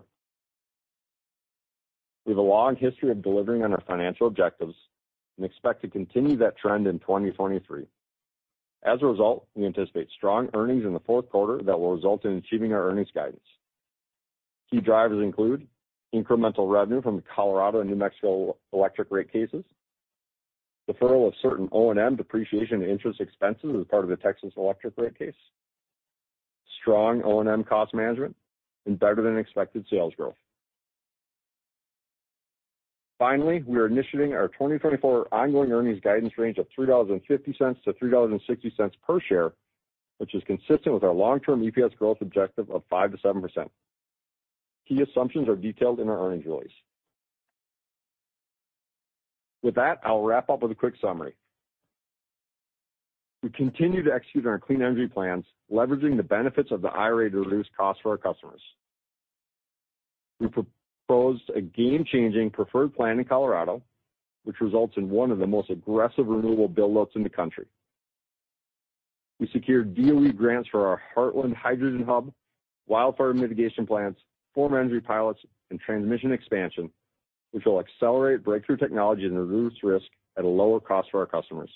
We 2.24 2.32
have 2.32 2.38
a 2.38 2.42
long 2.42 2.76
history 2.76 3.10
of 3.10 3.20
delivering 3.22 3.64
on 3.64 3.72
our 3.72 3.82
financial 3.86 4.28
objectives 4.28 4.74
and 5.36 5.46
expect 5.46 5.82
to 5.82 5.88
continue 5.88 6.36
that 6.36 6.56
trend 6.56 6.86
in 6.86 7.00
2023. 7.00 7.86
As 8.84 9.02
a 9.02 9.06
result, 9.06 9.46
we 9.54 9.66
anticipate 9.66 10.08
strong 10.16 10.48
earnings 10.54 10.84
in 10.84 10.92
the 10.92 11.00
fourth 11.00 11.28
quarter 11.30 11.62
that 11.64 11.78
will 11.78 11.94
result 11.94 12.24
in 12.24 12.32
achieving 12.32 12.72
our 12.72 12.88
earnings 12.88 13.10
guidance. 13.14 13.44
Key 14.70 14.80
drivers 14.80 15.22
include 15.22 15.66
incremental 16.14 16.70
revenue 16.70 17.02
from 17.02 17.16
the 17.16 17.24
Colorado 17.34 17.80
and 17.80 17.90
New 17.90 17.96
Mexico 17.96 18.56
electric 18.72 19.10
rate 19.10 19.32
cases, 19.32 19.64
deferral 20.90 21.26
of 21.26 21.34
certain 21.40 21.68
O&M 21.72 22.16
depreciation 22.16 22.82
and 22.82 22.90
interest 22.90 23.18
expenses 23.20 23.74
as 23.78 23.86
part 23.86 24.04
of 24.04 24.10
the 24.10 24.16
Texas 24.16 24.52
electric 24.56 24.98
rate 24.98 25.18
case, 25.18 25.34
strong 26.80 27.22
O&M 27.24 27.64
cost 27.64 27.94
management, 27.94 28.36
and 28.86 28.98
better-than-expected 28.98 29.86
sales 29.88 30.12
growth. 30.16 30.34
Finally, 33.18 33.62
we 33.68 33.78
are 33.78 33.86
initiating 33.86 34.34
our 34.34 34.48
2024 34.48 35.32
ongoing 35.32 35.70
earnings 35.70 36.00
guidance 36.00 36.32
range 36.36 36.58
of 36.58 36.66
$3.50-$3.60 36.76 38.90
per 39.06 39.20
share, 39.20 39.52
which 40.18 40.34
is 40.34 40.42
consistent 40.44 40.92
with 40.92 41.04
our 41.04 41.12
long-term 41.12 41.62
EPS 41.62 41.96
growth 41.96 42.18
objective 42.20 42.68
of 42.68 42.82
5%-7%. 42.90 43.70
Key 44.92 45.02
assumptions 45.02 45.48
are 45.48 45.56
detailed 45.56 46.00
in 46.00 46.08
our 46.10 46.26
earnings 46.26 46.44
release. 46.44 46.72
With 49.62 49.74
that, 49.76 50.00
I'll 50.04 50.22
wrap 50.22 50.50
up 50.50 50.60
with 50.60 50.70
a 50.70 50.74
quick 50.74 50.94
summary. 51.00 51.34
We 53.42 53.48
continue 53.50 54.02
to 54.02 54.12
execute 54.12 54.44
on 54.44 54.52
our 54.52 54.58
clean 54.58 54.82
energy 54.82 55.08
plans, 55.08 55.46
leveraging 55.72 56.16
the 56.16 56.22
benefits 56.22 56.70
of 56.70 56.82
the 56.82 56.88
IRA 56.88 57.30
to 57.30 57.38
reduce 57.38 57.66
costs 57.74 58.02
for 58.02 58.10
our 58.10 58.18
customers. 58.18 58.60
We 60.40 60.48
proposed 60.48 61.50
a 61.56 61.62
game-changing 61.62 62.50
preferred 62.50 62.94
plan 62.94 63.18
in 63.18 63.24
Colorado, 63.24 63.82
which 64.44 64.60
results 64.60 64.94
in 64.98 65.08
one 65.08 65.30
of 65.30 65.38
the 65.38 65.46
most 65.46 65.70
aggressive 65.70 66.26
renewable 66.26 66.68
build-outs 66.68 67.12
in 67.14 67.22
the 67.22 67.30
country. 67.30 67.66
We 69.40 69.48
secured 69.52 69.94
DOE 69.94 70.32
grants 70.32 70.68
for 70.68 70.86
our 70.86 71.00
Heartland 71.16 71.56
Hydrogen 71.56 72.04
Hub, 72.04 72.30
wildfire 72.86 73.32
mitigation 73.32 73.86
plans, 73.86 74.16
Form 74.54 74.74
Energy 74.74 75.00
pilots, 75.00 75.40
and 75.70 75.80
transmission 75.80 76.32
expansion, 76.32 76.90
which 77.52 77.64
will 77.64 77.80
accelerate 77.80 78.44
breakthrough 78.44 78.76
technology 78.76 79.24
and 79.24 79.38
reduce 79.38 79.82
risk 79.82 80.06
at 80.36 80.44
a 80.44 80.48
lower 80.48 80.80
cost 80.80 81.08
for 81.10 81.20
our 81.20 81.26
customers. 81.26 81.70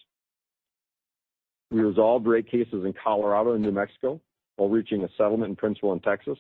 We 1.71 1.81
resolved 1.81 2.27
rate 2.27 2.51
cases 2.51 2.85
in 2.85 2.95
Colorado 3.03 3.55
and 3.55 3.62
New 3.62 3.73
Mexico, 3.73 4.21
while 4.57 4.69
reaching 4.69 5.03
a 5.05 5.09
settlement 5.17 5.51
in 5.51 5.57
principle 5.57 5.93
in 5.93 6.01
Texas. 6.01 6.39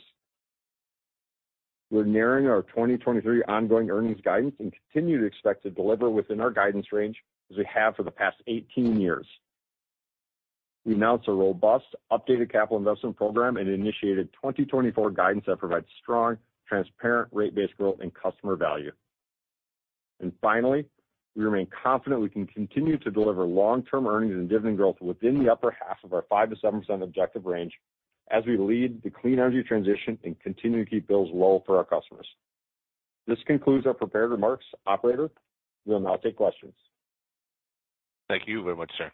We're 1.90 2.04
narrowing 2.04 2.46
our 2.46 2.62
2023 2.62 3.42
ongoing 3.44 3.90
earnings 3.90 4.20
guidance 4.24 4.54
and 4.58 4.72
continue 4.92 5.20
to 5.20 5.26
expect 5.26 5.62
to 5.62 5.70
deliver 5.70 6.10
within 6.10 6.40
our 6.40 6.50
guidance 6.50 6.86
range 6.92 7.16
as 7.50 7.56
we 7.56 7.66
have 7.72 7.94
for 7.94 8.02
the 8.02 8.10
past 8.10 8.36
18 8.46 9.00
years. 9.00 9.26
We 10.86 10.94
announced 10.94 11.26
a 11.26 11.32
robust, 11.32 11.86
updated 12.12 12.52
capital 12.52 12.78
investment 12.78 13.16
program 13.16 13.56
and 13.56 13.68
initiated 13.68 14.32
2024 14.34 15.10
guidance 15.10 15.44
that 15.48 15.58
provides 15.58 15.86
strong, 16.00 16.38
transparent, 16.68 17.28
rate-based 17.32 17.76
growth 17.76 17.98
and 18.00 18.12
customer 18.14 18.54
value. 18.54 18.92
And 20.20 20.32
finally, 20.40 20.86
we 21.34 21.42
remain 21.44 21.66
confident 21.82 22.22
we 22.22 22.28
can 22.30 22.46
continue 22.46 22.98
to 22.98 23.10
deliver 23.10 23.44
long-term 23.44 24.06
earnings 24.06 24.34
and 24.34 24.48
dividend 24.48 24.76
growth 24.76 24.96
within 25.00 25.42
the 25.42 25.50
upper 25.50 25.72
half 25.72 25.98
of 26.04 26.12
our 26.12 26.24
5%-7% 26.30 27.02
objective 27.02 27.46
range 27.46 27.72
as 28.30 28.44
we 28.46 28.56
lead 28.56 29.02
the 29.02 29.10
clean 29.10 29.34
energy 29.34 29.64
transition 29.64 30.16
and 30.22 30.38
continue 30.38 30.84
to 30.84 30.90
keep 30.90 31.08
bills 31.08 31.28
low 31.32 31.64
for 31.66 31.78
our 31.78 31.84
customers. 31.84 32.28
This 33.26 33.38
concludes 33.44 33.86
our 33.86 33.94
prepared 33.94 34.30
remarks. 34.30 34.64
Operator, 34.86 35.30
we'll 35.84 35.98
now 35.98 36.14
take 36.16 36.36
questions. 36.36 36.74
Thank 38.28 38.44
you 38.46 38.62
very 38.62 38.76
much, 38.76 38.92
sir. 38.96 39.10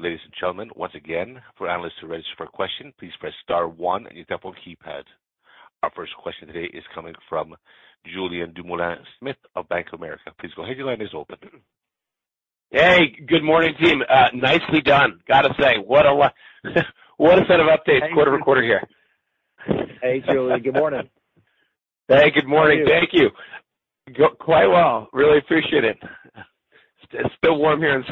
Ladies 0.00 0.18
and 0.24 0.34
gentlemen, 0.38 0.70
once 0.74 0.92
again, 0.96 1.40
for 1.56 1.68
analysts 1.70 2.00
to 2.00 2.08
register 2.08 2.32
for 2.36 2.44
a 2.44 2.48
question, 2.48 2.92
please 2.98 3.12
press 3.20 3.32
star 3.44 3.68
one 3.68 4.06
on 4.08 4.16
your 4.16 4.24
telephone 4.24 4.54
keypad. 4.66 5.04
Our 5.84 5.90
first 5.94 6.12
question 6.20 6.48
today 6.48 6.68
is 6.76 6.82
coming 6.92 7.14
from 7.28 7.54
Julien 8.12 8.52
Dumoulin-Smith 8.54 9.36
of 9.54 9.68
Bank 9.68 9.86
of 9.92 10.00
America. 10.00 10.32
Please 10.40 10.50
go 10.56 10.64
ahead. 10.64 10.76
Your 10.76 10.86
line 10.86 11.00
is 11.00 11.14
open. 11.14 11.38
Hey, 12.72 13.14
good 13.28 13.44
morning, 13.44 13.72
team. 13.80 14.02
Uh, 14.10 14.30
nicely 14.34 14.80
done. 14.80 15.20
Gotta 15.28 15.54
say, 15.60 15.74
what 15.86 16.06
a 16.06 16.32
set 16.64 17.60
of 17.60 17.68
updates 17.68 18.12
quarter-over-quarter 18.12 18.62
here. 18.64 18.82
Hey, 20.02 20.24
Julien. 20.28 20.60
Good 20.60 20.74
morning. 20.74 21.08
Hey, 22.08 22.32
good 22.34 22.48
morning. 22.48 22.84
How 22.84 22.94
are 22.94 23.00
you? 23.04 23.30
Thank 24.08 24.18
you. 24.18 24.28
Quite 24.40 24.66
well. 24.66 25.08
Really 25.12 25.38
appreciate 25.38 25.84
it. 25.84 25.98
It's 27.12 27.34
still 27.38 27.58
warm 27.58 27.78
here 27.78 27.94
in 27.96 28.04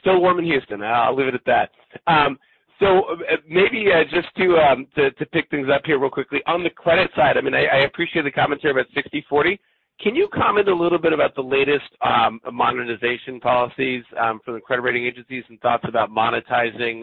still 0.00 0.20
warm 0.20 0.38
in 0.38 0.44
Houston. 0.44 0.82
I'll 0.82 1.16
leave 1.16 1.28
it 1.28 1.34
at 1.34 1.44
that. 1.46 1.70
Um, 2.06 2.38
so 2.80 3.00
uh, 3.10 3.36
maybe 3.48 3.86
uh, 3.92 4.04
just 4.04 4.28
um, 4.38 4.86
to 4.94 5.10
to 5.10 5.26
pick 5.26 5.50
things 5.50 5.68
up 5.72 5.82
here 5.84 5.98
real 5.98 6.10
quickly. 6.10 6.40
On 6.46 6.62
the 6.62 6.70
credit 6.70 7.10
side, 7.16 7.36
I 7.36 7.40
mean, 7.40 7.54
I 7.54 7.80
appreciate 7.84 8.22
the 8.22 8.30
commentary 8.30 8.72
about 8.72 8.86
60/40. 8.96 9.58
Can 10.00 10.14
you 10.14 10.28
comment 10.32 10.68
a 10.68 10.74
little 10.74 10.98
bit 10.98 11.12
about 11.12 11.34
the 11.34 11.42
latest 11.42 11.90
um, 12.02 12.40
monetization 12.52 13.40
policies 13.40 14.04
um, 14.20 14.38
from 14.44 14.54
the 14.54 14.60
credit 14.60 14.82
rating 14.82 15.04
agencies 15.04 15.42
and 15.48 15.60
thoughts 15.60 15.84
about 15.88 16.08
monetizing 16.10 17.02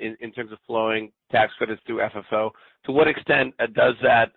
in 0.00 0.32
terms 0.32 0.50
of 0.50 0.58
flowing 0.66 1.12
tax 1.30 1.52
credits 1.56 1.80
through 1.86 2.00
FFO? 2.00 2.50
To 2.86 2.92
what 2.92 3.06
extent 3.06 3.54
uh, 3.60 3.66
does 3.72 3.94
that 4.02 4.32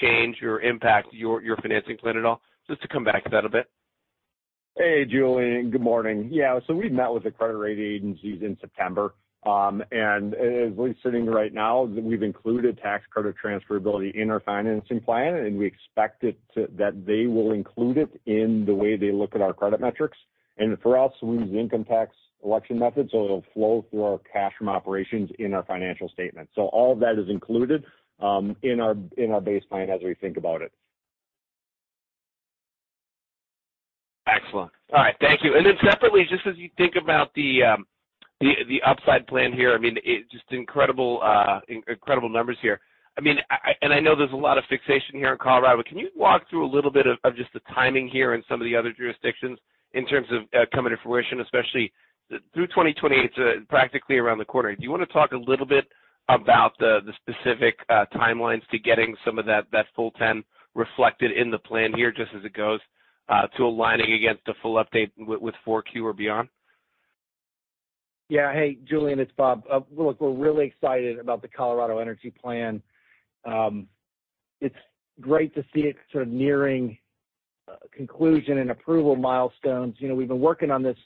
change 0.00 0.42
or 0.42 0.62
impact 0.62 1.08
your, 1.12 1.42
your 1.42 1.56
financing 1.58 1.96
plan 1.96 2.16
at 2.16 2.24
all? 2.24 2.40
Just 2.68 2.82
to 2.82 2.88
come 2.88 3.04
back 3.04 3.22
to 3.22 3.30
that 3.30 3.44
a 3.44 3.48
bit. 3.48 3.68
Hey, 4.76 5.04
Julien. 5.04 5.70
Good 5.70 5.82
morning. 5.82 6.30
Yeah, 6.32 6.58
so 6.66 6.74
we 6.74 6.88
met 6.88 7.12
with 7.12 7.22
the 7.22 7.30
credit 7.30 7.56
rating 7.56 7.84
agencies 7.84 8.42
in 8.42 8.58
September. 8.60 9.14
Um, 9.46 9.84
and 9.92 10.34
as 10.34 10.72
we're 10.72 10.96
sitting 11.00 11.26
right 11.26 11.54
now, 11.54 11.84
we've 11.84 12.24
included 12.24 12.78
tax 12.78 13.04
credit 13.08 13.36
transferability 13.42 14.12
in 14.20 14.32
our 14.32 14.40
financing 14.40 15.00
plan, 15.00 15.36
and 15.36 15.56
we 15.56 15.66
expect 15.66 16.24
it 16.24 16.40
to 16.54 16.66
that 16.76 17.06
they 17.06 17.26
will 17.26 17.52
include 17.52 17.98
it 17.98 18.20
in 18.26 18.64
the 18.66 18.74
way 18.74 18.96
they 18.96 19.12
look 19.12 19.36
at 19.36 19.42
our 19.42 19.52
credit 19.52 19.80
metrics. 19.80 20.18
And 20.58 20.76
for 20.80 20.98
us, 20.98 21.12
we 21.22 21.36
use 21.38 21.52
the 21.52 21.60
income 21.60 21.84
tax 21.84 22.12
election 22.44 22.76
method, 22.76 23.10
so 23.12 23.24
it'll 23.24 23.44
flow 23.54 23.84
through 23.90 24.02
our 24.02 24.20
cash 24.32 24.54
from 24.58 24.68
operations 24.68 25.30
in 25.38 25.54
our 25.54 25.62
financial 25.62 26.08
statement. 26.08 26.48
So 26.56 26.62
all 26.62 26.92
of 26.92 26.98
that 26.98 27.16
is 27.16 27.28
included 27.30 27.84
um 28.20 28.56
in 28.62 28.80
our 28.80 28.96
in 29.16 29.30
our 29.30 29.40
base 29.40 29.64
plan 29.68 29.90
as 29.90 30.00
we 30.02 30.14
think 30.14 30.36
about 30.36 30.62
it. 30.62 30.72
Excellent. 34.26 34.70
All 34.92 35.02
right. 35.02 35.16
Thank 35.20 35.42
you. 35.42 35.56
And 35.56 35.66
then 35.66 35.74
separately, 35.84 36.24
just 36.28 36.46
as 36.46 36.56
you 36.56 36.70
think 36.76 36.94
about 37.00 37.34
the 37.34 37.62
um 37.62 37.86
the 38.40 38.52
the 38.68 38.82
upside 38.82 39.26
plan 39.26 39.52
here, 39.52 39.74
I 39.74 39.78
mean, 39.78 39.96
just 40.30 40.44
incredible 40.50 41.20
uh, 41.22 41.60
incredible 41.68 42.28
numbers 42.28 42.56
here. 42.62 42.80
I 43.16 43.20
mean, 43.20 43.36
and 43.80 43.92
I 43.92 44.00
know 44.00 44.16
there's 44.16 44.32
a 44.32 44.36
lot 44.36 44.58
of 44.58 44.64
fixation 44.68 45.14
here 45.14 45.32
in 45.32 45.38
Colorado, 45.38 45.82
can 45.84 45.98
you 45.98 46.08
walk 46.16 46.50
through 46.50 46.66
a 46.66 46.72
little 46.72 46.90
bit 46.90 47.06
of 47.06 47.36
just 47.36 47.52
the 47.52 47.60
timing 47.72 48.08
here 48.08 48.34
in 48.34 48.42
some 48.48 48.60
of 48.60 48.64
the 48.64 48.74
other 48.74 48.92
jurisdictions 48.92 49.56
in 49.92 50.04
terms 50.06 50.26
of 50.32 50.68
coming 50.74 50.90
to 50.90 50.96
fruition, 51.00 51.40
especially 51.40 51.92
through 52.52 52.66
2028, 52.66 53.30
it's 53.36 53.66
practically 53.68 54.16
around 54.16 54.38
the 54.38 54.44
corner. 54.44 54.74
Do 54.74 54.82
you 54.82 54.90
wanna 54.90 55.06
talk 55.06 55.30
a 55.30 55.36
little 55.36 55.66
bit 55.66 55.84
about 56.28 56.76
the 56.78 57.02
specific 57.22 57.78
timelines 58.12 58.66
to 58.72 58.80
getting 58.80 59.14
some 59.24 59.38
of 59.38 59.46
that 59.46 59.66
full 59.94 60.10
10 60.12 60.42
reflected 60.74 61.30
in 61.30 61.52
the 61.52 61.58
plan 61.58 61.92
here, 61.94 62.10
just 62.10 62.32
as 62.36 62.44
it 62.44 62.52
goes 62.52 62.80
Uh, 63.26 63.46
to 63.56 63.62
aligning 63.62 64.12
against 64.12 64.46
a 64.48 64.52
full 64.60 64.74
update 64.74 65.10
with 65.16 65.54
4Q 65.66 66.02
or 66.02 66.12
beyond? 66.12 66.46
Yeah. 68.28 68.52
Hey, 68.52 68.76
Julien, 68.84 69.18
it's 69.18 69.32
Bob. 69.34 69.62
Uh, 69.70 69.80
look, 69.96 70.20
we're 70.20 70.30
really 70.30 70.66
excited 70.66 71.18
about 71.18 71.40
the 71.40 71.48
Colorado 71.48 72.00
Energy 72.00 72.30
Plan. 72.30 72.82
Um, 73.46 73.86
it's 74.60 74.76
great 75.22 75.54
to 75.54 75.62
see 75.74 75.82
it 75.84 75.96
sort 76.12 76.24
of 76.24 76.28
nearing 76.28 76.98
uh, 77.66 77.76
conclusion 77.96 78.58
and 78.58 78.70
approval 78.70 79.16
milestones. 79.16 79.94
You 80.00 80.08
know, 80.08 80.14
we've 80.14 80.28
been 80.28 80.40
working 80.40 80.70
on 80.70 80.82
this 80.82 80.98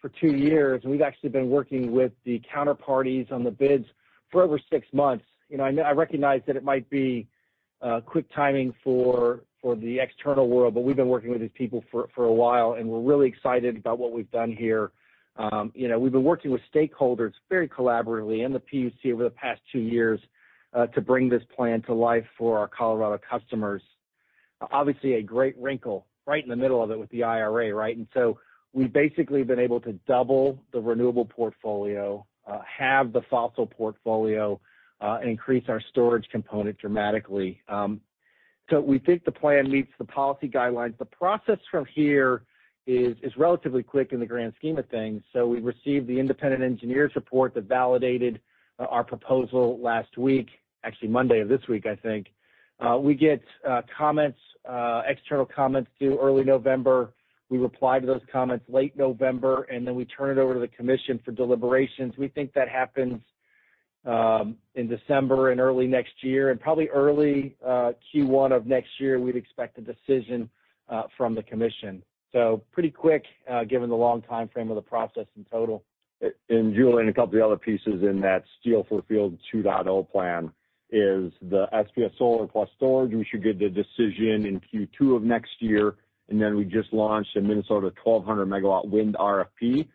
for 0.00 0.08
two 0.08 0.34
years, 0.34 0.80
and 0.82 0.90
we've 0.90 1.02
actually 1.02 1.28
been 1.28 1.50
working 1.50 1.92
with 1.92 2.12
the 2.24 2.40
counterparties 2.54 3.30
on 3.30 3.44
the 3.44 3.50
bids 3.50 3.84
for 4.32 4.42
over 4.42 4.58
six 4.72 4.86
months. 4.94 5.26
You 5.50 5.58
know, 5.58 5.64
I 5.64 5.92
recognize 5.92 6.40
that 6.46 6.56
it 6.56 6.64
might 6.64 6.88
be 6.88 7.28
quick 8.06 8.24
timing 8.34 8.72
for 8.82 9.42
the 9.62 9.98
external 9.98 10.48
world, 10.48 10.74
but 10.74 10.82
we've 10.82 10.96
been 10.96 11.08
working 11.08 11.30
with 11.30 11.40
these 11.40 11.50
people 11.54 11.84
for 11.90 12.08
for 12.14 12.24
a 12.24 12.32
while, 12.32 12.74
and 12.74 12.88
we're 12.88 13.00
really 13.00 13.28
excited 13.28 13.76
about 13.76 13.98
what 13.98 14.12
we've 14.12 14.30
done 14.30 14.52
here. 14.52 14.90
Um, 15.36 15.72
you 15.74 15.88
know, 15.88 15.98
we've 15.98 16.12
been 16.12 16.24
working 16.24 16.50
with 16.50 16.60
stakeholders 16.74 17.32
very 17.48 17.68
collaboratively 17.68 18.44
and 18.44 18.54
the 18.54 18.60
PUC 18.60 19.12
over 19.12 19.24
the 19.24 19.30
past 19.30 19.60
two 19.72 19.78
years 19.78 20.20
uh, 20.74 20.86
to 20.88 21.00
bring 21.00 21.28
this 21.28 21.42
plan 21.54 21.82
to 21.82 21.94
life 21.94 22.26
for 22.36 22.58
our 22.58 22.68
Colorado 22.68 23.20
customers. 23.30 23.82
Obviously, 24.72 25.14
a 25.14 25.22
great 25.22 25.56
wrinkle 25.58 26.06
right 26.26 26.42
in 26.42 26.50
the 26.50 26.56
middle 26.56 26.82
of 26.82 26.90
it 26.90 26.98
with 26.98 27.10
the 27.10 27.22
IRA, 27.22 27.74
right? 27.74 27.96
And 27.96 28.06
so 28.12 28.38
we've 28.72 28.92
basically 28.92 29.42
been 29.42 29.58
able 29.58 29.80
to 29.80 29.92
double 30.06 30.58
the 30.72 30.80
renewable 30.80 31.24
portfolio, 31.24 32.24
uh, 32.46 32.60
halve 32.78 33.12
the 33.12 33.22
fossil 33.30 33.66
portfolio, 33.66 34.60
uh, 35.00 35.18
and 35.20 35.30
increase 35.30 35.64
our 35.68 35.80
storage 35.90 36.26
component 36.30 36.76
dramatically. 36.78 37.62
Um, 37.68 38.00
So 38.70 38.80
we 38.80 38.98
think 39.00 39.24
the 39.24 39.32
plan 39.32 39.70
meets 39.70 39.90
the 39.98 40.04
policy 40.04 40.48
guidelines. 40.48 40.96
The 40.98 41.04
process 41.04 41.58
from 41.70 41.84
here 41.92 42.42
is 42.86 43.16
relatively 43.36 43.82
quick 43.82 44.12
in 44.12 44.20
the 44.20 44.26
grand 44.26 44.52
scheme 44.58 44.78
of 44.78 44.88
things. 44.88 45.22
So 45.32 45.46
we 45.46 45.60
received 45.60 46.06
the 46.06 46.18
independent 46.18 46.62
engineer's 46.62 47.12
report 47.14 47.54
that 47.54 47.64
validated 47.64 48.40
uh, 48.78 48.84
our 48.84 49.04
proposal 49.04 49.78
last 49.80 50.16
week, 50.16 50.48
actually 50.82 51.08
Monday 51.08 51.40
of 51.40 51.48
this 51.48 51.60
week, 51.68 51.86
I 51.86 51.94
think. 51.94 52.28
Uh, 52.80 52.96
we 52.96 53.14
get 53.14 53.42
uh, 53.68 53.82
comments, 53.96 54.38
external 55.06 55.44
comments 55.46 55.90
due 56.00 56.18
early 56.20 56.44
November. 56.44 57.12
We 57.48 57.58
reply 57.58 57.98
to 57.98 58.06
those 58.06 58.22
comments 58.32 58.64
late 58.68 58.96
November, 58.96 59.64
and 59.64 59.86
then 59.86 59.94
we 59.94 60.04
turn 60.04 60.36
it 60.36 60.40
over 60.40 60.54
to 60.54 60.60
the 60.60 60.68
commission 60.68 61.20
for 61.24 61.32
deliberations. 61.32 62.14
We 62.16 62.28
think 62.28 62.52
that 62.54 62.68
happens 62.68 63.20
Um, 64.06 64.56
in 64.76 64.88
December 64.88 65.50
and 65.50 65.60
early 65.60 65.86
next 65.86 66.12
year. 66.22 66.50
And 66.50 66.58
probably 66.58 66.88
early 66.88 67.54
uh, 67.62 67.92
Q1 68.14 68.56
of 68.56 68.66
next 68.66 68.88
year, 68.98 69.20
we'd 69.20 69.36
expect 69.36 69.76
a 69.76 69.82
decision 69.82 70.48
uh, 70.88 71.02
from 71.18 71.34
the 71.34 71.42
commission. 71.42 72.02
So 72.32 72.62
pretty 72.72 72.90
quick, 72.90 73.24
uh, 73.50 73.64
given 73.64 73.90
the 73.90 73.96
long 73.96 74.22
timeframe 74.22 74.70
of 74.70 74.76
the 74.76 74.82
process 74.82 75.26
in 75.36 75.44
total. 75.50 75.84
Julien, 76.48 77.08
a 77.08 77.12
couple 77.12 77.24
of 77.24 77.32
the 77.32 77.44
other 77.44 77.58
pieces 77.58 78.02
in 78.02 78.22
that 78.22 78.44
Steel 78.58 78.86
for 78.88 79.02
Fuel 79.02 79.36
2.0 79.52 80.10
plan 80.10 80.50
is 80.90 81.30
the 81.42 81.66
SPS 81.70 82.16
solar 82.16 82.46
plus 82.46 82.70
storage. 82.76 83.12
We 83.12 83.26
should 83.30 83.42
get 83.42 83.58
the 83.58 83.68
decision 83.68 84.46
in 84.46 84.62
Q2 84.72 85.16
of 85.16 85.22
next 85.22 85.50
year. 85.60 85.96
And 86.30 86.40
then 86.40 86.56
we 86.56 86.64
just 86.64 86.90
launched 86.94 87.36
a 87.36 87.42
Minnesota 87.42 87.92
1,200 88.02 88.48
MW 88.48 88.88
wind 88.88 89.16
RFP. 89.20 89.88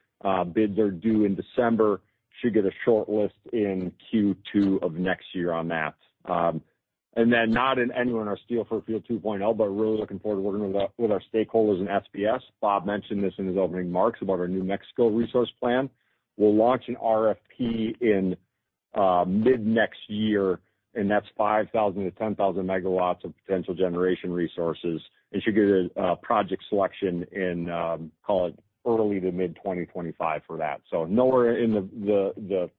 Bids 0.54 0.78
are 0.78 0.92
due 0.92 1.26
in 1.26 1.36
December. 1.36 2.02
Should 2.42 2.54
get 2.54 2.66
a 2.66 2.72
short 2.84 3.10
list 3.10 3.36
in 3.54 3.92
Q2 4.14 4.84
of 4.84 4.96
next 4.96 5.26
year 5.34 5.52
on 5.54 5.68
that. 5.70 5.96
Um 6.26 6.62
and 7.18 7.32
then 7.32 7.52
not 7.52 7.80
in 7.80 7.92
any 7.94 8.12
on 8.12 8.28
our 8.28 8.38
Steel 8.46 8.66
for 8.68 8.82
Fuel 8.82 9.00
2.0, 9.10 9.58
but 9.58 9.70
really 9.70 9.98
looking 9.98 10.20
forward 10.20 10.38
to 10.38 10.42
working 10.42 10.90
with 10.98 11.12
our 11.12 11.22
stakeholders 11.34 11.80
in 11.80 11.88
SPS. 11.88 12.42
Bob 12.60 12.86
mentioned 12.86 13.24
this 13.24 13.34
in 13.38 13.48
his 13.48 13.56
opening 13.58 13.86
remarks 13.86 14.20
about 14.22 14.40
our 14.40 14.50
New 14.50 14.64
Mexico 14.64 15.08
resource 15.08 15.50
plan. 15.62 15.90
We'll 16.36 16.56
launch 16.56 16.84
an 16.90 16.98
RFP 16.98 18.02
in 18.02 18.36
mid-next 19.28 20.00
year, 20.10 20.60
and 20.94 21.10
that's 21.10 21.28
5,000 21.38 22.12
MW-10,000 22.12 22.38
megawatts 22.38 23.24
of 23.24 23.34
potential 23.46 23.74
generation 23.74 24.32
resources. 24.34 25.02
And 25.32 25.42
should 25.42 25.56
get 25.56 25.64
a 25.96 26.18
project 26.18 26.64
selection 26.68 27.24
in 27.32 28.12
call 28.26 28.48
it 28.48 28.60
early 28.86 29.20
to 29.20 29.32
mid-2025 29.32 30.42
for 30.46 30.58
that. 30.58 30.82
So 30.90 31.06
nowhere 31.06 31.58
in 31.58 31.74
the 31.74 32.70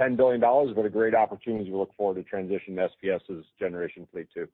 $10 0.00 0.16
billion, 0.16 0.40
but 0.40 0.84
a 0.84 0.90
great 0.90 1.14
opportunity 1.14 1.70
we 1.70 1.76
look 1.76 1.94
forward 1.96 2.22
to 2.22 2.22
transition 2.22 2.76
to 2.76 2.88
SPS's 2.88 3.44
generation 3.58 4.06
fleet 4.12 4.28
too. 4.32 4.46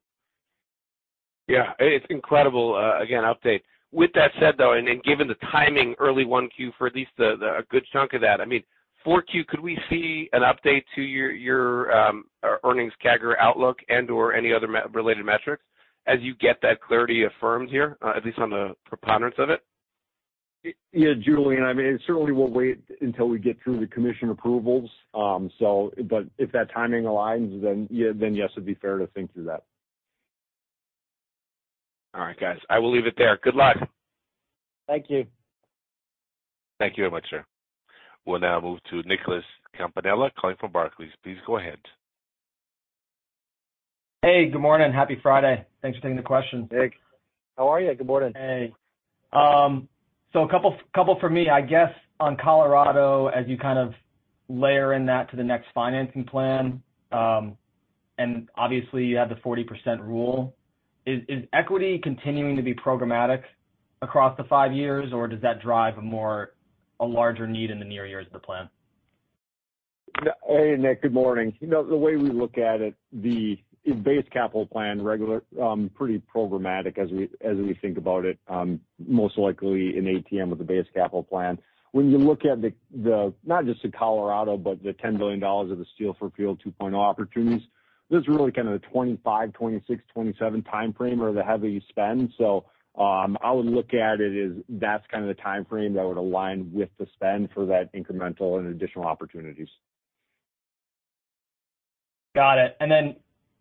Yeah, 1.46 1.72
it's 1.78 2.06
incredible, 2.08 2.74
uh, 2.74 3.02
again, 3.02 3.24
update. 3.24 3.60
With 3.92 4.10
that 4.14 4.32
said, 4.40 4.54
though, 4.58 4.72
and 4.72 4.88
given 5.04 5.28
the 5.28 5.36
timing 5.52 5.94
early 6.00 6.24
1Q 6.24 6.72
for 6.78 6.86
at 6.86 6.94
least 6.94 7.10
a 7.18 7.62
good 7.70 7.84
chunk 7.92 8.14
of 8.14 8.22
that, 8.22 8.40
I 8.40 8.44
mean, 8.44 8.62
4Q, 9.06 9.46
could 9.48 9.60
we 9.60 9.78
see 9.90 10.28
an 10.32 10.42
update 10.42 10.82
to 10.94 11.02
your 11.02 11.30
your 11.30 11.96
um, 11.96 12.24
uh, 12.42 12.56
earnings 12.64 12.92
CAGR 13.04 13.36
outlook 13.38 13.78
and/or 13.90 14.32
any 14.32 14.52
other 14.52 14.66
related 14.92 15.24
metrics 15.26 15.62
as 16.06 16.18
you 16.22 16.34
get 16.36 16.56
that 16.62 16.80
clarity 16.80 17.24
affirmed 17.24 17.68
here, 17.68 17.96
uh, 18.02 18.14
at 18.16 18.24
least 18.24 18.38
on 18.38 18.50
the 18.50 18.74
preponderance 18.86 19.36
of 19.38 19.50
it? 19.50 19.60
Yeah, 20.92 21.12
Julien, 21.22 21.62
I 21.62 21.74
mean, 21.74 21.98
certainly 22.06 22.32
we'll 22.32 22.48
wait 22.48 22.82
until 23.02 23.28
we 23.28 23.38
get 23.38 23.58
through 23.62 23.80
the 23.80 23.86
commission 23.86 24.30
approvals. 24.30 24.88
Um, 25.12 25.50
so, 25.58 25.92
but 26.08 26.24
if 26.38 26.52
that 26.52 26.72
timing 26.72 27.04
aligns, 27.04 27.60
then 27.62 27.86
yeah, 27.90 28.12
then 28.14 28.34
yes, 28.34 28.50
it'd 28.52 28.64
be 28.64 28.74
fair 28.74 28.96
to 28.98 29.06
think 29.08 29.32
through 29.34 29.44
that. 29.44 29.64
All 32.14 32.22
right, 32.22 32.38
guys. 32.38 32.58
I 32.70 32.78
will 32.78 32.92
leave 32.92 33.06
it 33.06 33.14
there. 33.18 33.38
Good 33.42 33.56
luck. 33.56 33.76
Thank 34.86 35.06
you. 35.10 35.26
Thank 36.78 36.96
you 36.96 37.02
very 37.02 37.10
much, 37.10 37.26
sir. 37.28 37.44
We'll 38.24 38.40
now 38.40 38.60
move 38.60 38.78
to 38.90 39.02
Nicholas 39.02 39.44
Campanella 39.76 40.30
calling 40.38 40.56
from 40.58 40.72
Barclays. 40.72 41.10
Please 41.22 41.36
go 41.46 41.58
ahead. 41.58 41.78
Hey, 44.22 44.48
good 44.48 44.60
morning. 44.60 44.92
Happy 44.92 45.18
Friday. 45.22 45.66
Thanks 45.82 45.98
for 45.98 46.02
taking 46.02 46.16
the 46.16 46.22
question. 46.22 46.68
Nick, 46.72 46.94
how 47.58 47.68
are 47.68 47.80
you? 47.80 47.94
Good 47.94 48.06
morning. 48.06 48.32
Hey. 48.34 48.72
Um, 49.32 49.88
So 50.34 50.42
a 50.42 50.48
couple 50.48 51.16
for 51.20 51.30
me. 51.30 51.48
I 51.48 51.60
guess 51.60 51.90
on 52.18 52.36
Colorado, 52.36 53.28
as 53.28 53.46
you 53.46 53.56
kind 53.56 53.78
of 53.78 53.94
layer 54.48 54.94
in 54.94 55.06
that 55.06 55.30
to 55.30 55.36
the 55.36 55.44
next 55.44 55.68
financing 55.72 56.24
plan, 56.24 56.82
um, 57.12 57.56
and 58.18 58.48
obviously 58.56 59.04
you 59.04 59.16
have 59.16 59.28
the 59.28 59.36
40% 59.36 60.00
rule, 60.00 60.56
is 61.06 61.44
equity 61.52 62.00
continuing 62.02 62.56
to 62.56 62.62
be 62.62 62.74
programmatic 62.74 63.42
across 64.02 64.36
the 64.36 64.44
five 64.44 64.72
years, 64.72 65.12
or 65.12 65.28
does 65.28 65.40
that 65.42 65.62
drive 65.62 65.98
a 65.98 66.02
more 66.02 66.54
a 66.98 67.04
larger 67.04 67.46
need 67.46 67.70
in 67.70 67.78
the 67.78 67.84
near 67.84 68.04
years 68.04 68.26
of 68.26 68.32
the 68.32 68.38
plan? 68.40 68.68
Hey, 70.48 70.74
Nick, 70.76 71.02
good 71.02 71.14
morning. 71.14 71.56
You 71.60 71.68
know, 71.68 71.86
the 71.86 71.96
way 71.96 72.16
we 72.16 72.30
look 72.30 72.58
at 72.58 72.80
it, 72.80 72.94
the 73.12 73.58
base 73.92 74.24
capital 74.32 74.66
plan 74.66 75.02
regular, 75.02 75.42
pretty 75.94 76.22
programmatic 76.34 76.98
as 76.98 77.10
we 77.10 77.24
as 77.42 77.56
we 77.56 77.74
think 77.82 77.98
about 77.98 78.24
it, 78.24 78.38
most 78.98 79.36
likely 79.38 79.96
in 79.96 80.04
ATM 80.04 80.48
with 80.48 80.58
the 80.58 80.64
base 80.64 80.86
capital 80.94 81.22
plan. 81.22 81.58
When 81.92 82.10
you 82.10 82.18
look 82.18 82.44
at 82.44 82.60
the 82.60 83.34
not 83.44 83.66
just 83.66 83.82
the 83.82 83.90
Colorado, 83.90 84.56
but 84.56 84.82
the 84.82 84.92
$10 84.94 85.18
billion 85.18 85.42
of 85.42 85.78
the 85.78 85.86
Steel 85.94 86.16
for 86.18 86.30
Fuel 86.30 86.56
2.0 86.56 86.94
opportunities, 86.94 87.62
this 88.10 88.20
is 88.22 88.28
really 88.28 88.50
kind 88.52 88.68
of 88.68 88.80
the 88.80 88.86
2025, 88.88 89.52
2026, 89.52 90.02
2027 90.14 90.62
timeframe 90.62 91.20
or 91.20 91.32
the 91.32 91.44
heavy 91.44 91.84
spend. 91.88 92.32
So 92.38 92.64
um 92.96 93.36
I 93.42 93.50
would 93.52 93.66
look 93.66 93.92
at 93.92 94.20
it 94.20 94.44
as 94.44 94.62
that's 94.68 95.04
kind 95.10 95.28
of 95.28 95.36
the 95.36 95.42
timeframe 95.42 95.94
that 95.94 96.06
would 96.06 96.16
align 96.16 96.70
with 96.72 96.90
the 96.98 97.06
spend 97.14 97.50
for 97.52 97.66
that 97.66 97.92
incremental 97.92 98.58
and 98.58 98.68
additional 98.68 99.04
opportunities. 99.04 99.68
Got 102.34 102.58
it. 102.58 102.76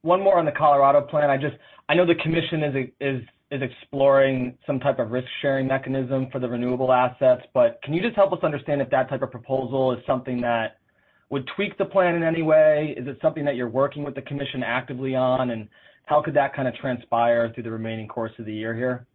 One 0.03 0.21
more 0.21 0.37
on 0.37 0.45
the 0.45 0.51
Colorado 0.51 1.01
plan. 1.01 1.29
I 1.29 1.37
just 1.37 1.55
I 1.89 1.95
know 1.95 2.05
the 2.05 2.15
commission 2.15 2.87
is 3.51 3.61
exploring 3.61 4.57
some 4.67 4.79
type 4.79 4.99
of 4.99 5.11
risk-sharing 5.11 5.67
mechanism 5.67 6.27
for 6.31 6.39
the 6.39 6.47
renewable 6.47 6.91
assets, 6.91 7.43
but 7.53 7.79
can 7.83 7.93
you 7.93 8.01
just 8.01 8.15
help 8.15 8.33
us 8.33 8.39
understand 8.43 8.81
if 8.81 8.89
that 8.89 9.09
type 9.09 9.21
of 9.21 9.31
proposal 9.31 9.91
is 9.93 9.99
something 10.05 10.41
that 10.41 10.77
would 11.29 11.49
tweak 11.55 11.77
the 11.77 11.85
plan 11.85 12.15
in 12.15 12.23
any 12.23 12.41
way? 12.41 12.95
Is 12.97 13.07
it 13.07 13.17
something 13.21 13.45
that 13.45 13.55
you're 13.55 13.69
working 13.69 14.03
with 14.03 14.15
the 14.15 14.21
commission 14.21 14.61
actively 14.61 15.15
on? 15.15 15.51
And 15.51 15.67
how 16.05 16.21
could 16.21 16.33
that 16.35 16.53
kind 16.53 16.67
of 16.67 16.75
transpire 16.75 17.51
through 17.53 17.63
the 17.63 17.71
remaining 17.71 18.07
course 18.07 18.31
of 18.39 18.45
the 18.45 18.53
year 18.53 18.75
here? 18.75 19.07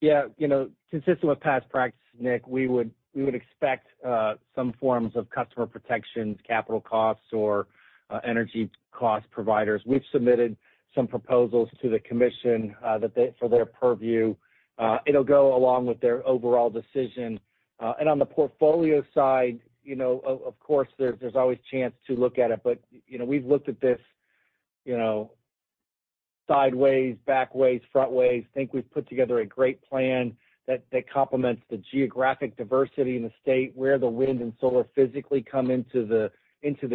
Yeah. 0.00 0.24
You 0.38 0.48
know, 0.48 0.70
consistent 0.90 1.24
with 1.24 1.40
past 1.40 1.68
practice, 1.68 2.00
Nick, 2.18 2.46
we 2.46 2.66
would 2.66 2.90
expect 3.14 3.88
uh, 4.06 4.34
some 4.54 4.72
forms 4.80 5.16
of 5.16 5.28
customer 5.30 5.66
protections, 5.66 6.38
capital 6.46 6.80
costs 6.80 7.32
or 7.32 7.66
Uh, 8.08 8.20
energy 8.24 8.70
cost 8.92 9.28
providers. 9.32 9.82
We've 9.84 10.04
submitted 10.12 10.56
some 10.94 11.08
proposals 11.08 11.68
to 11.82 11.90
the 11.90 11.98
commission 11.98 12.74
uh, 12.84 13.00
for 13.36 13.48
their 13.48 13.66
purview. 13.66 14.36
Uh, 14.78 14.98
it'll 15.06 15.24
go 15.24 15.56
along 15.56 15.86
with 15.86 16.00
their 16.00 16.24
overall 16.24 16.70
decision. 16.70 17.40
And 17.80 18.08
on 18.08 18.20
the 18.20 18.24
portfolio 18.24 19.02
side, 19.12 19.58
you 19.82 19.96
know, 19.96 20.20
of 20.24 20.58
course, 20.60 20.88
there's 20.98 21.34
always 21.34 21.58
chance 21.68 21.94
to 22.06 22.14
look 22.14 22.38
at 22.38 22.52
it. 22.52 22.60
But, 22.62 22.78
you 23.08 23.18
know, 23.18 23.24
we've 23.24 23.44
looked 23.44 23.68
at 23.68 23.80
this, 23.80 23.98
you 24.84 24.96
know, 24.96 25.32
sideways, 26.46 27.16
back 27.26 27.56
ways, 27.56 27.80
front 27.92 28.12
ways. 28.12 28.44
Think 28.54 28.72
we've 28.72 28.90
put 28.92 29.08
together 29.08 29.40
a 29.40 29.46
great 29.46 29.82
plan 29.82 30.36
that 30.68 30.82
complements 31.12 31.62
the 31.70 31.82
geographic 31.92 32.56
diversity 32.56 33.16
in 33.16 33.22
the 33.24 33.32
state, 33.42 33.72
where 33.74 33.98
the 33.98 34.08
wind 34.08 34.40
and 34.40 34.52
solar 34.60 34.84
physically 34.94 35.42
come 35.42 35.72
into 35.72 36.06
the 36.06 36.30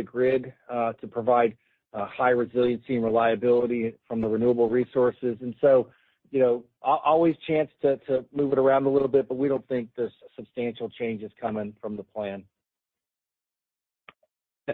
grid 0.06 0.54
uh, 0.70 0.94
to 0.94 1.08
provide 1.08 1.56
uh, 1.94 2.06
high 2.06 2.30
resiliency 2.30 2.96
and 2.96 3.04
reliability 3.04 3.96
from 4.08 4.22
the 4.22 4.28
renewable 4.28 4.70
resources. 4.70 5.38
And 5.42 5.54
so, 5.60 5.88
you 6.32 6.40
know, 6.40 6.64
always 6.82 7.36
chance 7.48 7.70
to 7.82 8.26
move 8.34 8.54
it 8.54 8.60
around 8.60 8.86
a 8.86 8.90
little 8.90 9.08
bit, 9.08 9.28
but 9.28 9.38
we 9.38 9.48
don't 9.48 9.68
think 9.68 9.90
there's 9.98 10.14
substantial 10.36 10.90
changes 10.90 11.32
coming 11.40 11.74
from 11.82 11.98
the 11.98 12.04
plan. 12.04 12.44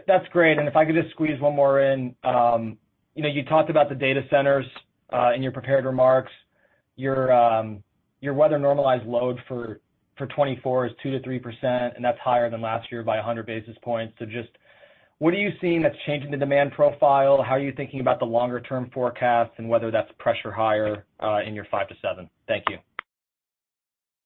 That's 0.06 0.28
great. 0.30 0.60
And 0.60 0.68
if 0.68 0.76
I 0.76 0.86
could 0.86 0.96
just 0.96 1.10
squeeze 1.12 1.40
one 1.42 1.56
more 1.56 1.82
in. 1.82 2.16
Um, 2.24 2.78
you 3.16 3.24
know, 3.24 3.30
you 3.30 3.44
talked 3.46 3.72
about 3.72 3.90
the 3.90 3.96
data 3.96 4.22
centers 4.30 4.66
uh, 5.12 5.32
in 5.34 5.42
your 5.42 5.52
prepared 5.52 5.86
remarks. 5.86 6.32
Your 6.98 7.34
um, 7.34 7.84
weather 8.22 8.60
normalized 8.60 9.08
load 9.08 9.40
for 9.48 9.80
2024 10.20 10.88
is 10.88 10.92
2%-3%, 11.04 11.96
and 11.96 12.06
that's 12.06 12.20
higher 12.20 12.50
than 12.50 12.62
last 12.62 12.92
year 12.92 13.04
by 13.04 13.16
100 13.16 13.46
basis 13.46 13.76
points. 13.82 14.14
Just 14.20 14.50
what 15.20 15.34
are 15.34 15.38
you 15.38 15.52
seeing 15.60 15.82
that's 15.82 15.96
changing 16.06 16.32
the 16.32 16.38
demand 16.38 16.72
profile? 16.74 17.42
How 17.42 17.56
are 17.56 17.60
you 17.60 17.74
thinking 17.76 18.00
about 18.00 18.20
the 18.20 18.26
longer 18.26 18.60
term 18.60 18.90
forecast 18.94 19.52
and 19.58 19.68
whether 19.68 19.90
that's 19.90 20.12
pressure 20.20 20.52
higher 20.52 21.06
uh, 21.22 21.40
in 21.46 21.56
your 21.56 21.66
5%-7%? 21.66 22.30
Thank 22.48 22.66
you. 22.70 22.78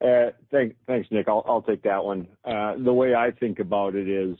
Uh, 0.05 0.31
thanks, 0.51 1.07
Nick. 1.11 1.27
I'll 1.27 1.63
take 1.67 1.83
that 1.83 2.03
one. 2.03 2.27
Uh, 2.43 2.73
the 2.83 2.91
way 2.91 3.13
I 3.13 3.31
think 3.39 3.59
about 3.59 3.95
it 3.95 4.09
is, 4.09 4.35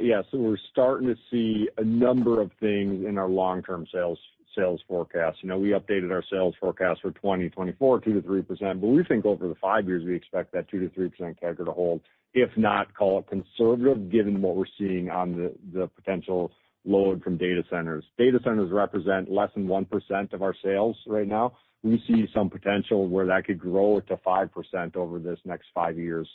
yes, 0.00 0.24
we're 0.32 0.58
starting 0.70 1.08
to 1.08 1.16
see 1.30 1.68
a 1.78 1.84
number 1.84 2.40
of 2.40 2.50
things 2.60 3.06
in 3.06 3.18
our 3.18 3.28
long-term 3.28 3.86
sales 3.92 4.18
forecast. 4.88 5.38
You 5.42 5.48
know, 5.48 5.58
we 5.58 5.70
updated 5.70 6.10
our 6.10 6.24
sales 6.30 6.54
forecast 6.60 7.00
for 7.02 7.10
2024, 7.12 8.00
2%-3%, 8.00 8.80
but 8.80 8.86
we 8.86 9.04
think 9.04 9.24
over 9.24 9.48
the 9.48 9.54
five 9.56 9.86
years, 9.86 10.04
we 10.04 10.14
expect 10.14 10.52
that 10.52 10.70
2%-3% 10.70 11.40
CAGR 11.40 11.64
to 11.64 11.72
hold, 11.72 12.00
if 12.32 12.50
not 12.56 12.94
call 12.94 13.20
it 13.20 13.26
conservative, 13.28 14.10
given 14.10 14.40
what 14.42 14.56
we're 14.56 14.64
seeing 14.78 15.10
on 15.10 15.50
the 15.72 15.86
potential 15.88 16.52
load 16.84 17.22
from 17.22 17.36
data 17.36 17.62
centers. 17.70 18.04
Data 18.18 18.38
centers 18.44 18.70
represent 18.70 19.30
less 19.30 19.50
than 19.54 19.66
1% 19.66 20.32
of 20.32 20.42
our 20.42 20.54
sales 20.62 20.96
right 21.06 21.26
now. 21.26 21.56
We 21.82 22.02
see 22.06 22.26
some 22.34 22.50
potential 22.50 23.08
where 23.08 23.26
that 23.26 23.44
could 23.46 23.58
grow 23.58 24.00
to 24.00 24.16
5% 24.16 24.96
over 24.96 25.18
this 25.18 25.38
next 25.44 25.66
five 25.74 25.98
years. 25.98 26.28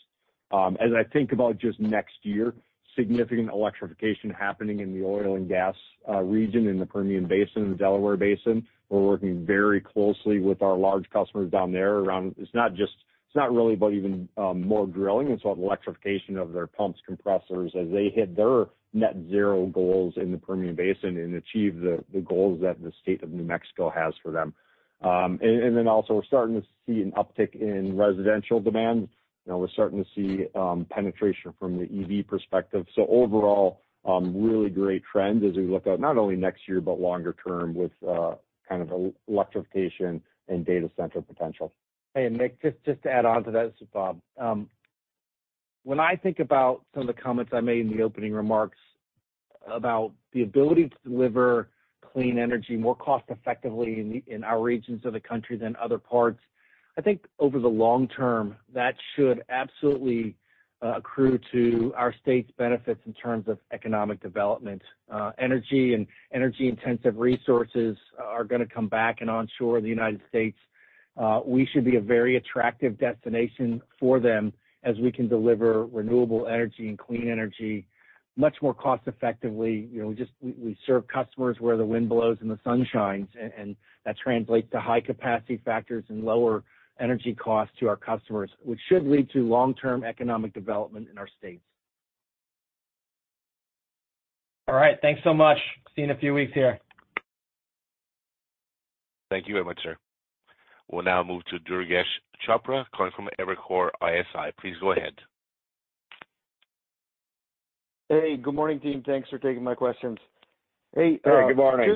Um, 0.52 0.78
as 0.80 0.90
I 0.98 1.04
think 1.12 1.32
about 1.32 1.60
just 1.60 1.80
next 1.80 2.16
year, 2.24 2.54
significant 3.00 3.50
electrification 3.50 4.30
happening 4.30 4.82
in 4.82 4.94
the 4.94 5.06
oil 5.06 5.36
and 5.36 5.48
gas 5.48 5.76
region 6.24 6.68
in 6.68 6.78
the 6.78 6.86
Permian 6.86 7.28
Basin 7.28 7.64
and 7.64 7.74
the 7.74 7.78
Delaware 7.78 8.18
Basin. 8.18 8.68
We're 8.90 9.02
working 9.02 9.46
very 9.46 9.80
closely 9.80 10.40
with 10.40 10.62
our 10.62 10.76
large 10.76 11.10
customers 11.10 11.50
down 11.52 11.72
there 11.72 11.96
around. 12.00 12.36
It's 12.38 12.54
not 12.54 12.72
just 12.74 12.94
it's 13.28 13.36
not 13.36 13.54
really 13.54 13.76
about 13.76 13.94
even 13.94 14.28
more 14.36 14.88
drilling. 14.88 15.30
It's 15.30 15.44
about 15.44 15.60
electrification 15.60 16.38
of 16.38 16.52
their 16.52 16.66
pumps, 16.68 17.00
compressors 17.06 17.72
as 17.80 17.88
they 17.92 18.10
hit 18.14 18.36
their 18.36 18.66
net 18.92 19.16
zero 19.30 19.68
goals 19.68 20.16
in 20.18 20.32
the 20.32 20.38
Permian 20.40 20.76
Basin 20.76 21.16
and 21.18 21.36
achieve 21.36 21.80
the 21.80 22.04
goals 22.28 22.60
that 22.62 22.82
the 22.82 22.92
state 23.02 23.22
of 23.22 23.30
New 23.30 23.44
Mexico 23.44 23.90
has 23.90 24.14
for 24.22 24.32
them. 24.32 24.54
Um 25.02 25.40
and 25.42 25.78
then 25.78 25.88
also 25.88 26.16
we're 26.16 26.26
starting 26.26 26.60
to 26.60 26.68
see 26.86 27.02
an 27.02 27.14
uptick 27.14 27.56
in 27.56 27.96
residential 27.96 28.60
demand. 28.60 29.08
You 29.46 29.54
know, 29.54 29.58
we're 29.58 29.70
starting 29.70 30.04
to 30.04 30.10
see 30.16 30.46
um, 30.56 30.86
penetration 30.90 31.54
from 31.60 31.78
the 31.78 31.84
EV 31.84 32.28
perspective. 32.28 32.86
So 32.96 33.08
overall, 33.08 33.82
um, 34.06 34.44
really 34.44 34.70
great 34.70 35.04
trends 35.12 35.44
as 35.44 35.56
we 35.56 35.64
look 35.64 35.88
out 35.88 36.00
not 36.00 36.18
only 36.18 36.36
next 36.36 36.68
year, 36.68 36.82
but 36.82 37.00
longer 37.00 37.36
term 37.46 37.74
with 37.74 37.92
uh, 38.08 38.36
kind 38.68 38.82
of 38.82 39.14
electrification 39.28 40.22
and 40.48 40.66
data 40.66 40.90
center 40.98 41.22
potential. 41.22 41.74
Hey, 42.14 42.30
Nick, 42.30 42.62
just 42.62 42.78
just 42.86 43.02
to 43.04 43.12
add 43.12 43.26
on 43.26 43.44
to 43.44 43.52
that. 43.52 43.74
This 43.74 43.82
is 43.82 43.88
Bob. 43.94 44.20
Um, 44.38 44.70
when 45.84 46.00
I 46.00 46.16
think 46.16 46.40
about 46.40 46.84
some 46.94 47.08
of 47.08 47.16
the 47.16 47.22
comments 47.22 47.52
I 47.54 47.62
made 47.62 47.86
in 47.86 47.96
the 47.96 48.04
opening 48.04 48.34
remarks 48.34 48.78
about 49.68 50.14
the 50.34 50.44
ability 50.44 50.90
to 50.90 51.10
deliver 51.10 51.70
clean 52.14 52.40
energy 52.40 52.76
more 52.76 52.96
cost 52.96 53.26
effectively 53.30 54.24
in 54.28 54.44
our 54.44 54.62
regions 54.62 55.06
of 55.06 55.14
the 55.14 55.20
country 55.20 55.58
than 55.58 55.76
other 55.76 55.98
parts, 55.98 56.40
I 57.00 57.02
think 57.02 57.26
over 57.40 57.60
the 57.60 57.70
long 57.70 58.10
term, 58.10 58.58
that 58.74 58.94
should 59.16 59.42
absolutely 59.48 60.36
uh, 60.82 60.96
accrue 60.98 61.40
to 61.54 61.94
our 61.96 62.14
state's 62.22 62.52
benefits 62.58 63.00
in 63.06 63.14
terms 63.14 63.48
of 63.48 63.58
economic 63.72 64.22
development. 64.22 64.82
Uh, 65.10 65.32
energy 65.40 65.94
and 65.94 66.06
energy-intensive 66.34 67.16
resources 67.16 67.96
are 68.22 68.44
gonna 68.44 68.66
come 68.66 68.90
back 68.90 69.22
and 69.22 69.30
onshore 69.30 69.80
the 69.80 69.88
United 69.88 70.20
States. 70.28 70.58
Uh, 71.16 71.40
we 71.46 71.66
should 71.72 71.86
be 71.86 71.96
a 71.96 72.02
very 72.02 72.36
attractive 72.36 73.00
destination 73.00 73.82
for 73.98 74.20
them 74.20 74.52
as 74.84 74.98
we 74.98 75.10
can 75.10 75.30
deliver 75.30 75.86
renewable 75.86 76.48
energy 76.48 76.90
and 76.90 77.00
clean 77.00 77.30
energy 77.30 77.88
much 78.36 78.58
more 78.62 78.74
cost 78.74 79.04
effectively. 79.08 79.88
You 79.90 80.02
know, 80.02 80.16
we 80.42 80.78
serve 80.86 81.08
customers 81.08 81.56
where 81.62 81.78
the 81.78 81.86
wind 81.86 82.10
blows 82.10 82.40
and 82.42 82.52
the 82.52 82.60
sun 82.66 82.86
shines, 82.92 83.30
and 83.58 83.78
that 84.04 84.18
translates 84.18 84.70
to 84.72 84.82
high 84.82 85.02
capacity 85.02 85.62
factors 85.64 86.04
and 86.10 86.26
lower 86.26 86.62
energy 87.00 87.34
costs 87.34 87.74
to 87.80 87.88
our 87.88 87.96
customers, 87.96 88.50
which 88.64 88.80
should 88.90 89.06
lead 89.06 89.30
to 89.32 89.48
long-term 89.48 90.04
economic 90.04 90.54
development 90.54 91.08
in 91.12 91.18
our 91.18 91.28
states. 91.38 91.62
All 94.68 94.76
right. 94.76 94.98
Thanks 95.02 95.22
so 95.24 95.34
much. 95.34 95.58
See 95.96 96.02
you 96.02 96.04
in 96.06 96.12
a 96.12 96.18
few 96.18 96.34
weeks 96.34 96.54
here. 96.54 96.80
Thank 99.32 99.48
you 99.48 99.54
very 99.54 99.66
much, 99.66 99.80
sir. 99.84 99.96
We'll 100.92 101.04
now 101.04 101.24
move 101.24 101.44
to 101.46 101.60
Durgesh 101.60 102.04
Chopra 102.48 102.86
calling 102.96 103.12
from 103.16 103.30
Evercore 103.40 103.90
ISI. 104.02 104.52
Please 104.60 104.76
go 104.80 104.92
ahead. 104.92 105.14
Hey, 108.10 108.38
good 108.38 108.56
morning, 108.56 108.80
team. 108.80 109.04
Thanks 109.06 109.30
for 109.30 109.38
taking 109.38 109.64
my 109.64 109.76
questions. 109.76 110.18
Hey, 110.96 111.20
uh, 111.26 111.48
good 111.48 111.58
morning. 111.58 111.96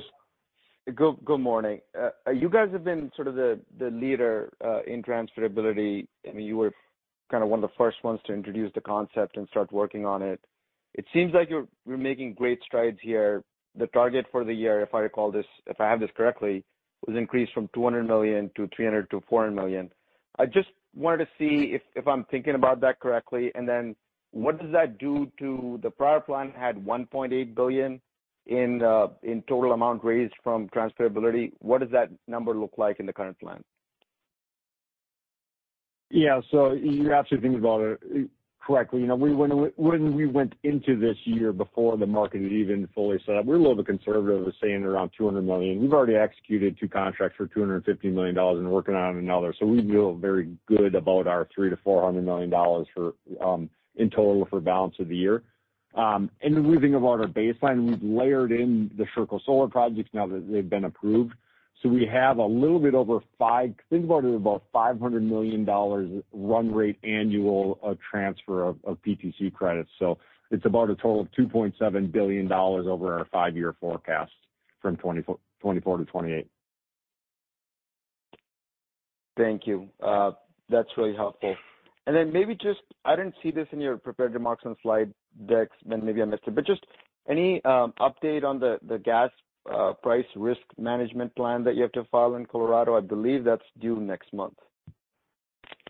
Good 0.85 1.15
good 1.23 1.39
morning. 1.39 1.79
Uh, 1.97 2.31
you 2.31 2.49
guys 2.49 2.67
have 2.73 2.83
been 2.83 3.09
sort 3.15 3.29
of 3.29 3.35
the 3.35 3.59
leader 3.79 4.51
uh, 4.63 4.81
in 4.83 5.01
transferability. 5.01 6.07
I 6.27 6.33
mean, 6.33 6.45
you 6.45 6.57
were 6.57 6.73
kind 7.31 7.41
of 7.41 7.49
one 7.49 7.63
of 7.63 7.69
the 7.69 7.75
first 7.77 8.03
ones 8.03 8.19
to 8.25 8.33
introduce 8.33 8.69
the 8.73 8.81
concept 8.81 9.37
and 9.37 9.47
start 9.47 9.71
working 9.71 10.05
on 10.05 10.21
it. 10.21 10.41
It 10.93 11.05
seems 11.13 11.33
like 11.33 11.49
you're 11.49 11.67
making 11.85 12.33
great 12.33 12.59
strides 12.63 12.97
here. 13.01 13.43
The 13.77 13.87
target 13.87 14.25
for 14.29 14.43
the 14.43 14.53
year, 14.53 14.81
if 14.81 14.93
I 14.93 14.99
recall 14.99 15.31
this, 15.31 15.45
if 15.67 15.79
I 15.79 15.89
have 15.89 16.01
this 16.01 16.11
correctly, 16.17 16.65
was 17.07 17.15
increased 17.15 17.53
from 17.53 17.69
200 17.73 18.03
million 18.03 18.51
to 18.57 18.67
$300 18.77 19.07
million-$400 19.09 19.53
million. 19.53 19.89
I 20.37 20.45
just 20.45 20.67
wanted 20.93 21.25
to 21.25 21.31
see 21.39 21.71
if 21.73 21.81
if 21.95 22.09
I'm 22.09 22.25
thinking 22.25 22.55
about 22.55 22.81
that 22.81 22.99
correctly. 22.99 23.53
And 23.55 23.67
then 23.67 23.95
what 24.31 24.59
does 24.61 24.73
that 24.73 24.97
do 24.97 25.31
to 25.39 25.79
the 25.81 25.91
prior 25.91 26.19
plan 26.19 26.51
had 26.51 26.75
$1.8 26.75 27.55
billion 27.55 28.01
in 28.45 28.81
uh 28.83 29.07
in 29.23 29.41
total 29.47 29.71
amount 29.73 30.03
raised 30.03 30.33
from 30.43 30.67
transferability. 30.69 31.53
What 31.59 31.81
does 31.81 31.91
that 31.91 32.09
number 32.27 32.53
look 32.53 32.73
like 32.77 32.99
in 32.99 33.05
the 33.05 33.13
current 33.13 33.39
plan? 33.39 33.63
Yeah. 36.09 36.41
So 36.51 36.73
you're 36.73 37.13
absolutely 37.13 37.49
thinking 37.49 37.59
about 37.59 37.81
it 37.81 38.29
correctly. 38.65 39.01
You 39.01 39.07
know, 39.07 39.15
when 39.15 40.15
we 40.15 40.25
went 40.25 40.53
into 40.63 40.97
this 40.99 41.17
year 41.25 41.51
before 41.51 41.97
the 41.97 42.05
market 42.05 42.43
had 42.43 42.51
even 42.51 42.87
fully 42.93 43.17
set 43.25 43.35
up, 43.35 43.45
we 43.45 43.51
were 43.51 43.57
a 43.57 43.59
little 43.59 43.75
bit 43.75 43.87
conservative 43.87 44.47
of 44.47 44.53
saying 44.61 44.83
around 44.83 45.11
200 45.17 45.41
million. 45.41 45.81
We've 45.81 45.93
already 45.93 46.15
executed 46.15 46.77
two 46.79 46.87
contracts 46.87 47.35
for 47.37 47.47
$250 47.47 48.13
million 48.13 48.37
and 48.37 48.71
working 48.71 48.95
on 48.95 49.17
another. 49.17 49.53
So 49.59 49.65
we 49.65 49.81
feel 49.81 50.15
very 50.15 50.55
good 50.67 50.95
about 50.95 51.27
our 51.27 51.47
$300 51.57 51.77
million-$400 51.83 52.23
million 52.23 52.85
for 52.93 53.13
in 53.95 54.09
total 54.09 54.47
for 54.49 54.59
balance 54.59 54.95
of 54.99 55.07
the 55.07 55.15
year. 55.15 55.43
When 55.93 56.67
we 56.67 56.79
think 56.79 56.95
about 56.95 57.19
our 57.19 57.27
baseline, 57.27 57.87
we've 57.89 58.03
layered 58.03 58.51
in 58.51 58.91
the 58.97 59.05
Sherco 59.15 59.39
Solar 59.45 59.67
projects 59.67 60.09
now 60.13 60.27
that 60.27 60.51
they've 60.51 60.69
been 60.69 60.85
approved. 60.85 61.33
So 61.81 61.89
we 61.89 62.05
have 62.05 62.37
a 62.37 62.45
little 62.45 62.79
bit 62.79 62.95
over 62.95 63.19
five, 63.37 63.73
think 63.89 64.05
about 64.05 64.23
it, 64.23 64.33
about 64.33 64.63
$500 64.73 65.21
million 65.21 66.23
run 66.31 66.73
rate 66.73 66.97
annual 67.03 67.77
uh, 67.85 67.95
transfer 68.09 68.69
of 68.69 68.77
PTC 69.05 69.53
credits. 69.53 69.89
So 69.99 70.17
it's 70.49 70.65
about 70.65 70.89
a 70.89 70.95
total 70.95 71.21
of 71.21 71.27
$2.7 71.31 72.11
billion 72.11 72.51
over 72.51 73.19
our 73.19 73.25
five-year 73.31 73.75
forecast 73.81 74.31
from 74.81 74.95
2024 74.95 75.97
to 75.97 76.05
2028. 76.05 76.47
Thank 79.35 79.67
you. 79.67 79.89
Uh, 80.01 80.31
that's 80.69 80.89
really 80.95 81.15
helpful. 81.15 81.55
And 82.05 82.15
then 82.15 82.31
maybe 82.31 82.53
just, 82.53 82.81
I 83.03 83.15
didn't 83.15 83.35
see 83.41 83.51
this 83.51 83.67
in 83.71 83.81
your 83.81 83.97
prepared 83.97 84.33
remarks 84.33 84.63
on 84.65 84.75
slide 84.81 85.13
decks, 85.47 85.75
then 85.85 86.05
maybe 86.05 86.21
I 86.21 86.25
missed 86.25 86.43
it. 86.47 86.55
But 86.55 86.65
just 86.65 86.85
any 87.29 87.63
um, 87.65 87.93
update 87.99 88.43
on 88.43 88.59
the 88.59 88.97
gas 88.97 89.29
uh, 89.71 89.93
price 89.93 90.25
risk 90.35 90.61
management 90.77 91.35
plan 91.35 91.63
that 91.63 91.75
you 91.75 91.81
have 91.83 91.91
to 91.93 92.03
file 92.05 92.35
in 92.35 92.45
Colorado? 92.45 92.97
I 92.97 93.01
believe 93.01 93.43
that's 93.43 93.63
due 93.79 93.99
next 93.99 94.33
month. 94.33 94.57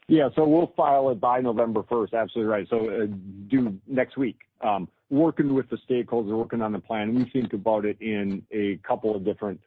Yeah. 0.07 0.29
So 0.35 0.45
we'll 0.45 0.73
file 0.75 1.09
it 1.09 1.19
by 1.19 1.39
November 1.41 1.83
first. 1.89 2.13
Absolutely 2.13 2.51
right. 2.51 2.67
So, 2.69 2.89
uh, 2.89 3.05
due 3.47 3.79
next 3.87 4.17
week. 4.17 4.37
Um, 4.61 4.87
working 5.09 5.53
with 5.53 5.69
the 5.69 5.77
stakeholders, 5.89 6.35
working 6.35 6.61
on 6.61 6.71
the 6.71 6.79
plan. 6.79 7.15
We 7.15 7.25
think 7.29 7.53
about 7.53 7.85
it 7.85 7.97
in 8.01 8.43
a 8.51 8.79
couple 8.87 9.15
of 9.15 9.25
different 9.25 9.59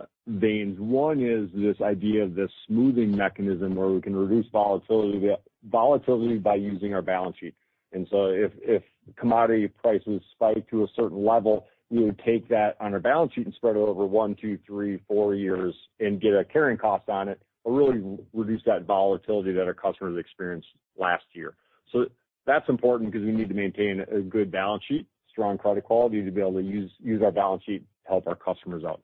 uh, 0.00 0.04
veins. 0.26 0.78
One 0.78 1.20
is 1.20 1.48
this 1.54 1.80
idea 1.80 2.24
of 2.24 2.34
this 2.34 2.50
smoothing 2.66 3.16
mechanism 3.16 3.74
where 3.74 3.88
we 3.88 4.00
can 4.00 4.16
reduce 4.16 4.46
volatility 4.50 6.38
by 6.38 6.54
using 6.54 6.94
our 6.94 7.02
balance 7.02 7.36
sheet. 7.38 7.54
And 7.92 8.06
if 8.10 8.82
commodity 9.16 9.68
prices 9.68 10.22
spike 10.32 10.68
to 10.70 10.84
a 10.84 10.86
certain 10.94 11.24
level, 11.24 11.66
we 11.90 12.02
would 12.04 12.20
take 12.24 12.48
that 12.48 12.76
on 12.80 12.94
our 12.94 13.00
balance 13.00 13.32
sheet 13.34 13.46
and 13.46 13.54
spread 13.54 13.76
it 13.76 13.80
over 13.80 14.06
one, 14.06 14.34
two, 14.40 14.58
three, 14.66 15.02
four 15.06 15.34
years 15.34 15.74
and 16.00 16.20
get 16.20 16.32
a 16.34 16.44
carrying 16.44 16.78
cost 16.78 17.08
on 17.08 17.28
it, 17.28 17.40
or 17.64 17.76
really 17.76 18.18
reduce 18.32 18.62
that 18.64 18.84
volatility 18.84 19.52
that 19.52 19.66
our 19.66 19.74
customers 19.74 20.18
experienced 20.18 20.68
last 20.98 21.24
year. 21.32 21.54
So 21.92 22.06
that's 22.46 22.68
important 22.68 23.12
because 23.12 23.26
we 23.26 23.32
need 23.32 23.48
to 23.48 23.54
maintain 23.54 24.00
a 24.00 24.20
good 24.20 24.50
balance 24.50 24.82
sheet, 24.88 25.06
strong 25.30 25.58
credit 25.58 25.84
quality 25.84 26.24
to 26.24 26.30
be 26.30 26.40
able 26.40 26.54
to 26.54 26.62
use 26.62 27.22
our 27.22 27.30
balance 27.30 27.62
sheet 27.64 27.84
to 28.04 28.08
help 28.08 28.26
our 28.26 28.34
customers 28.34 28.84
out. 28.84 29.02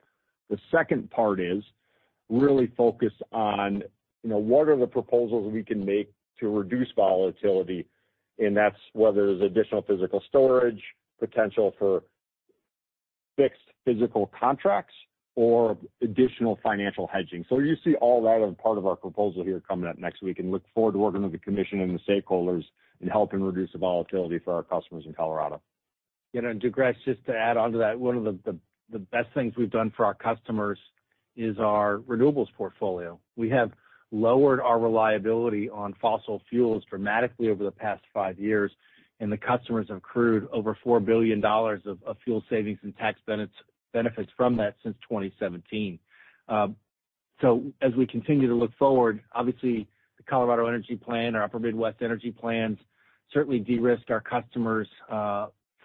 The 0.48 0.58
second 0.70 1.10
part 1.10 1.40
is 1.40 1.62
really 2.30 2.72
focus 2.76 3.12
on, 3.32 3.82
you 4.22 4.30
know, 4.30 4.38
what 4.38 4.68
are 4.68 4.76
the 4.76 4.86
proposals 4.86 5.52
we 5.52 5.62
can 5.62 5.84
make 5.84 6.12
to 6.40 6.48
reduce 6.48 6.88
volatility, 6.96 7.86
and 8.38 8.56
that's 8.56 8.76
whether 8.92 9.26
there's 9.26 9.50
additional 9.50 9.82
physical 9.82 10.22
storage, 10.28 10.82
potential 11.18 11.74
for 11.78 12.02
fixed 13.36 13.60
physical 13.84 14.30
contracts 14.38 14.94
or 15.34 15.76
additional 16.02 16.58
financial 16.62 17.08
hedging. 17.12 17.44
So 17.48 17.60
you 17.60 17.76
see 17.84 17.94
all 17.96 18.22
that 18.22 18.46
as 18.46 18.54
part 18.62 18.76
of 18.78 18.86
our 18.86 18.96
proposal 18.96 19.44
here 19.44 19.62
coming 19.68 19.88
up 19.88 19.98
next 19.98 20.22
week, 20.22 20.40
and 20.40 20.50
look 20.50 20.64
forward 20.74 20.92
to 20.92 20.98
working 20.98 21.22
with 21.22 21.32
the 21.32 21.38
commission 21.38 21.80
and 21.80 21.96
the 21.96 22.12
stakeholders 22.12 22.64
in 23.00 23.08
helping 23.08 23.40
reduce 23.40 23.70
the 23.72 23.78
volatility 23.78 24.40
for 24.40 24.54
our 24.54 24.64
customers 24.64 25.04
in 25.06 25.14
Colorado. 25.14 25.62
You 26.32 26.42
know, 26.42 26.52
Durgesh, 26.52 26.96
just 27.04 27.24
to 27.26 27.32
add 27.36 27.56
on 27.56 27.70
to 27.72 27.78
that, 27.78 27.98
one 27.98 28.16
of 28.16 28.24
the 28.24 28.98
best 28.98 29.28
things 29.32 29.54
we've 29.56 29.70
done 29.70 29.92
for 29.96 30.04
our 30.04 30.14
customers 30.14 30.78
is 31.36 31.56
our 31.60 31.98
renewables 31.98 32.48
portfolio. 32.56 33.20
We 33.36 33.48
have 33.50 33.70
lowered 34.10 34.60
our 34.60 34.78
reliability 34.78 35.68
on 35.68 35.94
fossil 36.00 36.40
fuels 36.48 36.82
dramatically 36.88 37.50
over 37.50 37.64
the 37.64 37.70
past 37.70 38.02
five 38.12 38.38
years, 38.38 38.72
and 39.20 39.30
the 39.30 39.36
customers 39.36 39.86
have 39.88 39.98
accrued 39.98 40.48
over 40.52 40.76
$4 40.84 41.04
billion 41.04 41.44
of 41.44 42.16
fuel 42.24 42.42
savings 42.48 42.78
and 42.82 42.96
tax 42.96 43.18
benefits 43.26 44.30
from 44.36 44.56
that 44.56 44.76
since 44.82 44.96
2017. 45.08 45.98
As 46.50 47.92
we 47.96 48.06
continue 48.06 48.48
to 48.48 48.54
look 48.54 48.72
forward, 48.78 49.20
obviously 49.32 49.88
the 50.16 50.22
Colorado 50.24 50.66
Energy 50.66 50.96
Plan, 50.96 51.34
our 51.34 51.42
Upper 51.44 51.58
Midwest 51.58 51.98
Energy 52.00 52.30
Plans 52.32 52.78
certainly 53.32 53.58
de-risk 53.58 54.10
our 54.10 54.20
customers 54.20 54.88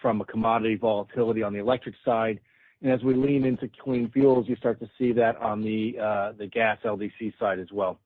from 0.02 0.22
a 0.22 0.26
commodity 0.26 0.76
volatility 0.76 1.44
on 1.44 1.54
the 1.54 1.60
electric 1.60 1.96
side. 2.04 2.40
And 2.82 2.92
as 2.92 3.02
we 3.04 3.14
lean 3.14 3.46
into 3.46 3.70
clean 3.82 4.10
fuels, 4.12 4.48
you 4.48 4.56
start 4.58 4.80
to 4.82 4.90
see 4.98 5.14
that 5.14 5.38
on 5.38 5.62
the 5.62 5.96
uh 6.02 6.34
the 6.38 6.48
gas 6.48 6.78
LDC 6.84 7.38
side 7.40 7.60
as 7.60 7.72
well. 7.72 8.00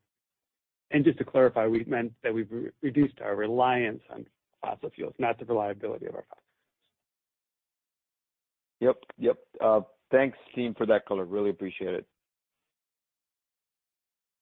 And 0.91 1.03
just 1.03 1.17
to 1.17 1.25
clarify, 1.25 1.67
we 1.67 1.83
meant 1.85 2.13
that 2.23 2.33
we've 2.33 2.49
reduced 2.81 3.19
our 3.21 3.35
reliance 3.35 4.01
on 4.09 4.25
fossil 4.61 4.89
fuels, 4.89 5.13
not 5.19 5.37
the 5.37 5.45
reliability 5.45 6.05
of 6.05 6.15
our 6.15 6.25
fossil 6.29 6.43
fuels. 8.79 8.95
Yep. 9.19 9.35
Yep. 9.35 9.37
Uh, 9.61 9.81
thanks 10.11 10.37
team 10.55 10.73
for 10.77 10.85
that 10.85 11.05
color. 11.05 11.25
Really 11.25 11.49
appreciate 11.49 11.93
it. 11.93 12.05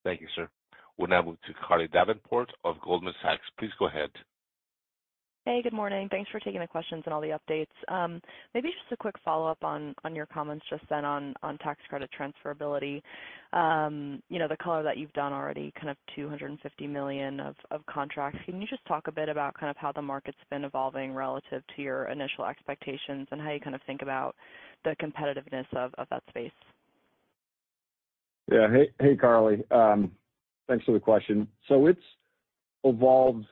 Thank 0.03 0.21
you, 0.21 0.27
sir. 0.35 0.47
We'll 0.97 1.09
now 1.09 1.23
move 1.23 1.37
to 1.47 1.53
Carly 1.67 1.87
Davenport 1.87 2.51
of 2.63 2.75
Goldman 2.81 3.13
Sachs. 3.21 3.41
Please 3.59 3.71
go 3.79 3.87
ahead. 3.87 4.09
Hey, 5.47 5.61
good 5.61 5.73
morning. 5.73 6.07
Thanks 6.09 6.31
for 6.31 6.39
taking 6.39 6.59
the 6.59 6.65
questions 6.65 7.03
and 7.05 7.13
all 7.13 7.21
the 7.21 7.37
updates. 7.37 7.67
Um, 7.87 8.19
maybe 8.55 8.69
just 8.69 8.91
a 8.91 8.97
quick 8.97 9.13
follow-up 9.23 9.63
on 9.63 9.93
your 10.11 10.25
comments 10.25 10.65
just 10.71 10.81
then 10.89 11.05
on 11.05 11.35
tax 11.61 11.79
credit 11.87 12.09
transferability. 12.19 12.99
Um, 13.53 14.23
you 14.29 14.39
know, 14.39 14.47
the 14.47 14.57
color 14.57 14.81
that 14.81 14.97
you've 14.97 15.13
done 15.13 15.33
already, 15.33 15.71
kind 15.79 15.91
of 15.91 15.97
$250 16.17 16.89
million 16.89 17.39
of 17.39 17.85
contracts. 17.87 18.39
Can 18.45 18.59
you 18.59 18.65
just 18.65 18.83
talk 18.87 19.07
a 19.07 19.11
bit 19.11 19.29
about 19.29 19.53
kind 19.53 19.69
of 19.69 19.77
how 19.77 19.91
the 19.91 20.01
market's 20.01 20.39
been 20.49 20.63
evolving 20.63 21.13
relative 21.13 21.61
to 21.75 21.81
your 21.83 22.05
initial 22.05 22.45
expectations 22.45 23.27
and 23.29 23.39
how 23.39 23.51
you 23.51 23.59
kind 23.59 23.75
of 23.75 23.81
think 23.85 24.01
about 24.01 24.35
the 24.83 24.95
competitiveness 24.99 25.67
of 25.75 26.07
that 26.09 26.23
space? 26.27 26.49
Yeah. 28.51 28.67
Hey, 28.99 29.15
Carly. 29.15 29.63
Um, 29.69 30.11
thanks 30.67 30.85
for 30.85 30.93
the 30.93 30.99
question. 30.99 31.47
So 31.67 31.85
it's 31.85 32.01
evolved 32.83 33.45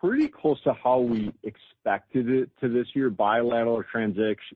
pretty 0.00 0.28
close 0.28 0.60
to 0.62 0.72
how 0.72 1.00
we 1.00 1.32
expected 1.42 2.28
it 2.28 2.50
to 2.60 2.68
this 2.68 2.86
year, 2.94 3.10
bilateral 3.10 3.82
transactions 3.82 4.46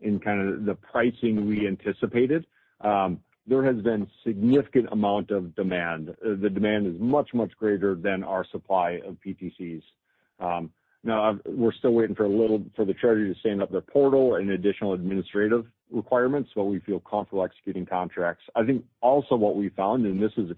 in 0.00 0.18
kind 0.20 0.48
of 0.48 0.64
the 0.64 0.74
pricing 0.74 1.46
we 1.46 1.66
anticipated. 1.66 2.46
Um, 2.80 3.20
there 3.46 3.64
has 3.64 3.82
been 3.82 4.06
significant 4.24 4.88
amount 4.92 5.30
of 5.30 5.54
demand. 5.56 6.10
Uh, 6.10 6.36
the 6.40 6.48
demand 6.48 6.86
is 6.86 7.00
much, 7.00 7.34
much 7.34 7.50
greater 7.58 7.94
than 7.94 8.22
our 8.22 8.46
supply 8.50 9.00
of 9.06 9.16
PTCs. 9.24 9.82
Um, 10.38 10.70
now 11.04 11.38
we're 11.46 11.72
still 11.72 11.92
waiting 11.92 12.14
for 12.14 12.28
the 12.28 12.94
Treasury 12.94 13.34
to 13.34 13.40
stand 13.40 13.60
up 13.60 13.72
their 13.72 13.80
portal 13.80 14.36
and 14.36 14.50
additional 14.50 14.92
administrative 14.92 15.66
requirements, 15.90 16.50
but 16.54 16.64
we 16.64 16.78
feel 16.80 17.00
comfortable 17.00 17.44
executing 17.44 17.84
contracts. 17.84 18.44
I 18.54 18.64
think 18.64 18.84
also 19.00 19.34
what 19.34 19.56
we 19.56 19.68
found, 19.70 20.06
and 20.06 20.22
this 20.22 20.30
is 20.36 20.52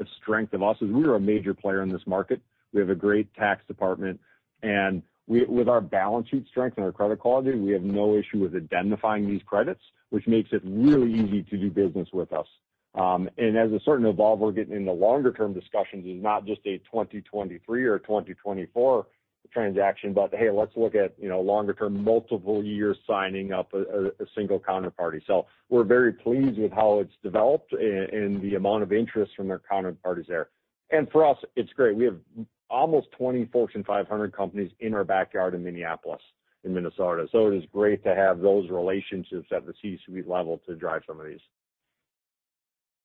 a 0.00 0.04
strength 0.20 0.52
of 0.54 0.62
us, 0.62 0.76
is 0.80 0.90
we 0.90 1.04
are 1.04 1.16
a 1.16 1.20
major 1.20 1.54
player 1.54 1.82
in 1.82 1.88
this 1.88 2.06
market. 2.06 2.40
We 2.72 2.80
have 2.80 2.90
a 2.90 2.94
great 2.94 3.32
tax 3.34 3.62
department, 3.66 4.20
and 4.62 5.02
with 5.28 5.68
our 5.68 5.82
balance 5.82 6.28
sheet 6.28 6.46
strength 6.48 6.78
and 6.78 6.86
our 6.86 6.92
credit 6.92 7.18
quality, 7.18 7.52
we 7.58 7.72
have 7.72 7.82
no 7.82 8.16
issue 8.16 8.38
with 8.38 8.56
identifying 8.56 9.28
these 9.28 9.42
credits, 9.44 9.82
which 10.08 10.26
makes 10.26 10.50
it 10.52 10.62
really 10.64 11.12
easy 11.12 11.42
to 11.42 11.56
do 11.58 11.70
business 11.70 12.08
with 12.12 12.32
us. 12.32 12.46
Um, 12.94 13.28
and 13.36 13.56
as 13.56 13.70
starting 13.82 14.04
to 14.04 14.10
evolve, 14.10 14.40
we're 14.40 14.52
getting 14.52 14.74
into 14.74 14.92
longer 14.92 15.32
term 15.32 15.52
discussions. 15.52 16.04
It's 16.06 16.22
not 16.22 16.46
just 16.46 16.60
a 16.64 16.78
2023 16.78 17.84
or 17.84 17.98
2024 17.98 19.06
transaction, 19.52 20.12
but 20.12 20.34
hey, 20.34 20.50
let's 20.50 20.76
look 20.76 20.94
at, 20.94 21.14
you 21.18 21.28
know, 21.28 21.40
longer 21.40 21.72
term, 21.72 22.04
multiple 22.04 22.62
years 22.62 22.96
signing 23.06 23.52
up 23.52 23.72
a 23.72 24.12
single 24.34 24.60
counterparty. 24.60 25.20
So 25.26 25.46
we're 25.68 25.84
very 25.84 26.12
pleased 26.12 26.58
with 26.58 26.72
how 26.72 27.00
it's 27.00 27.14
developed 27.22 27.72
and 27.72 28.42
the 28.42 28.56
amount 28.56 28.82
of 28.82 28.92
interest 28.92 29.32
from 29.36 29.48
their 29.48 29.60
counterparties 29.70 30.26
there. 30.26 30.50
And 30.90 31.10
for 31.10 31.26
us, 31.26 31.38
it's 31.56 31.72
great. 31.72 31.96
We 31.96 32.04
have 32.04 32.18
almost 32.70 33.10
20 33.12 33.46
Fortune 33.46 33.84
500 33.84 34.32
companies 34.36 34.70
in 34.80 34.92
our 34.94 35.04
backyard 35.04 35.54
in 35.54 35.64
Minneapolis, 35.64 36.20
in 36.64 36.74
Minnesota. 36.74 37.26
So 37.32 37.48
it 37.48 37.56
is 37.56 37.64
great 37.72 38.04
to 38.04 38.14
have 38.14 38.40
those 38.40 38.68
relationships 38.70 39.48
at 39.54 39.66
the 39.66 39.72
C-suite 39.80 40.28
level 40.28 40.60
to 40.66 40.74
drive 40.74 41.02
some 41.06 41.20
of 41.20 41.26
these. 41.26 41.40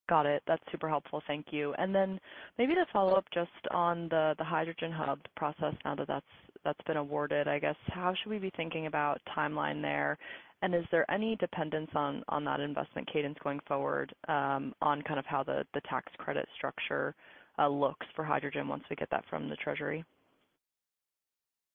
Got 0.09 0.25
it. 0.25 0.43
That's 0.47 0.63
super 0.71 0.89
helpful. 0.89 1.21
Thank 1.27 1.47
you. 1.51 1.73
And 1.77 1.95
then 1.95 2.19
maybe 2.57 2.75
to 2.75 2.85
follow 2.91 3.13
up 3.13 3.25
just 3.33 3.49
on 3.71 4.09
the 4.09 4.35
Hydrogen 4.39 4.91
Hub 4.91 5.19
process 5.35 5.73
now 5.85 5.95
that 5.95 6.07
that's 6.07 6.81
been 6.85 6.97
awarded, 6.97 7.47
I 7.47 7.59
guess, 7.59 7.75
how 7.87 8.13
should 8.13 8.29
we 8.29 8.37
be 8.37 8.51
thinking 8.55 8.87
about 8.87 9.21
timeline 9.35 9.81
there? 9.81 10.17
Is 10.63 10.85
there 10.91 11.09
any 11.11 11.35
dependence 11.37 11.91
on 11.93 12.23
that 12.45 12.59
investment 12.61 13.11
cadence 13.11 13.37
going 13.43 13.59
forward, 13.67 14.13
um, 14.29 14.73
on 14.81 15.01
kind 15.01 15.19
of 15.19 15.25
how 15.25 15.43
the 15.43 15.65
tax 15.89 16.11
credit 16.17 16.47
structure 16.55 17.15
uh, 17.59 17.67
looks 17.67 18.05
for 18.15 18.23
hydrogen 18.23 18.67
once 18.67 18.83
we 18.89 18.95
get 18.95 19.09
that 19.11 19.25
from 19.29 19.49
the 19.49 19.55
Treasury? 19.57 20.05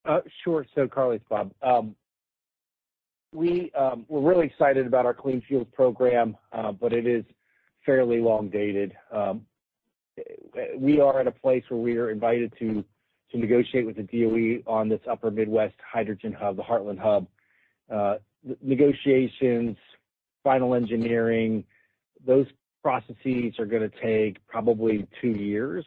Uh, 0.07 0.21
sure. 0.43 0.67
So 0.75 0.89
Carly, 0.89 1.17
it's 1.17 1.25
Bob. 1.29 1.53
Um, 1.63 1.95
um, 3.77 4.07
we're 4.09 4.23
really 4.23 4.47
excited 4.47 4.87
about 4.87 5.05
our 5.05 5.13
Clean 5.13 5.43
Fuels 5.47 5.67
program, 5.75 6.37
uh, 6.53 6.73
but 6.73 6.95
it 6.95 7.07
is 7.07 7.25
fairly 7.89 8.21
long 8.21 8.51
dated. 8.51 8.95
Um, 9.11 9.47
we 10.77 11.01
are 11.01 11.21
at 11.21 11.27
a 11.27 11.31
place 11.31 11.65
where 11.71 11.81
we 11.81 11.97
are 11.97 12.11
invited 12.11 12.53
to 12.59 12.85
negotiate 13.33 13.87
with 13.87 13.97
the 13.97 14.03
DOE 14.03 14.71
on 14.71 14.91
this 14.91 15.01
Upper 15.11 15.31
Midwest 15.31 15.77
Hydrogen 15.91 16.35
Hub, 16.39 16.57
the 16.57 16.63
Heartland 16.63 16.99
Hub. 16.99 17.27
Uh, 17.91 18.17
negotiations, 18.61 19.79
final 20.45 20.75
engineering, 20.75 21.65
those 22.27 22.47
processes 22.83 23.59
are 23.59 23.65
gonna 23.65 23.91
take 24.03 24.47
probably 24.47 25.07
two 25.23 25.31
years. 25.31 25.87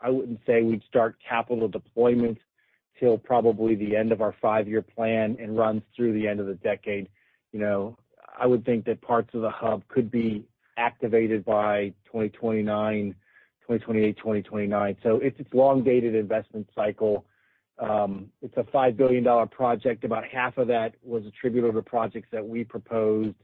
I 0.00 0.10
wouldn't 0.10 0.38
say 0.46 0.62
we'd 0.62 0.84
start 0.88 1.16
capital 1.28 1.66
deployment 1.66 2.38
till 3.00 3.18
probably 3.18 3.74
the 3.74 3.96
end 3.96 4.12
of 4.12 4.20
our 4.20 4.36
five-year 4.40 4.82
plan 4.82 5.36
and 5.40 5.58
runs 5.58 5.82
through 5.96 6.12
the 6.12 6.28
end 6.28 6.38
of 6.38 6.46
the 6.46 6.54
decade. 6.54 7.08
You 7.50 7.58
know, 7.58 7.98
I 8.38 8.46
would 8.46 8.64
think 8.64 8.84
that 8.84 9.00
parts 9.00 9.34
of 9.34 9.40
the 9.40 9.50
hub 9.50 9.82
could 9.88 10.08
be 10.08 10.44
activated 10.76 11.44
by 11.44 11.92
2029, 12.06 13.14
2028, 13.62 14.16
2029. 14.16 14.96
So 15.02 15.20
It's 15.22 15.38
a 15.40 15.56
long-dated 15.56 16.14
investment 16.14 16.68
cycle. 16.74 17.24
Um, 17.78 18.30
it's 18.42 18.56
a 18.56 18.64
$5 18.64 18.96
billion 18.96 19.48
project. 19.48 20.04
About 20.04 20.24
half 20.24 20.58
of 20.58 20.68
that 20.68 20.94
was 21.02 21.24
attributable 21.26 21.80
to 21.80 21.82
projects 21.82 22.28
that 22.32 22.46
we 22.46 22.64
proposed. 22.64 23.36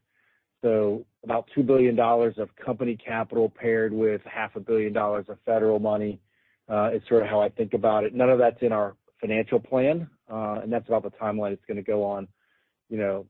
So 0.63 1.05
about 1.25 1.49
$2 1.57 1.67
billion 1.67 1.99
of 1.99 2.49
company 2.57 2.97
capital 2.97 3.49
paired 3.49 3.93
with 3.93 4.21
half 4.25 4.57
a 4.57 4.61
billion 4.61 4.93
dollars 4.93 5.27
of 5.29 5.39
federal 5.47 5.79
money 5.79 6.21
uh, 6.69 6.91
is 6.93 7.03
sort 7.09 7.23
of 7.23 7.29
how 7.29 7.41
I 7.41 7.49
think 7.49 7.75
about 7.75 8.05
it. 8.05 8.15
None 8.15 8.29
of 8.29 8.39
that's 8.39 8.61
in 8.61 8.73
our 8.73 8.97
financial 9.21 9.61
plan, 9.61 10.09
uh, 10.31 10.61
and 10.63 10.73
that's 10.73 10.87
about 10.89 11.03
the 11.03 11.11
timeline 11.11 11.53
it's 11.53 11.65
gonna 11.67 11.83
go 11.83 12.05
on, 12.05 12.29
you 12.89 12.99
know. 12.99 13.27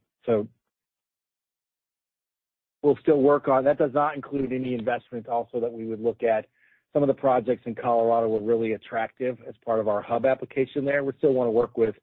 We'll 2.83 2.99
still 3.03 3.21
work 3.21 3.49
on. 3.49 3.65
That 3.65 3.79
does 3.79 3.93
not 3.93 4.15
include 4.15 4.53
any 4.53 4.75
investments 4.75 5.29
also 5.31 5.61
that 5.61 5.73
we 5.73 5.87
would 5.87 6.01
look 6.01 6.23
at. 6.23 6.47
Some 6.93 7.03
of 7.03 7.09
the 7.09 7.15
projects 7.15 7.63
in 7.67 7.75
Colorado 7.75 8.29
were 8.29 8.41
really 8.41 8.73
attractive 8.73 9.39
as 9.47 9.55
part 9.65 9.81
of 9.81 9.89
our 9.89 10.01
hub 10.01 10.25
application 10.25 10.85
there. 10.85 11.05
We 11.05 11.13
still 11.19 11.33
wanna 11.33 11.51
work 11.51 11.77
with, 11.77 11.97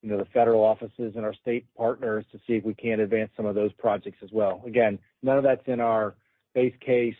you 0.00 0.10
know, 0.10 0.18
the 0.18 0.24
federal 0.26 0.62
offices 0.62 1.14
and 1.16 1.24
our 1.24 1.34
state 1.34 1.66
partners 1.76 2.24
to 2.32 2.38
see 2.46 2.54
if 2.54 2.64
we 2.64 2.74
can 2.74 3.00
advance 3.00 3.30
some 3.36 3.46
of 3.46 3.54
those 3.54 3.72
projects 3.74 4.18
as 4.22 4.30
well. 4.32 4.62
Again, 4.66 4.98
none 5.22 5.36
of 5.36 5.44
that's 5.44 5.66
in 5.66 5.80
our 5.80 6.14
base 6.54 6.74
case 6.80 7.16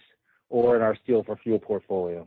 or 0.48 0.76
in 0.76 0.82
our 0.82 0.96
Steel 1.02 1.22
for 1.24 1.36
Fuel 1.36 1.58
portfolio. 1.58 2.26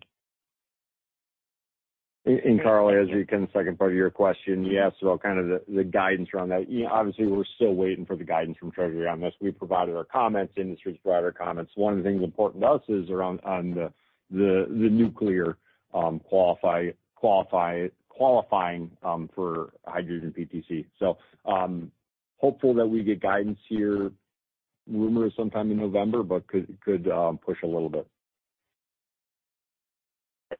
Carly, 2.63 2.95
as 2.95 3.07
you 3.09 3.23
can, 3.25 3.41
the 3.41 3.47
second 3.53 3.77
part 3.77 3.91
of 3.91 3.97
your 3.97 4.09
question, 4.09 4.65
you 4.65 4.79
asked 4.79 5.01
about 5.03 5.21
kind 5.21 5.37
of 5.37 5.61
the 5.67 5.83
guidance 5.83 6.29
around 6.33 6.49
that. 6.49 6.67
You 6.67 6.83
know, 6.83 6.89
obviously, 6.91 7.27
we're 7.27 7.43
still 7.55 7.75
waiting 7.75 8.03
for 8.03 8.15
the 8.15 8.23
guidance 8.23 8.57
from 8.57 8.71
Treasury 8.71 9.07
on 9.07 9.21
this. 9.21 9.33
We 9.39 9.51
provided 9.51 9.95
our 9.95 10.05
comments, 10.05 10.53
industry's 10.57 10.97
provided 11.03 11.25
our 11.25 11.31
comments. 11.31 11.71
One 11.75 11.93
of 11.93 11.99
the 11.99 12.09
things 12.09 12.23
important 12.23 12.63
to 12.63 12.69
us 12.69 12.81
is 12.87 13.11
around 13.11 13.41
on 13.43 13.75
the 13.75 13.93
the 14.31 14.65
the 14.67 14.89
nuclear 14.89 15.57
um 15.93 16.19
qualify 16.19 16.89
qualify 17.13 17.87
qualifying 18.09 18.89
for 19.35 19.73
hydrogen 19.85 20.33
PTC. 20.35 20.85
So 20.97 21.19
um 21.45 21.91
hopeful 22.37 22.73
that 22.73 22.87
we 22.87 23.03
get 23.03 23.21
guidance 23.21 23.59
here, 23.69 24.11
rumor 24.89 25.27
is 25.27 25.33
sometime 25.37 25.69
in 25.69 25.77
November, 25.77 26.23
but 26.23 26.47
could 26.47 26.75
could 26.83 27.07
um 27.07 27.37
push 27.37 27.57
a 27.61 27.67
little 27.67 27.89
bit. 27.89 28.07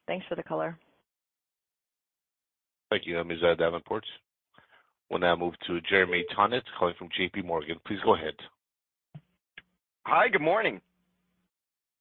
Thanks 0.08 0.28
for 0.30 0.36
the 0.36 0.44
color. 0.44 0.78
Thank 2.90 3.06
you, 3.06 3.24
Ms. 3.24 3.40
Davenport. 3.58 4.06
We'll 5.10 5.20
now 5.20 5.36
move 5.36 5.54
to 5.68 5.82
Jeremy 5.82 6.26
Tonet 6.38 6.62
calling 6.78 6.96
from 6.98 7.10
JPMorgan. 7.20 7.78
Please 7.86 8.00
go 8.04 8.16
ahead. 8.16 8.34
Hi, 10.06 10.28
good 10.30 10.42
morning. 10.42 10.82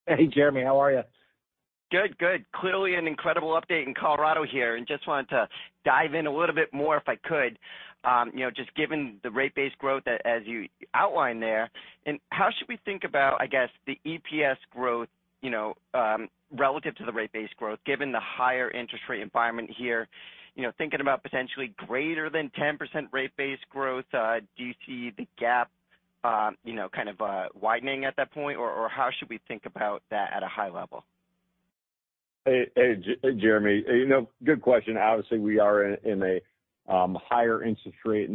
Hey, 0.07 0.26
Jeremy. 0.26 0.62
How 0.62 0.78
are 0.78 0.93
you? 0.93 1.03
Good, 1.91 2.18
good. 2.18 2.45
Clearly 2.55 2.97
an 2.97 3.07
incredible 3.07 3.59
update 3.61 3.87
in 3.87 3.95
Colorado 3.95 4.45
here, 4.45 4.76
and 4.76 4.87
just 4.87 5.07
wanted 5.07 5.28
to 5.30 5.49
dive 5.85 6.14
in 6.14 6.26
a 6.26 6.35
little 6.35 6.55
bit 6.55 6.72
more 6.72 6.97
if 6.97 7.05
I 7.07 7.16
could. 7.16 7.59
Um, 8.05 8.30
you 8.35 8.41
know, 8.41 8.51
just 8.51 8.74
given 8.74 9.18
the 9.22 9.30
rate 9.30 9.55
base 9.55 9.72
growth 9.78 10.03
as 10.07 10.43
you 10.45 10.68
outlined 10.93 11.43
there, 11.43 11.70
and 12.05 12.18
how 12.30 12.51
should 12.51 12.68
we 12.68 12.78
think 12.85 13.05
about, 13.05 13.41
I 13.41 13.47
guess, 13.47 13.70
the 13.87 13.99
EPS 14.05 14.57
growth, 14.70 15.09
you 15.41 15.51
know, 15.51 15.74
um, 15.95 16.28
relative 16.53 16.95
to 16.97 17.07
the 17.07 17.12
rate 17.12 17.32
base 17.32 17.49
growth, 17.57 17.78
given 17.87 18.12
the 18.12 18.20
higher 18.20 18.70
interest 18.70 19.05
rate 19.09 19.22
environment 19.22 19.70
here? 19.74 20.01
You 20.01 20.07
know, 20.07 20.09
thinking 20.78 21.00
about 21.00 21.22
potentially 21.22 21.74
greater 21.76 22.30
than 22.30 22.50
10% 22.59 22.78
rate 23.12 23.36
base 23.36 23.59
growth, 23.70 24.05
uh, 24.12 24.40
do 24.57 24.64
you 24.64 24.74
see 24.86 25.12
the 25.16 25.26
gap, 25.38 25.70
uh, 26.22 26.50
you 26.64 26.74
know, 26.74 26.88
kind 26.88 27.09
of 27.09 27.20
uh, 27.20 27.48
widening 27.61 28.05
at 28.05 28.16
that 28.16 28.32
point? 28.32 28.59
Or 28.59 28.88
how 28.88 29.11
should 29.18 29.28
we 29.28 29.40
think 29.48 29.66
about 29.66 30.02
that 30.11 30.32
at 30.34 30.42
a 30.42 30.48
high 30.48 30.70
level? 30.70 31.05
Hey, 32.44 32.66
Jeremy. 33.38 33.84
Good 34.44 34.61
question. 34.61 34.96
Obviously, 34.98 35.38
we 35.38 35.59
are 35.59 35.84
in 35.84 36.22
a 36.22 36.92
um, 36.92 37.16
higher 37.28 37.64
interest 37.64 37.96
rate 38.05 38.30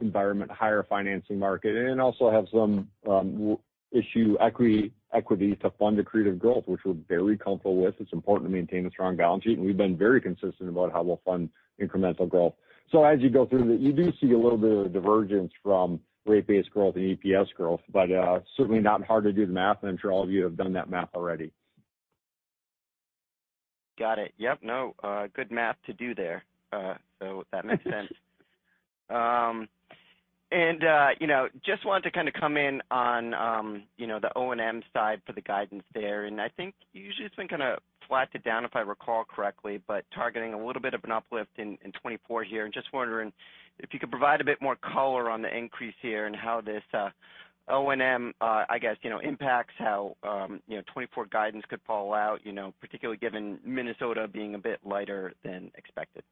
environment, 0.00 0.50
higher 0.50 0.84
financing 0.88 1.38
market, 1.38 1.76
and 1.76 2.00
also 2.00 2.30
have 2.30 2.46
some 2.50 2.88
um, 3.08 3.58
issue 3.92 4.36
equity 4.40 4.92
to 5.12 5.70
fund 5.78 5.98
accretive 5.98 6.38
growth, 6.38 6.64
which 6.66 6.80
we're 6.84 6.94
very 7.08 7.36
comfortable 7.38 7.76
with. 7.76 7.94
It's 7.98 8.12
important 8.12 8.50
to 8.50 8.54
maintain 8.54 8.86
a 8.86 8.90
strong 8.90 9.16
balance 9.16 9.44
sheet, 9.44 9.58
and 9.58 9.66
we've 9.66 9.76
been 9.76 9.96
very 9.96 10.20
consistent 10.20 10.68
about 10.68 10.92
how 10.92 11.02
we'll 11.02 11.20
fund 11.24 11.50
incremental 11.80 12.28
growth. 12.28 12.54
So 12.90 13.04
as 13.04 13.20
you 13.20 13.30
go 13.30 13.46
through, 13.46 13.68
that, 13.68 13.80
you 13.80 13.92
do 13.92 14.12
see 14.20 14.32
a 14.32 14.38
little 14.38 14.58
bit 14.58 14.72
of 14.72 14.86
a 14.86 14.88
divergence 14.88 15.52
from 15.62 16.00
rate-based 16.24 16.70
growth 16.70 16.96
and 16.96 17.18
EPS 17.18 17.46
growth, 17.56 17.80
but 17.92 18.10
uh, 18.12 18.40
certainly 18.56 18.80
not 18.80 19.04
hard 19.04 19.24
to 19.24 19.32
do 19.32 19.46
the 19.46 19.52
math, 19.52 19.78
and 19.82 19.90
I'm 19.90 19.98
sure 19.98 20.12
all 20.12 20.22
of 20.22 20.30
you 20.30 20.42
have 20.44 20.56
done 20.56 20.72
that 20.74 20.90
math 20.90 21.10
already. 21.14 21.52
Got 23.98 24.18
it. 24.18 24.32
Yep. 24.36 24.58
No, 24.62 24.94
uh, 25.02 25.28
good 25.34 25.50
math 25.50 25.76
to 25.86 25.92
do 25.92 26.14
there. 26.14 26.44
Uh 26.72 26.94
so 27.20 27.44
that 27.52 27.64
makes 27.64 27.84
sense. 27.90 28.12
Um, 29.08 29.68
Uh, 30.52 31.08
you 31.20 31.26
know, 31.26 31.48
just 31.64 31.84
wanted 31.84 32.04
to 32.04 32.10
kind 32.12 32.28
of 32.28 32.34
come 32.34 32.56
in 32.56 32.80
on, 32.90 33.34
um, 33.34 33.82
you 33.96 34.06
know, 34.06 34.20
the 34.20 34.30
O&M 34.36 34.82
side 34.92 35.20
for 35.26 35.32
the 35.32 35.40
guidance 35.40 35.82
there. 35.92 36.24
And 36.24 36.40
I 36.40 36.48
think 36.48 36.74
usually 36.92 37.26
it's 37.26 37.34
been 37.34 37.48
kind 37.48 37.62
of 37.62 37.80
flat 38.06 38.30
to 38.32 38.38
down, 38.38 38.64
if 38.64 38.76
I 38.76 38.80
recall 38.80 39.24
correctly, 39.24 39.80
but 39.88 40.04
targeting 40.14 40.54
a 40.54 40.66
little 40.66 40.80
bit 40.80 40.94
of 40.94 41.02
an 41.04 41.10
uplift 41.10 41.50
in 41.58 41.72
2024 41.78 42.44
here. 42.44 42.64
And 42.64 42.72
just 42.72 42.92
wondering 42.92 43.32
if 43.80 43.92
you 43.92 43.98
could 43.98 44.10
provide 44.10 44.40
a 44.40 44.44
bit 44.44 44.62
more 44.62 44.76
color 44.76 45.30
on 45.30 45.42
the 45.42 45.54
increase 45.54 45.94
here 46.00 46.26
and 46.26 46.36
how 46.36 46.60
this 46.60 46.82
uh, 46.94 47.10
O&M, 47.68 48.32
uh, 48.40 48.64
I 48.68 48.78
guess, 48.78 48.96
you 49.02 49.10
know, 49.10 49.18
impacts 49.18 49.74
how, 49.78 50.16
um, 50.22 50.60
you 50.68 50.76
know, 50.76 50.82
2024 50.82 51.26
guidance 51.26 51.64
could 51.68 51.80
fall 51.86 52.14
out, 52.14 52.40
you 52.44 52.52
know, 52.52 52.72
particularly 52.80 53.18
given 53.18 53.58
Minnesota 53.64 54.28
being 54.28 54.54
a 54.54 54.58
bit 54.58 54.78
lighter 54.84 55.34
than 55.42 55.72
expected. 55.76 56.22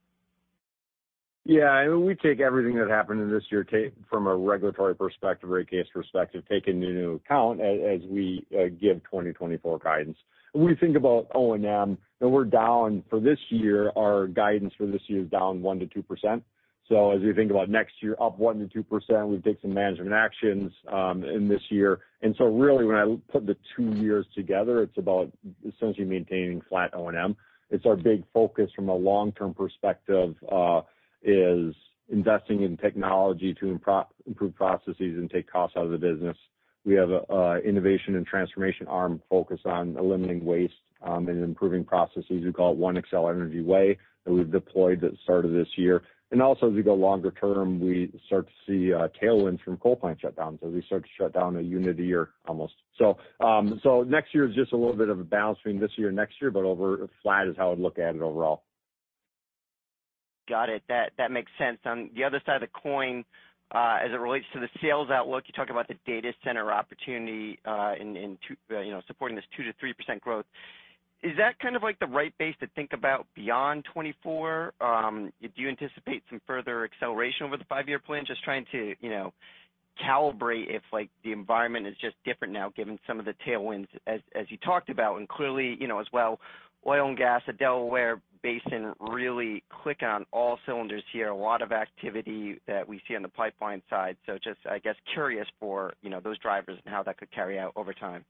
We 1.99 2.15
take 2.15 2.41
everything 2.41 2.77
that 2.79 2.89
happened 2.89 3.21
in 3.21 3.31
this 3.31 3.45
year 3.51 3.67
from 4.09 4.27
a 4.27 4.35
regulatory 4.35 4.95
perspective, 4.95 5.51
rate 5.51 5.71
case 5.71 5.87
perspective, 5.93 6.43
take 6.51 6.69
into 6.69 7.21
account 7.25 7.61
as 7.61 8.01
we 8.09 8.47
uh, 8.55 8.69
give 8.81 9.03
2024 9.05 9.79
guidance. 9.79 10.17
We 10.55 10.75
think 10.77 10.97
about 10.97 11.27
O&M, 11.35 11.99
and 12.21 12.33
we're 12.33 12.45
down 12.45 13.03
for 13.11 13.21
this 13.21 13.39
year, 13.51 13.93
our 13.97 14.27
guidance 14.27 14.73
for 14.79 14.87
this 14.87 15.03
year 15.09 15.23
is 15.23 15.29
down 15.29 15.61
one 15.61 15.79
to 15.81 15.87
two 15.87 16.03
percent. 16.03 16.45
So 16.89 17.13
as 17.13 17.23
we 17.23 17.33
think 17.33 17.51
about 17.51 17.69
next 17.69 17.95
year, 18.01 18.15
up 18.21 18.39
one 18.39 18.59
to 18.61 18.69
two 18.69 18.83
percent, 18.83 19.29
we 19.29 19.39
take 19.39 19.61
some 19.61 19.75
management 19.75 20.13
actions 20.13 20.73
um, 20.93 21.25
in 21.25 21.49
this 21.49 21.63
year. 21.71 22.01
And 22.23 22.35
so 22.39 22.45
really, 22.45 22.85
when 22.85 22.97
I 22.97 23.17
put 23.33 23.47
the 23.47 23.57
two 23.77 23.91
years 23.97 24.27
together, 24.35 24.83
it's 24.83 24.97
about 24.97 25.33
essentially 25.67 26.07
maintaining 26.07 26.63
flat 26.69 26.95
O&M. 26.95 27.37
It's 27.71 27.87
our 27.87 27.97
big 27.97 28.23
focus 28.33 28.71
from 28.77 28.89
a 28.89 28.95
long-term 28.95 29.55
perspective, 29.55 30.37
uh, 30.51 30.83
is 31.25 31.75
investing 32.11 32.63
in 32.63 32.77
technology 32.77 33.55
to 33.55 33.81
improve 34.27 34.55
processes 34.55 34.95
and 34.99 35.31
take 35.31 35.51
costs 35.51 35.77
out 35.77 35.87
of 35.87 35.91
the 35.91 35.99
business. 35.99 36.37
We 36.85 36.95
have 36.95 37.11
a 37.11 37.61
innovation 37.65 38.15
and 38.17 38.27
transformation 38.27 38.87
arm 38.87 39.23
focused 39.31 39.65
on 39.65 39.97
eliminating 39.97 40.45
waste 40.45 40.75
and 41.03 41.29
improving 41.29 41.85
processes. 41.85 42.45
We 42.45 42.53
call 42.53 42.73
it 42.73 42.79
One 42.79 42.97
Xcel 42.97 43.35
Energy 43.35 43.63
Way, 43.63 43.99
that 44.25 44.33
we've 44.33 44.51
deployed 44.51 45.03
at 45.03 45.13
the 45.13 45.19
start 45.23 45.45
of 45.45 45.53
this 45.53 45.69
year. 45.77 46.03
And 46.31 46.43
also, 46.43 46.69
as 46.69 46.75
we 46.75 46.83
go 46.83 46.95
longer 46.95 47.31
term, 47.31 47.79
we 47.79 48.11
start 48.27 48.49
to 48.49 48.53
see 48.67 48.93
tailwinds 49.23 49.63
from 49.63 49.77
coal 49.77 49.97
plant 49.97 50.21
shutdowns 50.21 50.63
as 50.67 50.73
we 50.73 50.83
start 50.83 51.05
to 51.05 51.09
shut 51.17 51.33
down 51.33 51.57
a 51.57 51.61
unit 51.61 52.01
a 52.01 52.03
year, 52.03 52.31
almost. 52.47 52.75
So 52.99 53.19
um 53.41 53.81
so 53.83 54.03
next 54.03 54.35
year 54.35 54.49
is 54.49 54.55
just 54.55 54.73
a 54.73 54.77
little 54.77 54.97
bit 54.97 55.09
of 55.09 55.21
a 55.21 55.25
balance 55.25 55.59
between 55.63 55.81
this 55.81 55.93
year 55.97 56.09
and 56.09 56.17
next 56.17 56.35
year, 56.41 56.51
but 56.51 56.65
over 56.65 57.09
flat 57.23 57.47
is 57.47 57.57
how 57.57 57.73
I'd 57.73 57.79
look 57.79 57.99
at 57.99 58.17
it 58.17 58.23
overall. 58.23 58.65
Got 60.49 60.69
it. 60.69 60.83
That 60.89 61.13
that 61.19 61.31
makes 61.31 61.51
sense. 61.59 61.79
On 61.85 62.11
the 62.15 62.25
other 62.25 62.41
side 62.45 62.57
of 62.57 62.61
the 62.63 62.81
coin, 62.83 63.25
uh, 63.75 63.99
as 64.05 64.11
it 64.13 64.21
relates 64.21 64.45
to 64.53 64.61
the 64.61 64.69
sales 64.81 65.09
outlook, 65.11 65.45
you 65.47 65.55
talk 65.55 65.71
about 65.71 65.89
the 65.89 65.97
data 66.07 66.33
center 66.45 66.71
opportunity, 66.71 67.59
uh, 67.65 67.95
in 67.99 68.39
uh, 68.71 68.81
you 68.81 68.93
know, 68.93 69.01
supporting 69.07 69.37
this 69.37 69.45
2%-3% 69.59 70.21
growth. 70.21 70.45
Is 71.23 71.33
that 71.39 71.59
kind 71.59 71.75
of 71.75 71.83
like 71.83 71.99
the 71.99 72.07
right 72.07 72.37
base 72.39 72.55
to 72.61 72.67
think 72.77 72.93
about 72.93 73.27
beyond 73.35 73.85
2024? 73.87 74.75
Um, 74.81 75.33
do 75.41 75.49
you 75.57 75.69
anticipate 75.69 76.23
some 76.29 76.41
further 76.47 76.85
acceleration 76.85 77.47
over 77.47 77.57
the 77.57 77.65
five-year 77.65 77.99
plan? 77.99 78.25
Just 78.27 78.45
trying 78.45 78.67
to, 78.73 78.95
you 79.01 79.09
know, 79.09 79.33
calibrate 80.07 80.67
if, 80.69 80.83
like, 80.93 81.09
the 81.25 81.33
environment 81.33 81.87
is 81.87 81.95
just 81.99 82.17
different 82.27 82.53
now, 82.53 82.71
given 82.77 82.99
some 83.07 83.19
of 83.19 83.25
the 83.25 83.35
tailwinds 83.47 83.89
as 84.07 84.21
as 84.35 84.51
you 84.51 84.59
talked 84.59 84.91
about. 84.91 85.17
And 85.17 85.27
clearly, 85.27 85.79
you 85.81 85.89
know, 85.89 85.99
as 85.99 86.07
well, 86.13 86.39
oil 86.87 87.09
and 87.09 87.17
gas, 87.17 87.43
the 87.47 87.53
Delaware 87.53 88.21
Basin 88.43 88.93
really 89.01 89.63
clicking 89.83 90.07
on 90.07 90.27
all 90.31 90.59
cylinders 90.67 91.03
here, 91.13 91.29
a 91.29 91.37
lot 91.37 91.63
of 91.63 91.73
activity 91.73 92.61
that 92.67 92.87
we 92.87 93.01
see 93.09 93.17
on 93.17 93.23
the 93.23 93.29
pipeline 93.29 93.83
side. 93.89 94.17
So 94.27 94.35
just, 94.35 94.59
I 94.71 94.79
guess, 94.79 94.97
curious 95.15 95.47
for, 95.59 95.95
you 96.03 96.11
know, 96.11 96.21
those 96.21 96.39
drivers 96.39 96.79
and 96.85 96.95
how 96.95 97.03
that 97.05 97.17
could 97.17 97.33
carry 97.33 97.59
out 97.59 97.73
over 97.75 97.95
time. 97.95 98.25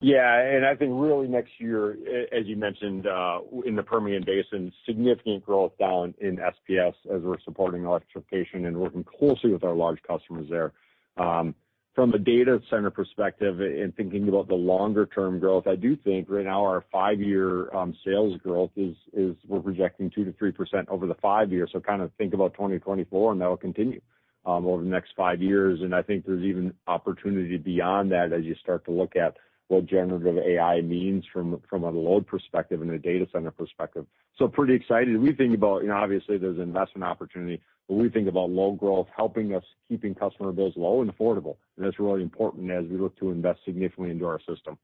Yeah, 0.00 0.38
and 0.38 0.66
I 0.66 0.74
think 0.74 0.92
really 0.94 1.28
next 1.28 1.52
year, 1.58 1.92
as 2.32 2.46
you 2.46 2.56
mentioned, 2.56 3.06
uh, 3.06 3.40
in 3.64 3.76
the 3.76 3.82
Permian 3.82 4.22
Basin, 4.24 4.72
significant 4.86 5.46
growth 5.46 5.72
down 5.78 6.14
in 6.20 6.36
SPS 6.36 6.94
as 7.10 7.22
we're 7.22 7.40
supporting 7.44 7.84
electrification 7.84 8.66
and 8.66 8.76
working 8.76 9.04
closely 9.04 9.52
with 9.52 9.64
our 9.64 9.74
large 9.74 10.02
customers 10.02 10.46
there. 10.50 10.72
Um, 11.16 11.54
From 11.94 12.12
a 12.12 12.18
data 12.18 12.60
center 12.70 12.90
perspective 12.90 13.60
and 13.60 13.94
thinking 13.94 14.28
about 14.28 14.48
the 14.48 14.54
longer-term 14.54 15.38
growth, 15.38 15.68
I 15.68 15.76
do 15.76 15.96
think 15.96 16.26
right 16.28 16.44
now 16.44 16.64
our 16.64 16.84
five-year 16.90 17.72
um, 17.72 17.96
sales 18.04 18.36
growth 18.42 18.72
is 18.74 18.96
is 19.12 19.36
we're 19.46 19.60
projecting 19.60 20.10
2%-3% 20.10 20.88
over 20.88 21.06
the 21.06 21.14
five 21.14 21.52
years. 21.52 21.70
So 21.72 21.78
kind 21.78 22.02
of 22.02 22.10
think 22.18 22.34
about 22.34 22.54
2024, 22.54 23.32
and 23.32 23.40
that 23.40 23.48
will 23.48 23.56
continue 23.56 24.00
um, 24.44 24.66
over 24.66 24.82
the 24.82 24.88
next 24.88 25.12
five 25.16 25.40
years. 25.40 25.82
And 25.82 25.94
I 25.94 26.02
think 26.02 26.26
there's 26.26 26.42
even 26.42 26.74
opportunity 26.88 27.58
beyond 27.58 28.10
that 28.10 28.32
as 28.32 28.44
you 28.44 28.56
start 28.56 28.84
to 28.86 28.90
look 28.90 29.14
at 29.14 29.36
what 29.68 29.86
generative 29.86 30.36
AI 30.38 30.80
means 30.82 31.24
from 31.32 31.54
a 31.72 31.90
load 31.90 32.26
perspective 32.26 32.82
and 32.82 32.90
a 32.90 32.98
data 32.98 33.26
center 33.32 33.50
perspective. 33.50 34.06
So 34.38 34.48
pretty 34.48 34.74
excited. 34.74 35.16
We 35.20 35.32
think 35.32 35.54
about, 35.54 35.82
you 35.82 35.88
know, 35.88 35.96
obviously, 35.96 36.38
there's 36.38 36.58
investment 36.58 37.04
opportunity, 37.04 37.62
but 37.88 37.94
we 37.94 38.08
think 38.08 38.28
about 38.28 38.50
load 38.50 38.78
growth, 38.78 39.06
helping 39.16 39.54
us 39.54 39.64
keeping 39.88 40.14
customer 40.14 40.52
bills 40.52 40.74
low 40.76 41.02
and 41.02 41.16
affordable. 41.16 41.56
And 41.76 41.86
that's 41.86 41.98
really 41.98 42.22
important 42.22 42.70
as 42.70 42.84
we 42.90 42.98
look 42.98 43.18
to 43.20 43.30
invest 43.30 43.60
significantly 43.64 44.10
into 44.10 44.26
our 44.26 44.40
system. 44.40 44.76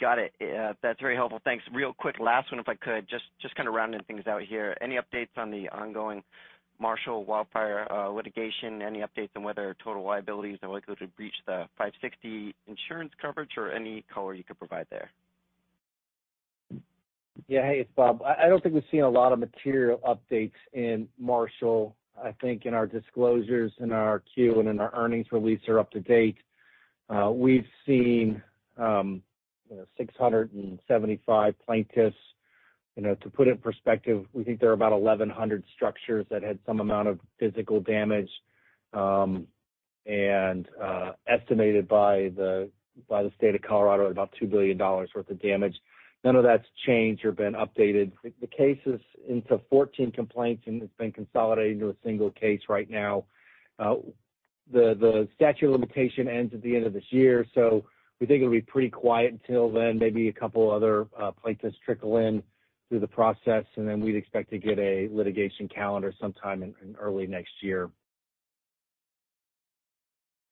Got 0.00 0.18
it. 0.18 0.32
That's 0.82 1.00
very 1.00 1.14
helpful. 1.14 1.40
Thanks. 1.44 1.62
Real 1.74 1.92
quick, 1.92 2.18
last 2.18 2.50
one, 2.50 2.58
if 2.58 2.68
I 2.68 2.74
could, 2.74 3.06
just 3.08 3.54
kind 3.54 3.68
of 3.68 3.74
rounding 3.74 4.02
things 4.04 4.26
out 4.26 4.42
here. 4.42 4.74
Any 4.80 4.96
updates 4.96 5.36
on 5.36 5.50
the 5.50 5.68
ongoing 5.68 6.22
Marshall 6.80 7.24
Wildfire 7.24 7.86
uh, 7.90 8.08
litigation? 8.08 8.82
Any 8.82 9.00
updates 9.00 9.30
on 9.36 9.42
whether 9.42 9.76
total 9.82 10.02
liabilities 10.02 10.58
are 10.62 10.68
likely 10.68 10.96
to 10.96 11.06
breach 11.08 11.34
the 11.46 11.66
560 11.76 12.54
insurance 12.66 13.12
coverage, 13.20 13.50
or 13.56 13.70
any 13.70 14.04
color 14.12 14.34
you 14.34 14.42
could 14.44 14.58
provide 14.58 14.86
there? 14.90 15.10
Yeah. 17.48 17.62
Hey, 17.62 17.80
it's 17.80 17.90
Bob. 17.96 18.22
I 18.22 18.48
don't 18.48 18.62
think 18.62 18.74
we've 18.74 18.84
seen 18.90 19.02
a 19.02 19.08
lot 19.08 19.32
of 19.32 19.38
material 19.38 20.00
updates 20.06 20.52
in 20.72 21.08
Marshall. 21.18 21.96
I 22.22 22.32
think 22.40 22.66
in 22.66 22.74
our 22.74 22.86
disclosures, 22.86 23.72
in 23.80 23.92
our 23.92 24.22
Q 24.34 24.60
and 24.60 24.68
in 24.68 24.78
our 24.78 24.94
earnings 24.94 25.26
release 25.32 25.60
are 25.68 25.78
up 25.78 25.90
to 25.92 26.00
date. 26.00 26.36
Uh, 27.08 27.30
we've 27.30 27.66
seen, 27.86 28.42
um, 28.76 29.22
you 29.70 29.76
know, 29.76 29.86
675 29.96 31.54
plaintiffs. 31.64 32.16
You 32.96 33.02
know, 33.02 33.14
to 33.14 33.30
put 33.30 33.48
it 33.48 33.52
in 33.52 33.58
perspective, 33.58 34.26
we 34.32 34.44
think 34.44 34.60
there 34.60 34.70
are 34.70 34.74
about 34.74 34.92
1,100 34.92 35.64
structures 35.74 36.26
that 36.30 36.42
had 36.42 36.58
some 36.66 36.80
amount 36.80 37.08
of 37.08 37.20
physical 37.38 37.80
damage, 37.80 38.30
um, 38.92 39.46
and 40.06 40.68
uh, 40.82 41.12
estimated 41.26 41.86
by 41.86 42.30
the 42.34 42.70
state 43.36 43.54
of 43.54 43.62
Colorado 43.62 44.06
at 44.06 44.10
about 44.10 44.34
$2 44.42 44.50
billion 44.50 44.76
worth 44.76 45.14
of 45.16 45.40
damage. 45.40 45.76
None 46.24 46.36
of 46.36 46.42
that's 46.42 46.66
changed 46.86 47.24
or 47.24 47.32
been 47.32 47.54
updated. 47.54 48.12
The 48.22 48.46
case 48.46 48.78
is 48.84 49.00
into 49.28 49.60
14 49.70 50.12
complaints, 50.12 50.64
and 50.66 50.82
it's 50.82 50.92
been 50.98 51.12
consolidated 51.12 51.74
into 51.74 51.88
a 51.88 51.96
single 52.04 52.30
case 52.30 52.60
right 52.68 52.90
now. 52.90 53.24
Uh, 53.78 53.96
the 54.70 55.28
statute 55.34 55.66
of 55.66 55.72
limitation 55.72 56.28
ends 56.28 56.52
at 56.54 56.62
the 56.62 56.76
end 56.76 56.86
of 56.86 56.92
this 56.92 57.04
year, 57.10 57.46
so 57.54 57.84
we 58.20 58.26
think 58.26 58.42
it'll 58.42 58.52
be 58.52 58.60
pretty 58.60 58.90
quiet 58.90 59.32
until 59.32 59.70
then. 59.70 59.98
Maybe 59.98 60.28
a 60.28 60.32
couple 60.32 60.70
other 60.70 61.06
uh, 61.18 61.30
plaintiffs 61.32 61.76
trickle 61.84 62.18
in 62.18 62.42
through 62.90 63.00
the 63.00 63.06
process, 63.06 63.64
and 63.76 63.88
then 63.88 64.00
we'd 64.00 64.16
expect 64.16 64.50
to 64.50 64.58
get 64.58 64.78
a 64.78 65.08
litigation 65.10 65.68
calendar 65.68 66.12
sometime 66.20 66.62
in 66.62 66.74
early 67.00 67.26
next 67.26 67.52
year. 67.62 67.88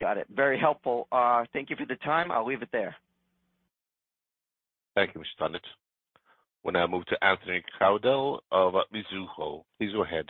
Got 0.01 0.17
it. 0.17 0.29
Very 0.35 0.59
helpful. 0.59 1.09
Uh, 1.11 1.45
thank 1.53 1.69
you 1.69 1.77
for 1.77 1.85
the 1.85 1.97
time. 1.97 2.31
I'll 2.31 2.47
leave 2.47 2.63
it 2.63 2.69
there. 2.73 2.95
Thank 4.95 5.15
you, 5.15 5.21
Mr. 5.21 5.51
Tonet. 5.51 5.61
We'll 6.63 6.73
now 6.73 6.87
move 6.87 7.05
to 7.07 7.25
Anthony 7.25 7.63
Crowdell 7.79 8.39
of 8.53 8.75
Mizuho. 8.95 9.65
Please 9.79 9.93
go 9.93 10.05
ahead. 10.05 10.27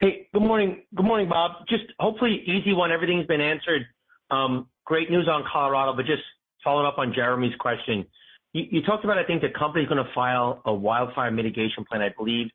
Hey, 0.00 0.28
good 0.32 0.42
morning. 0.42 0.82
Good 0.94 1.06
morning, 1.06 1.28
Bob. 1.28 1.66
Just 1.68 1.84
hopefully 1.98 2.44
easy 2.46 2.72
one, 2.72 2.92
everything's 2.92 3.26
been 3.26 3.40
answered. 3.40 3.82
Um, 4.30 4.68
great 4.84 5.10
news 5.10 5.28
on 5.28 5.44
Colorado, 5.50 5.94
but 5.96 6.06
just 6.06 6.22
following 6.62 6.86
up 6.86 6.98
on 6.98 7.12
Jeremy's 7.14 7.54
question. 7.58 8.04
You 8.52 8.82
talked 8.82 9.04
about, 9.04 9.18
I 9.18 9.24
think, 9.24 9.42
the 9.42 9.50
company's 9.50 9.88
going 9.88 10.02
to 10.02 10.10
file 10.14 10.62
a 10.64 10.72
wildfire 10.72 11.30
mitigation 11.30 11.84
plan, 11.84 12.00
I 12.00 12.08
believe, 12.16 12.46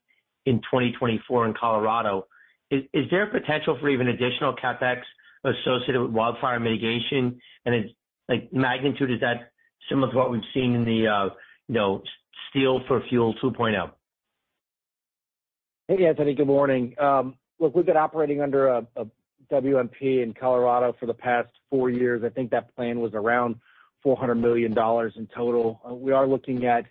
in 0.45 0.57
2024 0.57 1.45
in 1.47 1.53
Colorado. 1.53 2.27
Is 2.71 3.05
there 3.11 3.27
potential 3.27 3.77
for 3.79 3.89
even 3.89 4.07
additional 4.07 4.55
CapEx 4.55 5.01
associated 5.43 6.01
with 6.01 6.11
wildfire 6.11 6.59
mitigation? 6.59 7.39
And 7.65 7.75
it's 7.75 7.93
like 8.29 8.51
magnitude, 8.51 9.11
is 9.11 9.19
that 9.19 9.51
similar 9.89 10.11
to 10.11 10.17
what 10.17 10.31
we've 10.31 10.41
seen 10.53 10.73
in 10.73 10.85
the, 10.85 11.07
uh, 11.07 11.33
you 11.67 11.75
know, 11.75 12.01
Steel 12.49 12.81
for 12.87 13.03
Fuel 13.09 13.35
2.0? 13.43 13.91
Hey, 15.87 16.05
Anthony, 16.05 16.33
good 16.33 16.47
morning. 16.47 16.95
Um, 16.99 17.35
look, 17.59 17.75
we've 17.75 17.85
been 17.85 17.97
operating 17.97 18.41
under 18.41 18.67
a 18.69 18.87
WMP 19.51 20.23
in 20.23 20.33
Colorado 20.33 20.95
for 20.99 21.05
the 21.05 21.13
past 21.13 21.49
four 21.69 21.89
years. 21.89 22.23
I 22.23 22.29
think 22.29 22.51
that 22.51 22.73
plan 22.75 22.99
was 22.99 23.11
around 23.13 23.55
$400 24.05 24.39
million 24.39 24.71
in 24.71 25.27
total. 25.35 25.81
Uh, 25.87 25.93
we 25.93 26.11
are 26.11 26.27
looking 26.27 26.65
at 26.65 26.85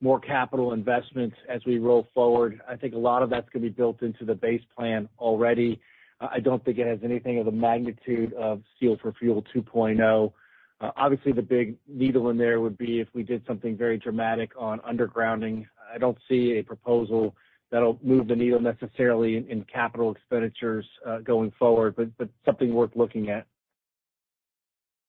more 0.00 0.20
capital 0.20 0.72
investments 0.72 1.36
as 1.48 1.62
we 1.64 1.78
roll 1.78 2.06
forward. 2.14 2.60
I 2.68 2.76
think 2.76 2.94
a 2.94 2.98
lot 2.98 3.22
of 3.22 3.30
that's 3.30 3.48
going 3.50 3.62
to 3.62 3.70
be 3.70 3.74
built 3.74 4.02
into 4.02 4.24
the 4.24 4.34
base 4.34 4.62
plan 4.76 5.08
already. 5.18 5.80
Uh, 6.20 6.28
I 6.30 6.40
don't 6.40 6.64
think 6.64 6.78
it 6.78 6.86
has 6.86 6.98
anything 7.02 7.38
of 7.38 7.46
the 7.46 7.52
magnitude 7.52 8.32
of 8.34 8.62
Steel 8.76 8.96
for 9.00 9.12
Fuel 9.14 9.44
2.0. 9.54 10.32
Uh, 10.78 10.90
obviously, 10.96 11.32
the 11.32 11.42
big 11.42 11.76
needle 11.88 12.28
in 12.28 12.36
there 12.36 12.60
would 12.60 12.76
be 12.76 13.00
if 13.00 13.08
we 13.14 13.22
did 13.22 13.42
something 13.46 13.76
very 13.76 13.96
dramatic 13.96 14.50
on 14.58 14.78
undergrounding. 14.80 15.66
I 15.92 15.98
don't 15.98 16.18
see 16.28 16.58
a 16.58 16.62
proposal 16.62 17.34
that'll 17.70 17.98
move 18.02 18.28
the 18.28 18.36
needle 18.36 18.60
necessarily 18.60 19.36
in 19.36 19.64
capital 19.64 20.12
expenditures 20.12 20.86
going 21.24 21.52
forward, 21.58 21.96
but 21.96 22.28
something 22.44 22.72
worth 22.74 22.94
looking 22.94 23.30
at. 23.30 23.46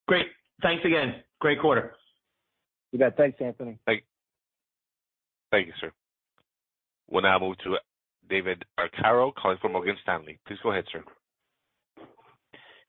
Great. 0.08 0.28
Thanks 0.62 0.84
again. 0.86 1.16
Great 1.40 1.60
quarter. 1.60 1.94
You 2.92 3.00
bet. 3.00 3.18
Thanks, 3.18 3.38
Anthony. 3.42 3.78
Thank 3.86 5.68
you, 5.68 5.74
sir. 5.80 5.92
We'll 7.10 7.24
now 7.24 7.40
move 7.40 7.58
to 7.60 7.78
David 8.30 8.64
Arcaro 8.80 9.34
calling 9.34 9.58
from 9.62 9.74
Morgan 9.74 9.96
Stanley. 10.04 10.40
Please 10.48 10.60
go 10.64 10.72
ahead, 10.72 10.86
sir. 10.92 11.04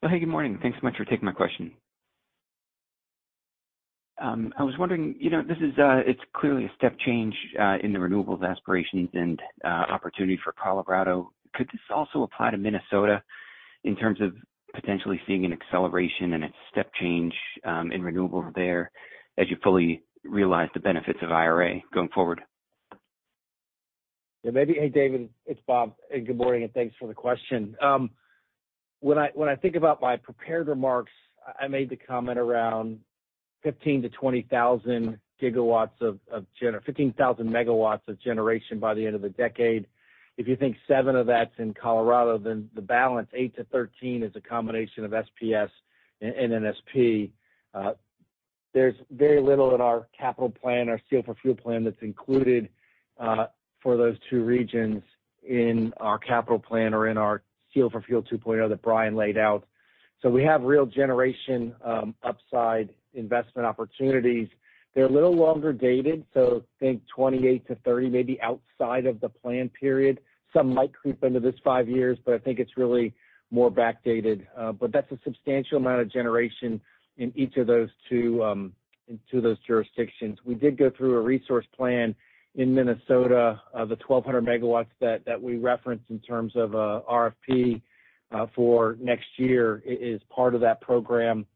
Oh, 0.03 0.09
hey, 0.09 0.19
good 0.19 0.29
morning. 0.29 0.59
Thanks 0.63 0.79
so 0.81 0.85
much 0.85 0.97
for 0.97 1.05
taking 1.05 1.25
my 1.25 1.33
question. 1.33 1.73
Um, 4.21 4.53
I 4.59 4.65
was 4.65 4.75
wondering, 4.79 5.15
you 5.21 5.31
know, 5.31 5.43
this 5.43 5.59
is, 5.59 5.79
uh, 5.79 6.01
it's 6.05 6.21
clearly 6.35 6.65
a 6.65 6.73
step 6.77 6.97
change 7.07 7.35
uh, 7.61 7.77
in 7.83 7.93
the 7.93 7.99
renewables 8.01 8.49
aspirations 8.49 9.09
and 9.13 9.41
uh, 9.65 9.69
opportunity 9.69 10.39
for 10.43 10.53
Colorado. 10.61 11.31
Could 11.55 11.69
this 11.69 11.81
also 11.95 12.25
apply 12.25 12.51
to 12.51 12.57
Minnesota 12.57 13.23
in 13.85 13.95
terms 13.95 14.21
of 14.21 14.35
potentially 14.75 15.21
seeing 15.27 15.45
an 15.45 15.53
acceleration 15.53 16.35
and 16.35 16.45
a 16.45 16.49
step 16.71 16.91
change 17.01 17.35
um, 17.65 17.93
in 17.93 18.03
renewables 18.03 18.55
there 18.55 18.91
as 19.39 19.49
you 19.51 19.57
fully 19.63 20.03
realize 20.25 20.69
the 20.75 20.81
benefits 20.81 21.19
of 21.23 21.31
IRA 21.31 21.81
going 21.93 22.09
forward? 22.15 22.41
Yeah, 24.43 24.53
maybe. 24.53 24.75
Hey, 24.75 24.89
David, 24.89 25.31
it's 25.47 25.61
Bob, 25.67 25.95
and 26.15 26.27
good 26.27 26.37
morning, 26.37 26.63
and 26.63 26.73
thanks 26.73 26.95
for 26.99 27.09
the 27.09 27.15
question. 27.15 27.77
Um, 27.83 28.11
when 29.01 29.19
I 29.19 29.57
think 29.57 29.77
about 29.77 30.01
my 30.01 30.17
prepared 30.17 30.69
remarks, 30.69 31.13
I 31.61 31.69
made 31.69 31.89
the 31.89 31.97
comment 31.97 32.39
around 32.39 33.01
15,000-20,000 33.65 35.19
gigawatts 35.41 36.01
of 36.01 36.19
15,000 36.85 37.49
megawatts 37.49 38.09
of 38.09 38.21
generation 38.21 38.79
by 38.79 38.95
the 38.95 39.07
end 39.07 39.15
of 39.15 39.23
the 39.23 39.31
decade. 39.31 39.87
If 40.39 40.47
you 40.47 40.55
think 40.55 40.77
7 40.87 41.17
of 41.17 41.27
that's 41.27 41.51
in 41.59 41.75
Colorado, 41.75 42.39
then 42.39 42.71
the 42.77 42.81
balance, 42.81 43.29
eight 43.35 43.57
to 43.57 43.65
13, 43.65 44.23
is 44.23 44.31
a 44.37 44.41
combination 44.41 45.05
of 45.05 45.11
SPS 45.11 45.69
and 46.21 46.33
NSP. 46.33 47.31
Uh, 47.75 47.93
there's 48.73 48.95
very 49.11 49.43
little 49.43 49.75
in 49.75 49.81
our 49.81 50.07
capital 50.17 50.49
plan, 50.49 50.89
our 50.89 51.01
Steel 51.09 51.25
for 51.25 51.35
Fuel 51.43 51.57
plan, 51.57 51.83
that's 51.83 52.01
included 52.03 52.69
uh, 53.19 53.47
for 53.83 53.97
those 53.97 54.17
two 54.31 54.45
regions 54.45 55.03
in 55.43 55.93
our 55.97 56.19
capital 56.19 56.61
plan 56.61 56.95
or 56.95 57.09
in 57.09 57.19
our 57.19 57.43
Steel 57.73 57.91
for 57.91 58.01
Fuel 58.03 58.23
2.0 58.23 58.69
that 58.69 58.81
Brian 58.81 59.17
laid 59.17 59.39
out. 59.39 59.67
So 60.23 60.29
we 60.31 60.45
have 60.45 60.63
real 60.63 60.87
generation 60.87 61.75
um, 61.85 62.15
upside 62.23 62.91
investment 63.13 63.67
opportunities. 63.67 64.49
They're 64.95 65.07
a 65.07 65.13
little 65.13 65.35
longer 65.35 65.73
dated, 65.73 66.25
so 66.35 66.65
think 66.81 67.03
28-30, 67.17 68.11
maybe 68.11 68.41
outside 68.41 69.07
of 69.07 69.21
the 69.21 69.29
plan 69.29 69.69
period. 69.69 70.21
Some 70.53 70.75
might 70.75 70.93
creep 70.95 71.23
into 71.23 71.41
this 71.41 71.55
5 71.63 71.89
years, 71.89 72.19
but 72.25 72.35
I 72.35 72.39
think 72.39 72.59
it's 72.59 72.77
really 72.77 73.15
more 73.51 73.71
backdated. 73.71 74.47
Uh, 74.57 74.73
but 74.73 74.93
that's 74.93 75.11
a 75.13 75.19
substantial 75.25 75.79
amount 75.79 76.01
of 76.01 76.11
generation 76.11 76.81
in 77.19 77.33
each 77.37 77.57
of 77.57 77.67
those 77.67 77.89
two, 78.09 78.43
um, 78.43 78.73
those 79.33 79.59
jurisdictions. 79.67 80.39
We 80.45 80.55
did 80.55 80.77
go 80.77 80.91
through 80.97 81.17
a 81.17 81.21
resource 81.21 81.67
plan 81.77 82.15
in 82.55 82.75
Minnesota, 82.75 83.61
uh, 83.75 83.85
the 83.85 83.97
1,200 84.07 84.45
megawatts 84.45 84.87
that 85.01 85.41
we 85.41 85.57
referenced 85.59 86.05
in 86.11 86.19
terms 86.21 86.53
of 86.57 86.75
uh, 86.75 87.03
RFP 87.09 87.83
for 88.55 88.97
next 89.01 89.27
year 89.37 89.83
is 89.85 90.21
part 90.29 90.55
of 90.55 90.61
that 90.63 90.81
program. 90.81 91.47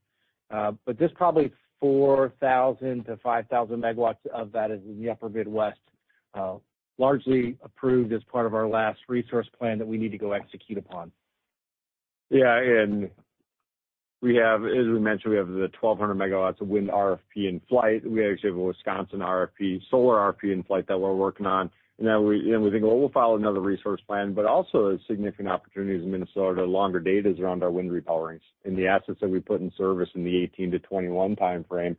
But 0.50 0.98
there's 0.98 1.12
probably 1.12 1.52
4,000-5,000 1.82 3.48
megawatts 3.50 4.24
of 4.32 4.52
that 4.52 4.70
is 4.70 4.80
in 4.86 5.02
the 5.02 5.10
upper 5.10 5.28
Midwest, 5.28 5.80
uh, 6.34 6.56
largely 6.98 7.56
approved 7.64 8.12
as 8.12 8.22
part 8.24 8.46
of 8.46 8.54
our 8.54 8.68
last 8.68 9.00
resource 9.08 9.48
plan 9.58 9.78
that 9.78 9.86
we 9.86 9.98
need 9.98 10.12
to 10.12 10.18
go 10.18 10.32
execute 10.32 10.78
upon. 10.78 11.10
Yeah, 12.30 12.56
and 12.56 13.10
we 14.22 14.36
have, 14.36 14.64
as 14.64 14.86
we 14.86 15.00
mentioned, 15.00 15.32
we 15.32 15.36
have 15.36 15.48
the 15.48 15.68
1,200 15.80 16.14
megawatts 16.14 16.60
of 16.60 16.68
wind 16.68 16.88
RFP 16.88 17.18
in 17.48 17.60
flight. 17.68 18.08
We 18.08 18.24
actually 18.30 18.50
have 18.50 18.58
a 18.58 18.62
Wisconsin 18.62 19.18
RFP, 19.18 19.82
solar 19.90 20.32
RFP 20.32 20.52
in 20.52 20.62
flight 20.62 20.86
that 20.86 20.98
we're 20.98 21.14
working 21.14 21.46
on. 21.46 21.70
And 22.03 22.11
then 22.11 22.62
we 22.62 22.70
think, 22.72 22.82
well, 22.82 22.98
we'll 22.98 23.11
file 23.11 23.36
another 23.36 23.61
resource 23.61 24.00
plan, 24.09 24.34
but 24.34 24.44
also 24.44 24.98
significant 25.07 25.48
opportunities 25.48 26.03
in 26.03 26.11
Minnesota, 26.11 26.64
longer 26.64 27.00
datas 27.00 27.38
around 27.38 27.62
our 27.62 27.70
wind 27.70 27.92
repowerings 27.92 28.40
and 28.64 28.76
the 28.76 28.88
assets 28.88 29.20
that 29.20 29.30
we 29.30 29.38
put 29.38 29.61
in 29.61 29.70
service 29.78 30.09
in 30.16 30.24
the 30.24 30.50
2018-2021 30.59 31.38
timeframe. 31.38 31.94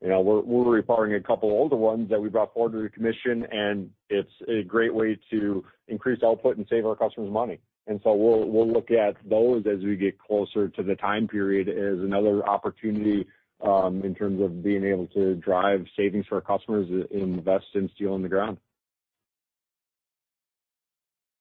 You 0.00 0.10
know, 0.10 0.20
we're 0.20 0.42
we're 0.42 0.80
repowering 0.80 1.16
a 1.16 1.20
couple 1.20 1.50
older 1.50 1.74
ones 1.74 2.08
that 2.08 2.22
we 2.22 2.28
brought 2.28 2.54
forward 2.54 2.70
to 2.70 2.82
the 2.82 2.88
commission, 2.88 3.48
and 3.50 3.90
it's 4.08 4.30
a 4.46 4.62
great 4.62 4.94
way 4.94 5.18
to 5.32 5.64
increase 5.88 6.22
output 6.22 6.56
and 6.56 6.66
save 6.70 6.86
our 6.86 6.94
customers 6.94 7.32
money. 7.32 7.58
And 7.88 7.98
so 8.04 8.14
we'll 8.14 8.48
we'll 8.48 8.72
look 8.72 8.92
at 8.92 9.16
those 9.28 9.64
as 9.66 9.82
we 9.82 9.96
get 9.96 10.20
closer 10.20 10.68
to 10.68 10.84
the 10.84 10.94
time 10.94 11.26
period 11.26 11.68
as 11.68 11.98
another 11.98 12.48
opportunity 12.48 13.26
um, 13.60 14.04
in 14.04 14.14
terms 14.14 14.40
of 14.40 14.62
being 14.62 14.84
able 14.84 15.08
to 15.08 15.34
drive 15.34 15.84
savings 15.96 16.26
for 16.28 16.36
our 16.36 16.42
customers, 16.42 16.86
uh, 16.92 17.12
invest 17.12 17.66
in 17.74 17.90
steel 17.96 18.14
in 18.14 18.22
the 18.22 18.28
ground. 18.28 18.58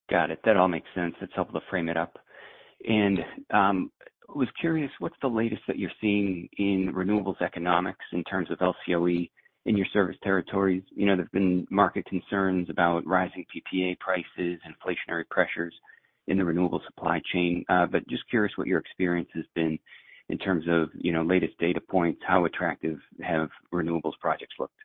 Got 0.10 0.32
it. 0.32 0.40
That 0.46 0.58
all 0.58 0.68
makes 0.68 0.88
sense. 0.96 1.16
It's 1.22 1.34
helpful 1.36 1.60
to 1.60 1.66
frame 1.70 1.90
it 1.90 1.98
up. 1.98 2.18
And, 2.88 3.20
um 3.54 3.92
was 4.36 4.50
curious, 4.60 4.92
what's 5.00 5.16
the 5.22 5.28
latest 5.28 5.62
that 5.68 5.80
you're 5.80 5.92
seeing 6.02 6.50
in 6.58 6.94
renewables 6.94 7.42
economics 7.42 8.06
in 8.14 8.24
terms 8.26 8.52
of 8.52 8.60
LCOE 8.60 9.30
in 9.66 9.78
your 9.78 9.86
service 9.94 10.18
territories? 10.24 10.84
You 10.96 11.06
know, 11.08 11.16
there 11.16 11.26
have 11.26 11.32
been 11.32 11.68
market 11.72 12.06
concerns 12.06 12.70
about 12.70 13.06
rising 13.08 13.46
PPA 13.54 14.00
prices, 14.00 14.60
inflationary 14.68 15.30
pressures 15.30 15.74
in 16.28 16.38
the 16.38 16.46
renewable 16.46 16.82
supply 16.88 17.22
chain. 17.34 17.66
Uh 17.70 17.86
but 17.88 18.08
just 18.10 18.30
curious 18.30 18.54
what 18.58 18.68
your 18.68 18.80
experience 18.80 19.30
has 19.36 19.46
been 19.56 19.80
in 20.30 20.38
terms 20.40 20.66
of, 20.70 20.90
you 20.96 21.14
know, 21.14 21.24
latest 21.24 21.58
data 21.60 21.82
points. 21.82 22.22
How 22.28 22.46
attractive 22.46 23.00
have 23.24 23.50
renewables 23.74 24.20
projects 24.22 24.56
looked? 24.60 24.76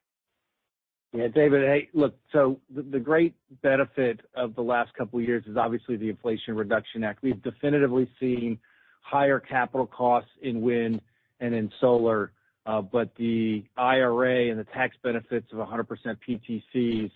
Yeah, 1.15 1.29
David, 1.29 1.63
hey, 1.63 1.89
look, 1.93 2.15
so 2.33 2.59
the 2.75 2.99
great 2.99 3.35
benefit 3.63 4.21
of 4.35 4.55
the 4.55 4.63
last 4.63 4.95
couple 4.95 5.19
of 5.19 5.27
years 5.27 5.45
is 5.47 5.59
obviously 5.59 5.97
the 5.97 6.09
Inflation 6.09 6.57
Reduction 6.57 7.05
Act. 7.05 7.23
We've 7.23 7.43
definitively 7.43 8.11
seen 8.19 8.59
higher 9.03 9.39
capital 9.39 9.87
costs 9.87 10.31
in 10.41 10.63
wind 10.63 11.03
and 11.41 11.55
in 11.55 11.71
solar, 11.83 12.33
uh, 12.65 12.81
but 12.81 13.15
the 13.17 13.63
IRA 13.77 14.51
and 14.51 14.59
the 14.59 14.65
tax 14.65 14.97
benefits 15.03 15.47
of 15.53 15.59
100% 15.59 15.87
PTCs 16.27 17.11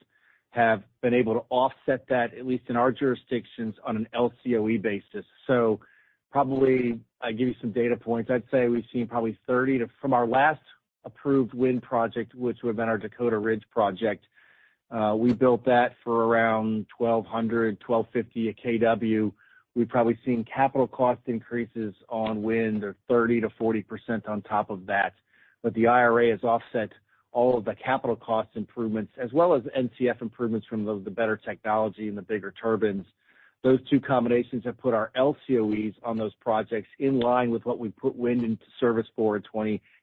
have 0.50 0.82
been 1.00 1.14
able 1.14 1.32
to 1.32 1.44
offset 1.48 2.04
that, 2.10 2.34
at 2.34 2.46
least 2.46 2.64
in 2.68 2.76
our 2.76 2.92
jurisdictions, 2.92 3.76
on 3.82 3.96
an 3.96 4.08
LCOE 4.14 4.82
basis. 4.82 5.24
So 5.46 5.80
probably, 6.30 7.00
I 7.22 7.32
give 7.32 7.48
you 7.48 7.54
some 7.62 7.72
data 7.72 7.96
points. 7.96 8.30
I'd 8.30 8.42
say 8.50 8.68
we've 8.68 8.84
seen 8.92 9.06
probably 9.06 9.38
30 9.46 9.78
to... 9.78 9.86
From 10.02 10.12
our 10.12 10.26
last 10.26 10.60
approved 11.06 11.54
wind 11.54 11.82
project, 11.82 12.34
which 12.34 12.58
would 12.62 12.70
have 12.70 12.76
been 12.76 12.88
our 12.88 12.98
Dakota 12.98 13.38
Range 13.38 13.62
project, 13.72 14.26
uh, 14.90 15.14
we 15.16 15.32
built 15.32 15.64
that 15.64 15.94
for 16.04 16.26
around 16.26 16.86
$1,200-$1,250 17.00 18.50
a 18.50 18.68
kW. 18.68 19.32
We've 19.74 19.88
probably 19.88 20.18
seen 20.24 20.44
capital 20.44 20.86
cost 20.86 21.20
increases 21.26 21.94
on 22.08 22.42
wind 22.42 22.84
of 22.84 22.96
30%-40% 23.10 24.28
on 24.28 24.42
top 24.42 24.70
of 24.70 24.86
that. 24.86 25.14
But 25.62 25.74
the 25.74 25.86
IRA 25.86 26.30
has 26.30 26.42
offset 26.42 26.90
all 27.32 27.58
of 27.58 27.64
the 27.64 27.74
capital 27.74 28.16
cost 28.16 28.48
improvements, 28.54 29.12
as 29.20 29.32
well 29.32 29.54
as 29.54 29.62
NCF 29.76 30.22
improvements 30.22 30.66
from 30.66 30.84
the 30.84 31.10
better 31.10 31.36
technology 31.36 32.08
and 32.08 32.16
the 32.16 32.22
bigger 32.22 32.52
turbines. 32.60 33.04
Those 33.62 33.80
two 33.90 34.00
combinations 34.00 34.64
have 34.64 34.78
put 34.78 34.94
our 34.94 35.10
LCOEs 35.16 35.94
on 36.04 36.16
those 36.16 36.32
projects 36.40 36.88
in 36.98 37.18
line 37.20 37.50
with 37.50 37.66
what 37.66 37.78
we 37.78 37.88
put 37.90 38.14
wind 38.14 38.44
into 38.44 38.64
service 38.78 39.06
for 39.16 39.36
in 39.36 39.42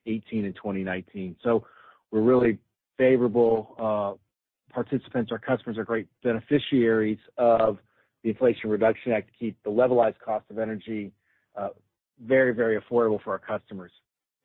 2018 0.06 0.44
and 0.44 0.54
2019. 0.54 1.36
So 1.42 1.64
we're 2.10 2.20
really 2.20 2.58
favorable 2.96 3.74
uh, 3.78 4.72
participants. 4.72 5.32
Our 5.32 5.38
customers 5.38 5.78
are 5.78 5.84
great 5.84 6.06
beneficiaries 6.22 7.18
of 7.38 7.78
the 8.22 8.30
Inflation 8.30 8.70
Reduction 8.70 9.12
Act 9.12 9.28
to 9.28 9.38
keep 9.38 9.56
the 9.64 9.70
levelized 9.70 10.18
cost 10.24 10.44
of 10.50 10.58
energy 10.58 11.12
uh, 11.56 11.68
very, 12.24 12.54
very 12.54 12.80
affordable 12.80 13.22
for 13.22 13.32
our 13.32 13.38
customers. 13.38 13.92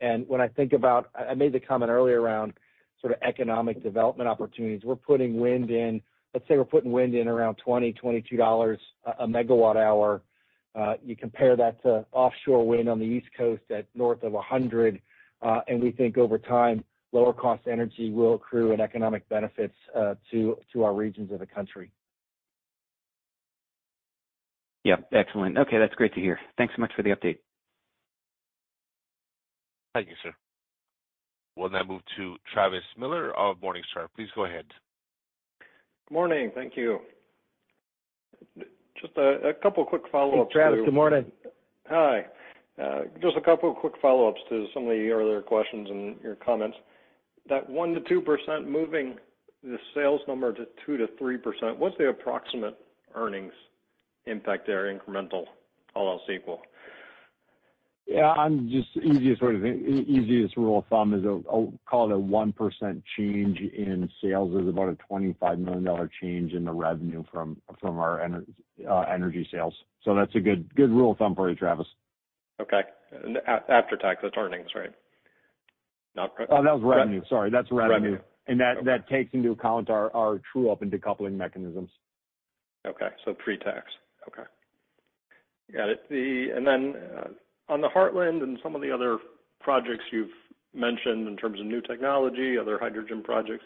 And 0.01 0.27
when 0.27 0.41
I 0.41 0.47
think 0.47 0.73
about... 0.73 1.09
I 1.15 1.33
made 1.33 1.53
the 1.53 1.59
comment 1.59 1.91
earlier 1.91 2.21
around 2.21 2.53
sort 3.01 3.13
of 3.13 3.19
economic 3.21 3.81
development 3.83 4.29
opportunities. 4.29 4.81
We're 4.83 4.95
putting 4.95 5.39
wind 5.39 5.71
in, 5.71 6.01
let's 6.33 6.47
say 6.47 6.57
we're 6.57 6.65
putting 6.65 6.91
wind 6.91 7.15
in 7.15 7.27
around 7.27 7.57
$20-$22 7.65 8.77
a 9.19 9.27
megawatt 9.27 9.75
hour. 9.77 10.21
Uh, 10.75 10.93
you 11.03 11.15
compare 11.15 11.55
that 11.55 11.81
to 11.83 12.05
offshore 12.11 12.67
wind 12.67 12.89
on 12.89 12.99
the 12.99 13.05
East 13.05 13.27
Coast 13.37 13.63
at 13.71 13.85
north 13.95 14.23
of 14.23 14.33
$100, 14.33 14.87
and 14.87 14.99
we 15.81 15.91
think 15.91 16.17
over 16.17 16.37
time, 16.37 16.83
lower 17.11 17.33
cost 17.33 17.63
energy 17.67 18.11
will 18.11 18.35
accrue 18.35 18.71
in 18.71 18.81
economic 18.81 19.27
benefits 19.29 19.75
uh 19.95 20.15
to 20.31 20.57
to 20.71 20.83
our 20.83 20.93
regions 20.93 21.31
of 21.31 21.39
the 21.39 21.45
country. 21.45 21.91
Yep, 24.85 25.09
excellent. 25.13 25.57
Okay, 25.57 25.77
that's 25.77 25.93
great 25.95 26.13
to 26.13 26.21
hear. 26.21 26.39
Thanks 26.57 26.73
so 26.75 26.81
much 26.81 26.91
for 26.95 27.03
the 27.03 27.09
update. 27.09 27.39
Thank 29.93 30.07
you, 30.07 30.15
sir. 30.23 30.33
We'll 31.55 31.69
now 31.69 31.83
move 31.83 32.01
to 32.17 32.37
Travis 32.53 32.83
Miller 32.97 33.35
of 33.35 33.57
Morningstar. 33.57 34.07
Please 34.15 34.29
go 34.33 34.45
ahead. 34.45 34.65
Good 36.07 36.13
morning. 36.13 36.51
Thank 36.55 36.77
you. 36.77 36.99
Just 39.01 39.17
a 39.17 39.51
couple 39.61 39.83
quick 39.85 40.03
follow-ups. 40.11 40.51
Hey, 40.53 40.59
Travis. 40.59 40.79
Good 40.85 40.93
morning. 40.93 41.25
Hi. 41.87 42.25
Uh, 42.81 43.01
just 43.21 43.35
a 43.35 43.41
couple 43.41 43.69
of 43.69 43.75
quick 43.75 43.93
follow-ups 44.01 44.39
to 44.49 44.67
some 44.73 44.83
of 44.83 44.89
the 44.89 45.09
earlier 45.09 45.41
questions 45.41 45.89
and 45.89 46.15
your 46.23 46.35
comments. 46.35 46.77
That 47.49 47.69
1%-2% 47.69 48.67
moving 48.67 49.15
the 49.63 49.77
sales 49.93 50.21
number 50.27 50.53
to 50.53 50.65
2%-3%, 50.87 51.77
what's 51.77 51.97
the 51.97 52.09
approximate 52.09 52.77
earnings 53.15 53.51
impact 54.27 54.67
there, 54.67 54.93
incremental, 54.93 55.45
all 55.95 56.11
else 56.11 56.21
equal? 56.33 56.61
Yeah, 58.09 58.31
I'm 58.31 58.69
just 58.71 58.87
easiest 59.05 59.39
way 59.41 59.51
to 59.51 59.61
think. 59.61 59.83
easiest 60.07 60.57
rule 60.57 60.79
of 60.79 60.85
thumb 60.87 61.13
is, 61.13 61.23
call 61.87 62.09
it 62.09 62.15
a 62.15 62.17
1% 62.17 63.03
change 63.15 63.59
in 63.59 64.09
sales 64.23 64.59
is 64.59 64.67
about 64.67 64.89
a 64.89 64.97
$25 65.13 65.59
million 65.59 66.09
change 66.19 66.53
in 66.53 66.65
the 66.65 66.71
revenue 66.71 67.23
from 67.31 67.57
from 67.79 67.99
our 67.99 68.19
uh, 68.19 69.01
energy 69.01 69.47
sales. 69.51 69.75
So 70.03 70.15
that's 70.15 70.33
a 70.33 70.39
good 70.39 70.73
good 70.73 70.89
rule 70.89 71.11
of 71.11 71.19
thumb 71.19 71.35
for 71.35 71.51
you, 71.51 71.55
Travis. 71.55 71.85
Okay. 72.61 72.81
After 73.69 73.97
tax, 73.97 74.19
that's 74.21 74.35
earnings, 74.37 74.69
right? 74.75 74.91
Not. 76.15 76.33
Oh, 76.49 76.63
that 76.63 76.73
was 76.73 76.81
revenue. 76.83 77.21
Sorry, 77.29 77.49
that's 77.49 77.71
revenue. 77.71 78.17
Revenue. 78.47 78.83
That 78.85 79.07
takes 79.07 79.33
into 79.33 79.51
account 79.51 79.89
our 79.89 80.41
true-up 80.51 80.81
and 80.81 80.91
decoupling 80.91 81.33
mechanisms. 81.33 81.89
Okay. 82.85 83.09
So 83.25 83.33
Pre-tax. 83.33 83.85
Okay. 84.27 84.47
Got 85.73 85.89
it. 85.89 86.01
The 86.09 86.47
and 86.55 86.65
then 86.65 86.95
uh 87.17 87.27
on 87.71 87.81
the 87.81 87.87
Heartland 87.87 88.41
and 88.41 88.57
some 88.63 88.75
of 88.75 88.81
the 88.81 88.91
other 88.91 89.19
projects 89.61 90.03
you've 90.11 90.29
mentioned 90.73 91.27
in 91.27 91.37
terms 91.37 91.59
of 91.59 91.65
new 91.67 91.81
technology, 91.81 92.57
other 92.57 92.79
hydrogen 92.79 93.21
projects, 93.21 93.63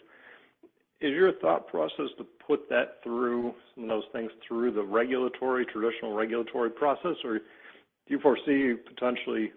is 1.00 1.12
your 1.12 1.32
thought 1.40 1.66
process 1.68 2.06
to 2.18 2.26
put 2.46 2.68
that 2.68 2.98
through, 3.02 3.54
some 3.74 3.84
of 3.84 3.88
those 3.88 4.04
things 4.12 4.30
through 4.46 4.72
the 4.72 4.82
regulatory, 4.82 5.64
traditional 5.64 6.14
regulatory 6.14 6.68
process? 6.70 7.16
Or 7.24 7.40
do 8.06 8.14
you 8.14 8.20
foresee 8.20 8.74
potentially 8.86 9.52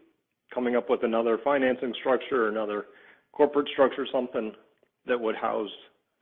coming 0.54 0.76
up 0.76 0.90
with 0.90 1.04
another 1.04 1.38
financing 1.44 1.94
structure 2.00 2.48
another 2.48 2.86
corporate 3.38 3.68
structure, 3.72 4.08
something 4.12 4.52
that 5.06 5.20
would 5.20 5.36
house 5.36 5.70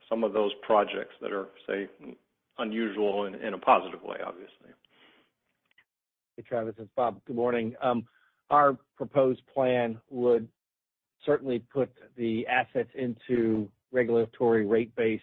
some 0.08 0.22
of 0.22 0.32
those 0.32 0.52
projects 0.62 1.14
that 1.20 1.32
are, 1.32 1.48
say, 1.66 1.88
unusual 2.58 3.24
in 3.24 3.54
a 3.54 3.58
positive 3.58 4.02
way, 4.02 4.16
obviously? 4.24 4.70
Hey, 6.36 6.44
Travis, 6.46 6.74
it's 6.78 6.90
Bob. 6.94 7.20
Good 7.26 7.36
morning. 7.36 7.74
Um, 7.82 8.06
our 8.50 8.76
proposed 8.96 9.40
plan 9.52 9.98
would 10.10 10.46
certainly 11.24 11.58
put 11.58 11.90
the 12.16 12.46
assets 12.46 12.90
into 12.94 13.68
regulatory 13.90 14.66
rate 14.66 14.94
base 14.94 15.20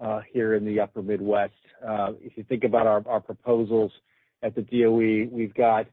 uh, 0.00 0.20
here 0.32 0.54
in 0.54 0.64
the 0.64 0.80
upper 0.80 1.02
Midwest. 1.02 1.52
Uh, 1.86 2.12
if 2.20 2.36
you 2.36 2.44
think 2.44 2.64
about 2.64 2.86
our 3.06 3.20
proposals 3.20 3.92
at 4.42 4.54
the 4.54 4.62
DOE, 4.62 5.28
we've 5.30 5.54
got 5.54 5.86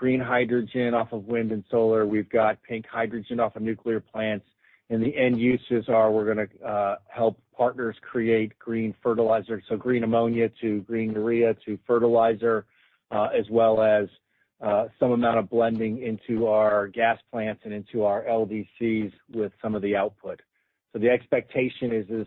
green 0.00 0.18
hydrogen 0.18 0.94
off 0.94 1.12
of 1.12 1.26
wind 1.26 1.52
and 1.52 1.62
solar. 1.70 2.06
We've 2.06 2.28
got 2.30 2.62
pink 2.62 2.86
hydrogen 2.90 3.38
off 3.38 3.54
of 3.54 3.60
nuclear 3.60 4.00
plants. 4.00 4.46
And 4.88 5.02
the 5.02 5.14
end 5.14 5.38
uses 5.38 5.90
are 5.90 6.10
we're 6.10 6.24
gonna 6.24 6.66
uh, 6.66 6.96
help 7.06 7.38
partners 7.54 7.94
create 8.00 8.58
green 8.58 8.94
fertilizer, 9.02 9.62
so 9.68 9.76
green 9.76 10.02
ammonia 10.02 10.48
to 10.62 10.80
green 10.80 11.12
urea 11.12 11.54
to 11.66 11.78
fertilizer, 11.86 12.64
uh, 13.10 13.28
as 13.38 13.44
well 13.50 13.82
as 13.82 14.08
uh, 14.62 14.86
some 14.98 15.12
amount 15.12 15.38
of 15.38 15.50
blending 15.50 16.02
into 16.02 16.46
our 16.46 16.88
gas 16.88 17.18
plants 17.30 17.60
and 17.64 17.74
into 17.74 18.02
our 18.02 18.24
LDCs 18.24 19.12
with 19.34 19.52
some 19.60 19.74
of 19.74 19.82
the 19.82 19.94
output. 19.94 20.40
So 20.94 20.98
the 20.98 21.10
expectation 21.10 21.92
is 21.92 22.26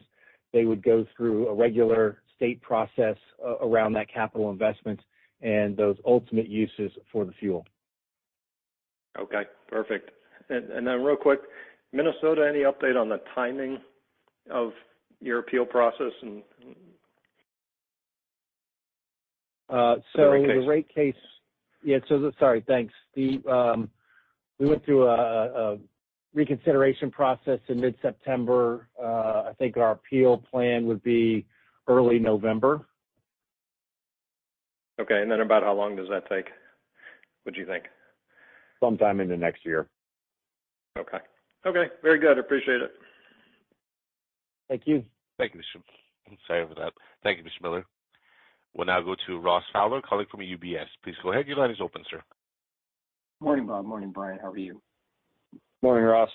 they 0.53 0.65
would 0.65 0.83
go 0.83 1.07
through 1.17 1.47
a 1.47 1.55
regular 1.55 2.21
state 2.35 2.61
process 2.61 3.17
around 3.61 3.93
that 3.93 4.13
capital 4.13 4.51
investment 4.51 4.99
and 5.43 5.77
those 5.77 5.97
ultimate 6.05 6.47
uses 6.47 6.91
for 7.11 7.25
the 7.25 7.33
fuel. 7.33 7.65
Okay, 9.19 9.43
perfect. 9.67 10.09
And 10.49 10.71
and 10.71 10.87
then 10.87 11.03
real 11.03 11.15
quick, 11.15 11.41
Minnesota, 11.91 12.47
any 12.49 12.63
update 12.63 12.99
on 12.99 13.09
the 13.09 13.21
timing 13.35 13.77
of 14.49 14.71
your 15.21 15.39
appeal 15.39 15.65
process 15.65 16.11
and 16.21 16.41
uh, 19.69 19.95
The 20.61 20.67
rate 20.67 20.93
case. 20.93 21.15
Yeah, 21.83 21.97
so 22.07 22.19
the 22.19 22.31
sorry, 22.39 22.63
thanks. 22.65 22.93
The, 23.15 23.41
um, 23.49 23.89
We 24.59 24.67
went 24.67 24.85
through 24.85 25.07
a 25.07 25.77
reconsideration 26.33 27.11
process 27.11 27.59
in 27.67 27.79
mid-September. 27.79 28.87
Uh, 29.01 29.49
I 29.49 29.53
think 29.59 29.77
our 29.77 29.91
appeal 29.91 30.37
plan 30.37 30.85
would 30.87 31.03
be 31.03 31.45
early 31.87 32.19
November. 32.19 32.87
Okay. 34.99 35.21
And 35.21 35.31
then 35.31 35.41
about 35.41 35.63
how 35.63 35.73
long 35.73 35.95
does 35.95 36.07
that 36.09 36.29
take, 36.29 36.47
would 37.45 37.55
you 37.55 37.65
think? 37.65 37.85
Sometime 38.79 39.19
in 39.19 39.29
the 39.29 39.37
next 39.37 39.65
year. 39.65 39.87
Okay. 40.97 41.17
Okay, 41.65 41.85
very 42.01 42.19
good. 42.19 42.37
Appreciate 42.37 42.81
it. 42.81 42.91
Thank 44.67 44.83
you. 44.85 45.03
Thank 45.37 45.53
you, 45.53 45.61
Mr. 45.61 46.37
Sorry 46.47 46.67
for 46.67 46.75
that. 46.75 46.93
Thank 47.23 47.37
you, 47.37 47.43
Mr. 47.43 47.61
Miller. 47.61 47.85
We'll 48.73 48.87
now 48.87 49.01
go 49.01 49.15
to 49.27 49.39
Ross 49.39 49.63
Fowler 49.71 50.01
calling 50.01 50.25
from 50.29 50.41
UBS. 50.41 50.87
Please 51.03 51.15
go 51.21 51.31
ahead. 51.31 51.47
Your 51.47 51.57
line 51.57 51.71
is 51.71 51.77
open, 51.81 52.03
sir. 52.09 52.21
Morning, 53.39 53.67
Bob. 53.67 53.85
Morning, 53.85 54.11
Brian. 54.11 54.39
How 54.41 54.51
are 54.51 54.57
you? 54.57 54.81
Morning, 55.81 56.05
Ross. 56.05 56.29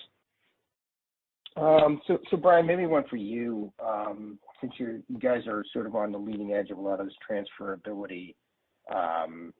Um, 1.57 2.01
so, 2.07 2.37
Brian, 2.37 2.67
maybe 2.67 2.87
one 2.87 3.05
for 3.11 3.17
you. 3.17 3.73
Um, 3.85 4.39
since 4.61 4.73
you 4.79 5.03
guys 5.21 5.47
are 5.49 5.65
sort 5.73 5.87
of 5.87 5.97
on 5.97 6.13
the 6.13 6.19
leading 6.19 6.53
edge 6.53 6.71
of 6.71 6.79
a 6.79 6.81
lot 6.81 7.01
of 7.01 7.07
this 7.07 7.17
transferability, 7.29 8.35
Um, 8.95 9.53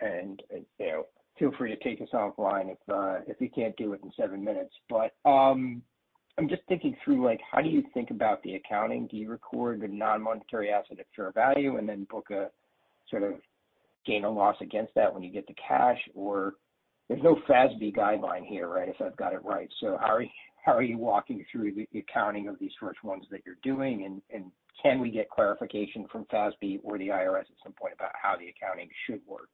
and 0.00 0.42
uh, 0.52 0.58
you 0.78 0.86
know, 0.86 1.06
feel 1.38 1.52
free 1.58 1.74
to 1.74 1.82
take 1.82 2.00
us 2.00 2.08
offline 2.12 2.70
if 2.70 2.78
uh, 2.92 3.20
you 3.40 3.50
can't 3.54 3.76
do 3.76 3.92
it 3.92 4.00
in 4.02 4.10
seven 4.16 4.44
minutes. 4.44 4.72
But, 4.88 5.14
um, 5.28 5.82
I'm 6.36 6.48
just 6.48 6.62
thinking 6.68 6.96
through, 7.04 7.24
like, 7.24 7.40
how 7.50 7.60
do 7.60 7.68
you 7.68 7.84
think 7.94 8.10
about 8.10 8.42
the 8.42 8.56
accounting? 8.56 9.06
Do 9.06 9.16
you 9.16 9.30
record 9.30 9.80
the 9.80 9.88
non-monetary 9.88 10.70
asset 10.70 10.98
at 10.98 11.06
fair 11.14 11.30
value 11.30 11.76
and 11.76 11.88
then 11.88 12.06
book 12.10 12.30
a 12.30 12.50
sort 13.08 13.22
of 13.22 13.34
gain 14.04 14.24
or 14.24 14.32
loss 14.32 14.56
against 14.60 14.94
that 14.96 15.14
when 15.14 15.22
you 15.22 15.30
get 15.30 15.46
the 15.46 15.54
cash? 15.54 15.98
Or 16.12 16.54
there's 17.08 17.22
no 17.22 17.36
FASB 17.48 17.94
guideline 17.96 18.44
here, 18.44 18.68
right? 18.68 18.88
If 18.88 19.00
I've 19.00 19.16
got 19.16 19.32
it 19.32 19.44
right. 19.44 19.68
How 19.80 20.16
are 20.16 20.22
you 20.22 20.28
walking 20.66 21.44
through 21.50 21.72
the 21.72 21.98
accounting 21.98 22.48
of 22.48 22.58
these 22.58 22.72
first 22.80 23.02
ones 23.04 23.24
that 23.30 23.40
you're 23.44 23.56
doing? 23.62 24.22
And 24.32 24.50
can 24.82 25.00
we 25.00 25.10
get 25.10 25.30
clarification 25.30 26.06
from 26.10 26.24
FASB 26.26 26.80
or 26.82 26.98
the 26.98 27.08
IRS 27.08 27.40
at 27.40 27.56
some 27.62 27.72
point 27.72 27.94
about 27.94 28.12
how 28.20 28.36
the 28.36 28.48
accounting 28.48 28.88
should 29.06 29.20
work? 29.26 29.50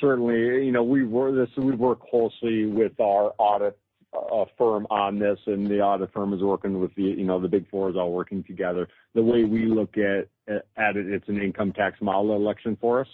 Certainly. 0.00 0.66
You 0.66 0.72
know, 0.72 0.82
we've 0.82 1.08
worked 1.08 2.08
closely 2.10 2.66
with 2.66 2.98
our 3.00 3.32
audit 3.38 3.78
uh, 4.12 4.44
firm 4.56 4.86
on 4.90 5.18
this, 5.18 5.38
and 5.46 5.66
the 5.66 5.80
audit 5.80 6.12
firm 6.12 6.32
is 6.32 6.42
working 6.42 6.80
with 6.80 6.94
the, 6.94 7.02
you 7.02 7.24
know, 7.24 7.40
the 7.40 7.48
Big 7.48 7.68
Four 7.70 7.90
is 7.90 7.96
all 7.96 8.12
working 8.12 8.42
together. 8.44 8.88
The 9.14 9.22
way 9.22 9.44
we 9.44 9.66
look 9.66 9.96
at 9.96 10.28
it, 10.46 10.66
it's 10.76 11.28
an 11.28 11.40
income 11.40 11.72
tax 11.72 12.00
model 12.00 12.34
election 12.34 12.76
for 12.80 13.00
us. 13.00 13.08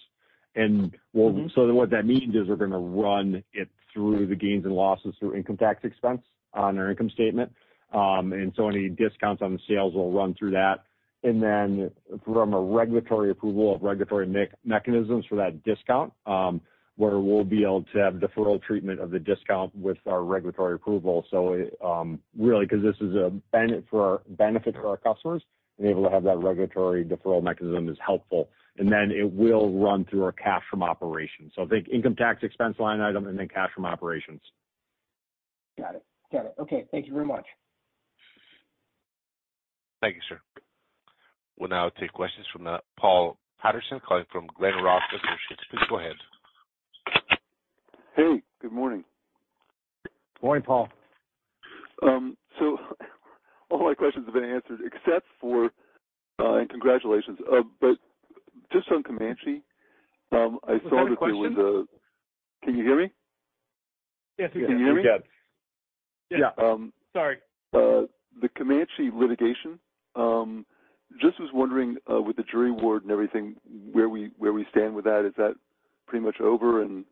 And 0.57 0.97
well 1.13 1.33
mm-hmm. 1.33 1.49
so 1.55 1.73
what 1.75 1.91
that 1.91 2.07
means 2.07 2.35
is 2.37 2.47
we're 2.49 2.55
gonna 2.55 2.79
run 2.79 3.43
it 3.53 3.69
through 3.93 4.27
the 4.27 4.37
gains 4.37 4.65
and 4.65 4.73
losses 4.73 5.13
through 5.19 5.35
income 5.35 5.57
tax 5.57 5.83
expense 5.83 6.23
on 6.55 6.79
our 6.79 6.91
income 6.91 7.11
statement. 7.11 7.53
Um 7.93 8.33
and 8.33 8.53
so 8.57 8.69
any 8.69 8.89
discounts 8.89 9.43
on 9.43 9.53
the 9.53 9.61
sales 9.69 9.95
will 9.95 10.13
run 10.13 10.35
through 10.35 10.53
that. 10.53 10.85
And 11.23 11.43
then 11.43 11.91
from 12.25 12.53
a 12.53 12.61
regulatory 12.61 13.31
approval 13.31 13.75
of 13.75 13.83
regulatory 13.83 14.27
mechanisms 14.65 15.25
for 15.27 15.37
that 15.37 15.63
discount, 15.65 16.13
where 16.97 17.19
we'll 17.19 17.45
be 17.45 17.63
able 17.65 17.83
to 17.93 17.99
have 17.99 18.15
deferral 18.15 18.63
treatment 18.63 19.01
of 19.01 19.11
the 19.11 19.19
discount 19.19 19.75
with 19.75 19.97
our 20.07 20.23
regulatory 20.23 20.75
approval. 20.75 21.25
Really, 22.37 22.67
'cause 22.67 22.83
this 22.83 23.01
is 23.01 23.15
a 23.17 23.31
benefit 23.53 23.85
for 23.89 24.21
our 24.39 24.97
customers, 24.99 25.43
being 25.79 25.91
able 25.91 26.05
to 26.05 26.11
have 26.11 26.25
that 26.25 26.39
regulatory 26.39 27.05
deferral 27.05 27.43
mechanism 27.43 27.89
is 27.89 27.99
helpful. 27.99 28.51
And 28.77 28.93
then 28.93 29.11
it 29.11 29.33
will 29.33 29.71
run 29.71 30.05
through 30.05 30.25
our 30.25 30.33
cash 30.33 30.65
from 30.71 30.83
operations. 30.83 31.53
So 31.55 31.67
think 31.67 31.89
income 31.89 32.17
tax 32.17 32.43
expense 32.43 32.79
line 32.79 33.01
item 33.01 33.27
and 33.27 33.39
then 33.39 33.49
cash 33.49 33.73
from 33.73 33.87
operations. 33.87 34.43
Got 35.79 35.95
it. 35.95 36.05
Okay. 36.33 36.85
Thank 36.91 37.07
you 37.07 37.13
very 37.13 37.27
much. 37.27 37.47
Thank 40.01 40.17
you, 40.17 40.23
sir. 40.29 40.41
We'll 41.59 41.71
now 41.71 41.89
take 42.01 42.13
questions 42.13 42.47
from 42.53 42.67
Paul 42.99 43.39
Patterson 43.61 44.01
calling 44.07 44.25
from 44.31 44.49
Glenrock 44.61 45.01
Associates. 45.15 45.63
Please 45.71 45.85
go 45.89 45.99
ahead. 45.99 46.17
Hey, 48.17 48.43
good 48.61 48.73
morning. 48.73 49.05
Morning, 50.43 50.65
Paul. 50.65 50.89
Um 52.03 52.37
so 52.59 52.77
all 53.71 53.85
my 53.89 53.95
questions 53.95 54.27
have 54.27 54.35
been 54.35 54.45
answered 54.45 54.81
except 54.85 55.27
for, 55.41 55.71
and 56.39 56.69
congratulations. 56.69 57.39
Uh 57.51 57.63
but 57.81 57.97
just 58.73 58.91
on 58.91 59.03
Comanche, 59.03 59.63
I 60.33 60.37
saw 60.37 60.59
that 60.61 60.61
there 60.71 60.75
was 60.75 60.77
a- 60.77 60.91
Was 60.91 60.91
that 60.91 61.13
a 61.13 61.17
question? 61.17 61.89
Can 62.65 62.77
you 62.77 62.85
hear 62.85 62.99
me? 62.99 63.11
Yes, 64.39 64.51
we 64.55 64.63
can. 64.63 64.71
Can 64.71 64.79
you 64.79 64.85
hear 64.87 64.95
me? 64.95 65.03
Yes. 65.05 65.21
Yeah. 66.39 66.65
Um, 66.65 66.93
Sorry. 67.13 67.37
Uh, 67.73 68.03
the 68.41 68.49
Comanche 68.57 69.11
litigation. 69.13 69.79
Um, 70.17 70.67
just 71.21 71.39
was 71.39 71.51
wondering, 71.53 71.97
uh, 72.11 72.21
with 72.21 72.37
the 72.37 72.43
jury 72.45 72.71
award 72.71 73.03
and 73.03 73.13
everything, 73.13 73.55
where 73.93 74.09
we 74.09 74.31
where 74.39 74.53
we 74.53 74.67
stand 74.71 74.95
with 74.95 75.05
that. 75.05 75.25
Is 75.25 75.35
that 75.37 75.55
pretty 76.07 76.25
much 76.25 76.41
over? 76.41 76.83
And 76.83 77.05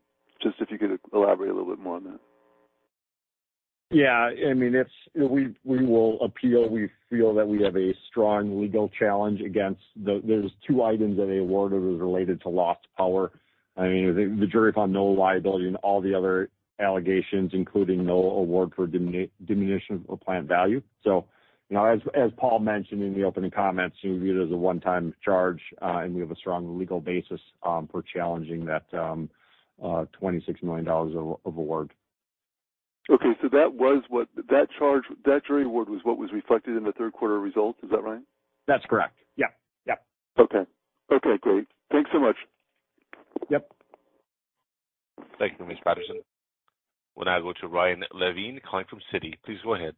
just 0.43 0.57
if 0.61 0.70
you 0.70 0.79
could 0.79 0.99
elaborate 1.12 1.51
a 1.51 1.55
little 1.55 1.68
bit 1.68 1.83
more 1.83 1.97
on 1.97 2.05
that. 2.05 2.20
Yeah, 3.93 4.31
I 4.49 4.55
mean, 4.55 4.75
it's 4.75 4.91
we 5.14 5.55
we 5.64 5.85
will 5.85 6.18
appeal. 6.23 6.68
We 6.68 6.89
feel 7.11 7.35
that 7.35 7.47
we 7.47 7.62
have 7.62 7.77
a 7.77 7.93
strong 8.09 8.61
legal 8.61 8.89
challenge 8.99 9.41
against 9.43 9.83
the. 10.03 10.23
There's 10.25 10.51
two 10.66 10.83
items 10.83 11.18
that 11.18 11.27
they 11.27 11.39
awarded 11.39 11.83
was 11.83 12.01
related 12.01 12.41
to 12.43 12.49
lost 12.49 12.81
power. 12.97 13.31
I 13.77 13.89
mean, 13.89 14.14
the, 14.14 14.41
the 14.41 14.47
jury 14.47 14.73
found 14.73 14.93
no 14.95 15.05
liability 15.05 15.68
in 15.68 15.77
all 15.77 16.01
the 16.01 16.14
other 16.14 16.49
allegations, 16.81 17.51
including 17.55 18.05
no 18.05 18.14
award 18.14 18.73
for 18.75 18.87
diminution 18.87 20.05
of 20.09 20.20
plant 20.20 20.49
value. 20.49 20.83
So, 21.05 21.27
you 21.68 21.77
know, 21.77 21.85
as 21.85 22.01
as 22.14 22.31
Paul 22.37 22.59
mentioned 22.59 23.03
in 23.03 23.14
the 23.14 23.25
opening 23.25 23.51
comments, 23.51 23.97
we 24.03 24.18
view 24.18 24.41
it 24.41 24.47
as 24.47 24.53
a 24.53 24.57
one-time 24.57 25.14
charge, 25.25 25.61
uh, 25.81 25.99
and 25.99 26.14
we 26.14 26.20
have 26.20 26.31
a 26.31 26.37
strong 26.37 26.79
legal 26.79 27.01
basis 27.01 27.41
um, 27.62 27.89
for 27.91 28.03
challenging 28.03 28.64
that 28.66 28.85
um, 28.93 29.31
uh, 29.83 30.05
$26 30.20 30.62
million 30.62 30.87
of, 30.89 31.39
of 31.45 31.57
award. 31.57 31.93
Okay, 33.11 33.33
so 33.41 33.49
that 33.49 33.75
was 33.75 34.05
what 34.09 34.29
that 34.37 34.68
charge, 34.79 35.05
that 35.25 35.45
jury 35.47 35.64
award 35.64 35.89
was 35.89 36.01
what 36.05 36.18
was 36.18 36.31
reflected 36.33 36.77
in 36.77 36.85
the 36.85 36.93
third 36.93 37.12
quarter 37.12 37.41
results. 37.41 37.79
Is 37.83 37.91
that 37.91 38.03
right? 38.03 38.20
That's 38.68 38.85
correct. 38.85 39.16
Yeah. 39.37 39.47
Yeah. 39.87 39.95
Okay. 40.39 40.64
Okay, 41.12 41.37
great. 41.41 41.66
Thanks 41.91 42.11
so 42.12 42.20
much. 42.20 42.37
Yep. 43.51 43.68
Thank 45.39 45.59
you, 45.59 45.66
Ms. 45.66 45.79
Patterson. 45.85 46.20
We'll 47.15 47.27
now 47.27 47.41
go 47.41 47.53
to 47.61 47.69
Ryan 47.69 48.05
Levine 48.13 48.61
calling 48.69 48.87
from 48.89 49.01
Citi. 49.13 49.35
Please 49.45 49.59
go 49.65 49.75
ahead. 49.75 49.95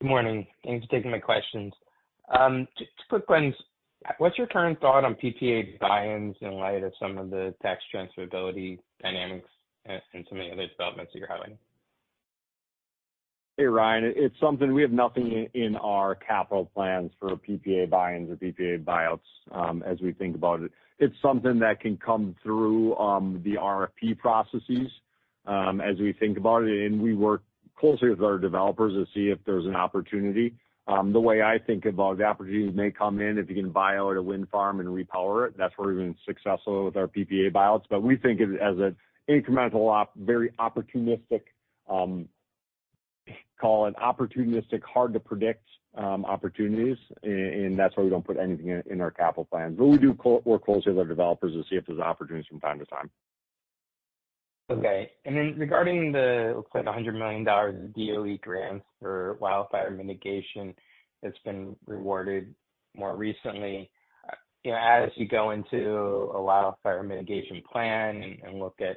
Good 0.00 0.08
morning. 0.08 0.46
Thanks 0.64 0.86
for 0.86 0.96
taking 0.96 1.10
my 1.10 1.18
questions. 1.18 1.72
Um, 2.36 2.66
just 2.78 2.90
quick 3.08 3.28
ones. 3.28 3.54
What's 4.18 4.38
your 4.38 4.46
current 4.46 4.80
thought 4.80 5.04
on 5.04 5.14
PPA 5.14 5.78
buy-ins 5.78 6.36
in 6.40 6.52
light 6.52 6.82
of 6.82 6.92
some 6.98 7.18
of 7.18 7.30
the 7.30 7.54
tax 7.60 7.82
transferability 7.94 8.78
dynamics 9.02 9.48
and 9.84 10.26
some 10.28 10.40
of 10.40 10.46
the 10.46 10.52
other 10.52 10.66
developments 10.68 11.12
that 11.12 11.18
you're 11.18 11.28
highlighting? 11.28 11.58
Hey, 13.56 13.64
Ryan. 13.66 14.14
It's 14.16 14.34
something 14.40 14.72
we 14.72 14.80
have 14.80 14.90
nothing 14.90 15.46
in 15.52 15.76
our 15.76 16.14
capital 16.14 16.70
plans 16.74 17.10
for 17.20 17.36
PPA 17.36 17.90
buy-ins 17.90 18.30
or 18.30 18.36
PPA 18.36 18.82
buyouts, 18.82 19.20
um, 19.52 19.82
as 19.86 20.00
we 20.00 20.12
think 20.12 20.34
about 20.34 20.62
it. 20.62 20.72
It's 20.98 21.14
something 21.20 21.58
that 21.58 21.80
can 21.80 21.98
come 21.98 22.34
through 22.42 22.96
um, 22.96 23.42
the 23.44 23.56
RFP 23.56 24.18
processes, 24.18 24.62
um, 24.68 24.88
as 25.46 25.98
we 25.98 26.12
think 26.12 26.38
about 26.38 26.64
it, 26.64 26.86
and 26.86 27.00
we 27.00 27.14
work 27.14 27.42
closely 27.76 28.10
with 28.10 28.22
our 28.22 28.38
developers 28.38 28.92
to 28.92 29.06
see 29.14 29.30
if 29.30 29.38
there's 29.46 29.66
an 29.66 29.76
opportunity. 29.76 30.54
The 30.86 31.20
way 31.20 31.40
I 31.40 31.58
think 31.58 31.84
about 31.86 32.18
the 32.18 32.24
opportunities 32.24 32.74
may 32.74 32.90
come 32.90 33.20
in 33.20 33.38
if 33.38 33.48
you 33.48 33.54
can 33.54 33.70
buy 33.70 33.96
out 33.96 34.16
a 34.16 34.22
wind 34.22 34.48
farm 34.50 34.80
and 34.80 34.88
repower 34.88 35.46
it. 35.46 35.56
That's 35.56 35.72
where 35.76 35.88
we've 35.88 35.98
been 35.98 36.16
successful 36.26 36.84
with 36.84 36.96
our 36.96 37.06
PPA 37.06 37.52
buyouts. 37.52 37.84
But 37.88 38.02
we 38.02 38.16
think 38.16 38.40
it 38.40 38.48
as 38.60 38.76
an 38.78 38.96
incremental, 39.28 40.06
very 40.16 40.50
opportunistic, 40.58 41.42
um, 41.88 42.28
call 43.60 43.86
it 43.86 43.94
opportunistic, 43.96 44.82
hard 44.82 45.12
to 45.12 45.20
predict 45.20 45.64
um, 45.96 46.24
opportunities, 46.24 46.96
and 47.22 47.78
that's 47.78 47.96
why 47.96 48.04
we 48.04 48.10
don't 48.10 48.24
put 48.24 48.36
anything 48.36 48.82
in 48.90 49.00
our 49.00 49.10
capital 49.10 49.44
plans. 49.44 49.76
But 49.78 49.86
we 49.86 49.98
do 49.98 50.16
work 50.44 50.64
closely 50.64 50.92
with 50.92 50.98
our 50.98 51.04
developers 51.04 51.52
to 51.52 51.62
see 51.70 51.76
if 51.76 51.86
there's 51.86 52.00
opportunities 52.00 52.46
from 52.48 52.60
time 52.60 52.78
to 52.78 52.86
time. 52.86 53.10
Okay. 54.70 55.10
And 55.24 55.36
then 55.36 55.54
regarding 55.58 56.12
the, 56.12 56.52
looks 56.56 56.70
like 56.74 56.84
$100 56.84 57.18
million 57.18 57.44
DOE 57.44 58.38
grants 58.40 58.86
for 59.00 59.36
wildfire 59.40 59.90
mitigation 59.90 60.74
that's 61.22 61.38
been 61.44 61.74
rewarded 61.86 62.54
more 62.96 63.16
recently, 63.16 63.90
uh, 64.28 64.34
you 64.62 64.70
know, 64.70 64.78
as 64.78 65.10
you 65.16 65.26
go 65.26 65.50
into 65.50 66.30
a 66.34 66.42
wildfire 66.42 67.02
mitigation 67.02 67.62
plan 67.70 68.38
and 68.44 68.60
look 68.60 68.80
at 68.80 68.96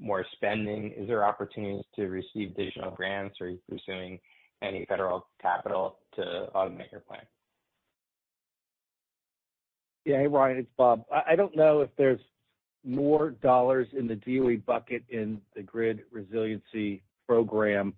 more 0.00 0.24
spending? 0.34 0.92
Is 0.96 1.08
there 1.08 1.24
opportunities 1.24 1.84
to 1.96 2.06
receive 2.06 2.52
additional 2.52 2.92
grants, 2.92 3.36
or 3.40 3.48
are 3.48 3.50
you 3.50 3.58
pursuing 3.68 4.20
any 4.62 4.86
federal 4.88 5.26
capital 5.42 5.98
to 6.14 6.48
augment 6.54 6.90
your 6.92 7.00
plan? 7.00 7.22
Yeah. 10.04 10.18
Hey, 10.18 10.26
Ryan, 10.26 10.58
it's 10.58 10.70
Bob. 10.76 11.04
I 11.10 11.36
don't 11.36 11.56
know 11.56 11.80
if 11.80 11.90
there's 11.98 12.20
more 12.84 13.30
dollars 13.30 13.88
in 13.92 14.06
the 14.06 14.16
DOE 14.16 14.56
bucket 14.66 15.02
in 15.08 15.40
the 15.54 15.62
Grid 15.62 16.02
Resiliency 16.12 17.02
Program. 17.26 17.94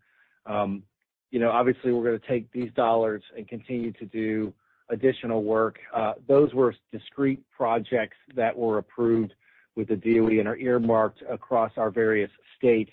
Um, 0.46 0.82
you 1.30 1.38
know, 1.38 1.50
obviously, 1.50 1.92
we're 1.92 2.04
gonna 2.04 2.18
take 2.28 2.50
these 2.52 2.72
dollars 2.72 3.22
and 3.36 3.46
continue 3.48 3.92
to 3.92 4.04
do 4.06 4.52
additional 4.88 5.44
work. 5.44 5.78
Uh, 5.94 6.14
those 6.26 6.52
were 6.52 6.74
discrete 6.92 7.42
projects 7.50 8.16
that 8.34 8.56
were 8.56 8.78
approved 8.78 9.32
with 9.76 9.88
the 9.88 9.96
DOE 9.96 10.40
and 10.40 10.48
are 10.48 10.56
earmarked 10.56 11.22
across 11.30 11.72
our 11.76 11.90
various 11.90 12.30
states, 12.58 12.90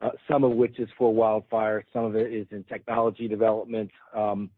uh, 0.00 0.10
some 0.30 0.44
of 0.44 0.52
which 0.52 0.78
is 0.78 0.88
for 0.96 1.12
wildfire, 1.12 1.84
some 1.92 2.04
of 2.04 2.16
it 2.16 2.32
is 2.32 2.46
in 2.50 2.64
technology 2.64 3.28
development. 3.28 3.90
Um, 4.14 4.50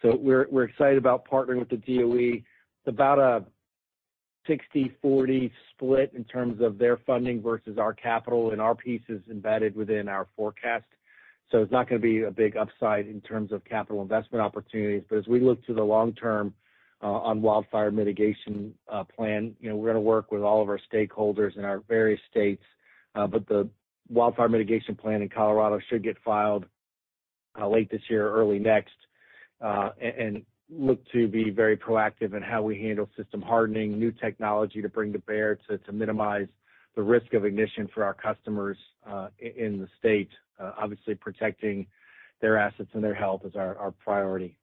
so 0.00 0.16
we're 0.16 0.46
we're 0.50 0.64
excited 0.64 0.96
about 0.96 1.28
partnering 1.28 1.58
with 1.58 1.68
the 1.68 1.76
DOE. 1.76 2.40
It's 2.40 2.86
about 2.86 3.18
a 3.18 3.44
60/40 4.48 5.50
split 5.70 6.12
in 6.14 6.24
terms 6.24 6.60
of 6.60 6.78
their 6.78 6.96
funding 6.98 7.42
versus 7.42 7.78
our 7.78 7.92
capital, 7.92 8.50
and 8.52 8.60
our 8.60 8.74
piece 8.74 9.02
is 9.08 9.20
embedded 9.30 9.76
within 9.76 10.08
our 10.08 10.26
forecast. 10.36 10.86
So 11.50 11.62
it's 11.62 11.72
not 11.72 11.88
gonna 11.88 12.00
be 12.00 12.22
a 12.22 12.30
big 12.30 12.56
upside 12.56 13.06
in 13.06 13.20
terms 13.20 13.52
of 13.52 13.64
capital 13.64 14.02
investment 14.02 14.42
opportunities. 14.42 15.04
But 15.08 15.18
as 15.18 15.28
we 15.28 15.40
look 15.40 15.64
to 15.66 15.74
the 15.74 15.84
long 15.84 16.14
term, 16.14 16.54
uh, 17.02 17.06
on 17.06 17.40
wildfire 17.40 17.90
mitigation 17.90 18.74
uh, 18.88 19.04
plan. 19.04 19.54
You 19.60 19.70
know, 19.70 19.76
we're 19.76 19.88
gonna 19.88 20.00
work 20.00 20.32
with 20.32 20.42
all 20.42 20.60
of 20.60 20.68
our 20.68 20.80
stakeholders 20.92 21.56
in 21.56 21.64
our 21.64 21.80
various 21.88 22.20
states, 22.30 22.62
uh, 23.14 23.26
but 23.26 23.46
the 23.46 23.68
wildfire 24.08 24.48
mitigation 24.48 24.96
plan 24.96 25.22
in 25.22 25.28
Colorado 25.28 25.78
should 25.88 26.02
get 26.02 26.16
filed 26.24 26.66
late 27.60 27.90
this 27.90 28.02
year 28.08 28.30
early 28.30 28.58
next, 28.58 28.94
look 30.70 31.00
to 31.12 31.28
be 31.28 31.50
very 31.50 31.76
proactive 31.76 32.34
in 32.36 32.42
how 32.42 32.62
we 32.62 32.78
handle 32.80 33.08
system 33.16 33.40
hardening, 33.40 33.98
new 33.98 34.12
technology 34.12 34.82
to 34.82 34.88
bring 34.88 35.12
to 35.12 35.18
bear 35.20 35.58
to 35.68 35.92
minimize 35.92 36.48
the 36.94 37.02
risk 37.02 37.32
of 37.32 37.44
ignition 37.44 37.88
for 37.94 38.04
our 38.04 38.14
customers 38.14 38.76
uh, 39.06 39.28
in 39.38 39.78
the 39.78 39.88
state. 39.98 40.30
Uh, 40.60 40.72
obviously 40.76 41.14
protecting 41.14 41.86
their 42.40 42.58
assets 42.58 42.90
and 42.92 43.02
their 43.02 43.14
health 43.14 43.42
is 43.44 43.54
our 43.54 43.92
priority. 44.04 44.56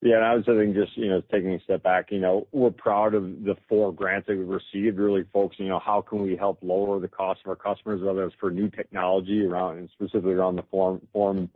Yeah, 0.00 0.16
I 0.16 0.34
was 0.34 0.44
thinking 0.44 0.74
just, 0.74 0.96
you 0.96 1.08
know, 1.08 1.22
taking 1.32 1.52
a 1.54 1.60
step 1.60 1.84
back, 1.84 2.10
you 2.10 2.18
know, 2.18 2.48
we're 2.50 2.72
proud 2.72 3.14
of 3.14 3.22
the 3.44 3.54
four 3.68 3.92
grants 3.92 4.26
that 4.26 4.36
we've 4.36 4.48
received, 4.48 4.98
really 4.98 5.24
focusing 5.32 5.70
on 5.70 5.80
how 5.80 6.00
can 6.00 6.22
we 6.22 6.34
help 6.36 6.58
lower 6.60 6.98
the 6.98 7.06
cost 7.06 7.40
of 7.44 7.50
our 7.50 7.56
customers, 7.56 8.02
whether 8.02 8.24
it's 8.24 8.34
for 8.40 8.50
new 8.50 8.68
technology 8.68 9.44
around, 9.44 9.78
and 9.78 9.88
specifically 9.92 10.32
around 10.32 10.56
the 10.56 10.64
form 10.72 11.50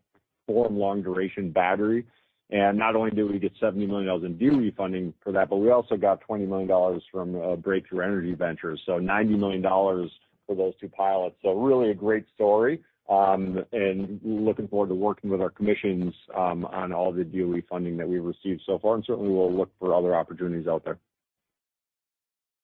long 0.48 1.02
duration 1.02 1.50
battery. 1.50 2.06
And 2.50 2.78
not 2.78 2.94
only 2.94 3.10
did 3.10 3.30
we 3.30 3.38
get 3.38 3.52
$70 3.60 3.88
million 3.88 4.24
in 4.24 4.38
DOE 4.38 4.70
funding 4.76 5.12
for 5.22 5.32
that, 5.32 5.50
but 5.50 5.56
we 5.56 5.70
also 5.70 5.96
got 5.96 6.20
$20 6.28 6.46
million 6.46 7.00
from 7.10 7.40
uh, 7.40 7.56
Breakthrough 7.56 8.04
Energy 8.04 8.34
Ventures, 8.34 8.80
so 8.86 8.92
$90 8.92 9.38
million 9.38 9.62
for 9.62 10.54
those 10.54 10.72
two 10.80 10.88
pilots. 10.88 11.36
So 11.42 11.54
really 11.54 11.90
a 11.90 11.94
great 11.94 12.24
story. 12.34 12.82
Um, 13.08 13.64
and 13.72 14.20
looking 14.24 14.66
forward 14.66 14.88
to 14.88 14.94
working 14.94 15.30
with 15.30 15.40
our 15.40 15.50
commissions 15.50 16.12
um, 16.36 16.64
on 16.66 16.92
all 16.92 17.12
the 17.12 17.24
DOE 17.24 17.62
funding 17.68 17.96
that 17.98 18.08
we've 18.08 18.24
received 18.24 18.62
so 18.66 18.80
far, 18.80 18.96
and 18.96 19.04
certainly 19.06 19.30
we'll 19.30 19.52
look 19.52 19.70
for 19.78 19.94
other 19.94 20.14
opportunities 20.14 20.66
out 20.66 20.84
there. 20.84 20.98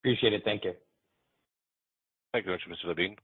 Appreciate 0.00 0.32
it. 0.32 0.42
Thank 0.44 0.64
you. 0.64 0.72
Thank 2.32 2.46
you 2.46 2.50
very 2.50 2.60
much, 2.68 2.78
Mr. 2.78 2.88
Levine. 2.88 3.16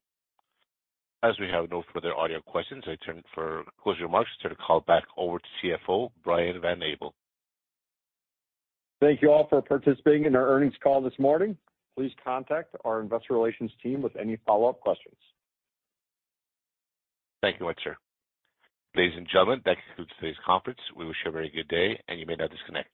As 1.25 1.33
we 1.41 1.49
have 1.49 1.69
no 1.71 1.83
further 1.93 2.15
audio 2.15 2.41
questions, 2.41 2.85
I 2.87 2.95
turn 3.05 3.25
for 3.35 3.65
closing 3.83 4.05
remarks, 4.05 4.31
turn 4.41 4.53
the 4.53 4.57
call 4.57 4.81
back 4.81 5.03
over 5.17 5.39
to 5.39 5.45
CFO, 5.89 6.11
Brian 6.23 6.61
Van 6.61 6.81
Abel. 6.81 7.13
Thank 9.01 9.23
you 9.23 9.33
all 9.33 9.49
for 9.49 9.61
participating 9.61 10.27
in 10.27 10.37
our 10.37 10.47
earnings 10.47 10.75
call 10.83 11.01
this 11.03 11.19
morning. 11.19 11.57
Please 11.97 12.13
contact 12.23 12.77
our 12.85 13.01
investor 13.01 13.35
relations 13.35 13.73
team 13.83 14.01
with 14.01 14.15
any 14.17 14.39
follow-up 14.47 14.79
questions. 14.81 15.17
Thank 17.43 17.59
you 17.59 17.67
much, 17.67 17.81
sir. 17.83 17.97
Ladies 18.97 19.15
and 19.17 19.27
gentlemen, 19.31 19.61
that 19.65 19.77
concludes 19.89 20.13
today's 20.21 20.37
conference. 20.47 20.79
We 20.97 21.05
wish 21.05 21.17
you 21.25 21.31
a 21.31 21.33
very 21.33 21.51
good 21.51 21.69
day, 21.69 22.01
and 22.09 22.21
you 22.21 22.27
may 22.27 22.37
now 22.37 22.47
disconnect. 22.47 22.91